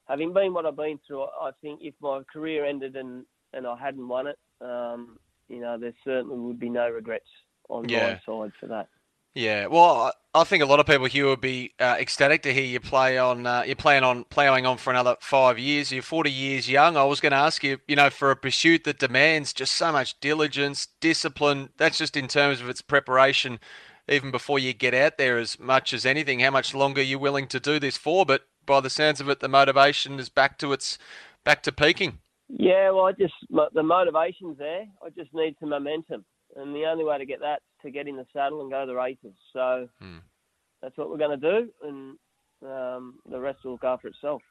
having 0.07 0.33
been 0.33 0.53
what 0.53 0.67
I've 0.67 0.77
been 0.77 0.99
through, 1.07 1.23
I 1.23 1.51
think 1.61 1.81
if 1.83 1.95
my 2.01 2.23
career 2.33 2.65
ended 2.65 2.97
and, 2.97 3.25
and 3.53 3.67
I 3.67 3.77
hadn't 3.77 4.07
won 4.07 4.27
it, 4.27 4.39
um, 4.61 5.19
you 5.49 5.61
know, 5.61 5.79
there 5.79 5.95
certainly 6.05 6.39
would 6.39 6.59
be 6.59 6.69
no 6.71 6.89
regrets 6.89 7.29
on 7.69 7.89
Yeah. 7.89 8.11
my 8.11 8.21
side 8.27 8.53
for 8.61 8.67
that. 8.67 8.89
Yeah, 9.35 9.67
well, 9.67 10.13
I 10.33 10.45
think 10.45 10.63
a 10.63 10.67
lot 10.67 10.79
of 10.79 10.87
people 10.87 11.07
here 11.07 11.27
would 11.27 11.41
be 11.41 11.73
uh, 11.81 11.97
ecstatic 11.99 12.43
to 12.43 12.55
hear 12.55 12.63
you 12.63 12.79
play 12.79 13.19
on. 13.19 13.47
Uh, 13.47 13.65
you're 13.67 13.75
playing 13.75 14.05
on, 14.05 14.25
ploughing 14.25 14.65
on 14.65 14.79
for 14.79 14.91
another 14.91 15.17
five 15.21 15.59
years. 15.59 15.91
You're 15.91 16.03
40 16.03 16.31
years 16.31 16.71
young. 16.71 16.97
I 16.97 17.03
was 17.03 17.21
going 17.21 17.33
to 17.33 17.39
ask 17.39 17.65
you, 17.65 17.79
you 17.89 17.97
know, 17.97 18.11
for 18.11 18.31
a 18.31 18.37
pursuit 18.37 18.85
that 18.85 19.01
demands 19.01 19.53
just 19.53 19.73
so 19.73 19.91
much 19.91 20.21
diligence, 20.21 20.87
discipline. 21.01 21.71
That's 21.79 21.99
just 21.99 22.17
in 22.17 22.29
terms 22.29 22.61
of 22.61 22.69
its 22.69 22.81
preparation, 22.81 23.59
even 24.09 24.31
before 24.31 24.61
you 24.61 24.73
get 24.73 24.95
out 24.95 25.19
there, 25.19 25.37
as 25.39 25.59
much 25.59 25.93
as 25.93 26.07
anything. 26.07 26.39
How 26.39 26.53
much 26.53 26.73
longer 26.73 27.01
are 27.01 27.05
you 27.05 27.19
willing 27.19 27.49
to 27.49 27.59
do 27.59 27.81
this 27.81 27.97
for? 27.97 28.25
But 28.25 28.43
by 28.65 28.81
the 28.81 28.91
sounds 28.91 29.21
of 29.21 29.29
it, 29.29 29.41
the 29.41 29.49
motivation 29.49 30.21
is 30.21 30.29
back 30.29 30.59
to 30.59 30.73
its, 30.73 30.97
back 31.43 31.65
to 31.65 31.73
peaking. 31.73 32.19
Yeah, 32.49 32.91
well, 32.91 33.07
I 33.07 33.13
just 33.13 33.35
the 33.51 33.83
motivation's 33.83 34.59
there. 34.59 34.85
I 35.05 35.11
just 35.11 35.33
need 35.35 35.57
some 35.59 35.71
momentum, 35.71 36.25
and 36.57 36.75
the 36.75 36.87
only 36.87 37.05
way 37.05 37.19
to 37.19 37.27
get 37.27 37.41
that 37.41 37.57
is 37.57 37.83
to 37.83 37.91
get 37.91 38.09
in 38.09 38.17
the 38.17 38.27
saddle 38.33 38.61
and 38.63 38.71
go 38.71 38.81
to 38.81 38.87
the 38.87 38.95
races. 38.95 39.35
So 39.53 39.89
that's 40.83 40.97
what 40.97 41.11
we're 41.11 41.19
going 41.19 41.41
to 41.41 41.61
do, 41.61 41.71
and 41.83 42.17
um, 42.65 43.15
the 43.31 43.41
rest 43.41 43.65
will 43.65 43.73
look 43.73 43.85
after 43.85 44.09
itself. 44.09 44.43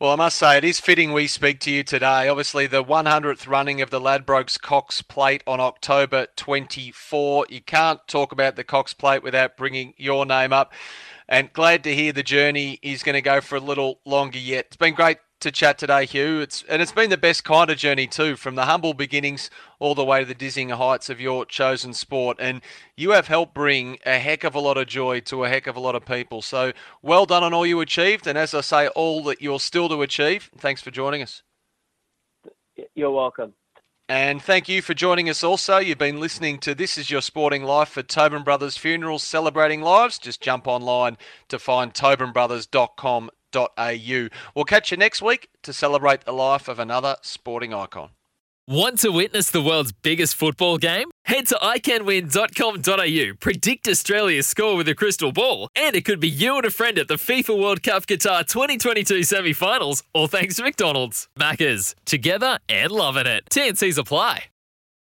Well, 0.00 0.12
I 0.12 0.16
must 0.16 0.36
say, 0.36 0.56
it 0.56 0.62
is 0.62 0.78
fitting 0.78 1.12
we 1.12 1.26
speak 1.26 1.58
to 1.60 1.72
you 1.72 1.82
today. 1.82 2.28
Obviously, 2.28 2.68
the 2.68 2.84
100th 2.84 3.48
running 3.48 3.80
of 3.80 3.90
the 3.90 4.00
Ladbrokes 4.00 4.60
Cox 4.60 5.02
Plate 5.02 5.42
on 5.44 5.58
October 5.58 6.28
24. 6.36 7.46
You 7.48 7.60
can't 7.60 7.98
talk 8.06 8.30
about 8.30 8.54
the 8.54 8.62
Cox 8.62 8.94
Plate 8.94 9.24
without 9.24 9.56
bringing 9.56 9.94
your 9.96 10.24
name 10.24 10.52
up. 10.52 10.72
And 11.28 11.52
glad 11.52 11.82
to 11.82 11.94
hear 11.96 12.12
the 12.12 12.22
journey 12.22 12.78
is 12.80 13.02
going 13.02 13.14
to 13.14 13.20
go 13.20 13.40
for 13.40 13.56
a 13.56 13.60
little 13.60 13.98
longer 14.06 14.38
yet. 14.38 14.66
It's 14.66 14.76
been 14.76 14.94
great 14.94 15.18
to 15.40 15.50
chat 15.52 15.78
today, 15.78 16.04
Hugh. 16.06 16.40
It's 16.40 16.64
and 16.68 16.82
it's 16.82 16.92
been 16.92 17.10
the 17.10 17.16
best 17.16 17.44
kind 17.44 17.70
of 17.70 17.78
journey 17.78 18.06
too, 18.06 18.36
from 18.36 18.54
the 18.54 18.64
humble 18.64 18.94
beginnings 18.94 19.50
all 19.78 19.94
the 19.94 20.04
way 20.04 20.20
to 20.20 20.26
the 20.26 20.34
dizzying 20.34 20.70
heights 20.70 21.08
of 21.08 21.20
your 21.20 21.46
chosen 21.46 21.94
sport. 21.94 22.36
And 22.40 22.60
you 22.96 23.10
have 23.10 23.28
helped 23.28 23.54
bring 23.54 23.98
a 24.04 24.18
heck 24.18 24.44
of 24.44 24.54
a 24.54 24.60
lot 24.60 24.76
of 24.76 24.86
joy 24.86 25.20
to 25.20 25.44
a 25.44 25.48
heck 25.48 25.66
of 25.66 25.76
a 25.76 25.80
lot 25.80 25.94
of 25.94 26.04
people. 26.04 26.42
So 26.42 26.72
well 27.02 27.26
done 27.26 27.42
on 27.42 27.54
all 27.54 27.66
you 27.66 27.80
achieved, 27.80 28.26
and 28.26 28.36
as 28.36 28.54
I 28.54 28.60
say, 28.60 28.88
all 28.88 29.22
that 29.24 29.40
you're 29.40 29.60
still 29.60 29.88
to 29.88 30.02
achieve. 30.02 30.50
Thanks 30.58 30.82
for 30.82 30.90
joining 30.90 31.22
us. 31.22 31.42
You're 32.94 33.10
welcome. 33.10 33.54
And 34.10 34.40
thank 34.40 34.70
you 34.70 34.80
for 34.80 34.94
joining 34.94 35.28
us 35.28 35.44
also. 35.44 35.76
You've 35.76 35.98
been 35.98 36.18
listening 36.18 36.58
to 36.60 36.74
This 36.74 36.96
Is 36.96 37.10
Your 37.10 37.20
Sporting 37.20 37.64
Life 37.64 37.90
for 37.90 38.02
Tobin 38.02 38.42
Brothers 38.42 38.78
Funerals 38.78 39.22
Celebrating 39.22 39.82
Lives. 39.82 40.16
Just 40.16 40.40
jump 40.40 40.66
online 40.66 41.18
to 41.48 41.58
find 41.58 41.92
tobinbrothers.com.au. 41.92 43.28
We'll 43.52 44.64
catch 44.66 44.90
you 44.90 44.96
next 44.96 45.22
week 45.22 45.48
to 45.62 45.72
celebrate 45.72 46.24
the 46.24 46.32
life 46.32 46.68
of 46.68 46.78
another 46.78 47.16
sporting 47.22 47.72
icon. 47.74 48.10
Want 48.68 48.98
to 48.98 49.10
witness 49.10 49.50
the 49.50 49.62
world's 49.62 49.92
biggest 49.92 50.34
football 50.34 50.76
game? 50.76 51.10
Head 51.24 51.46
to 51.46 51.54
iCanWin.com.au, 51.54 53.34
predict 53.40 53.88
Australia's 53.88 54.46
score 54.46 54.76
with 54.76 54.88
a 54.88 54.94
crystal 54.94 55.32
ball, 55.32 55.70
and 55.74 55.96
it 55.96 56.04
could 56.04 56.20
be 56.20 56.28
you 56.28 56.56
and 56.56 56.66
a 56.66 56.70
friend 56.70 56.98
at 56.98 57.08
the 57.08 57.14
FIFA 57.14 57.58
World 57.58 57.82
Cup 57.82 58.04
Qatar 58.04 58.46
2022 58.46 59.22
semi 59.22 59.54
finals, 59.54 60.02
all 60.12 60.26
thanks 60.28 60.56
to 60.56 60.62
McDonald's. 60.64 61.28
Maccas, 61.38 61.94
together 62.04 62.58
and 62.68 62.90
loving 62.90 63.26
it. 63.26 63.44
TNCs 63.50 63.96
apply. 63.96 64.44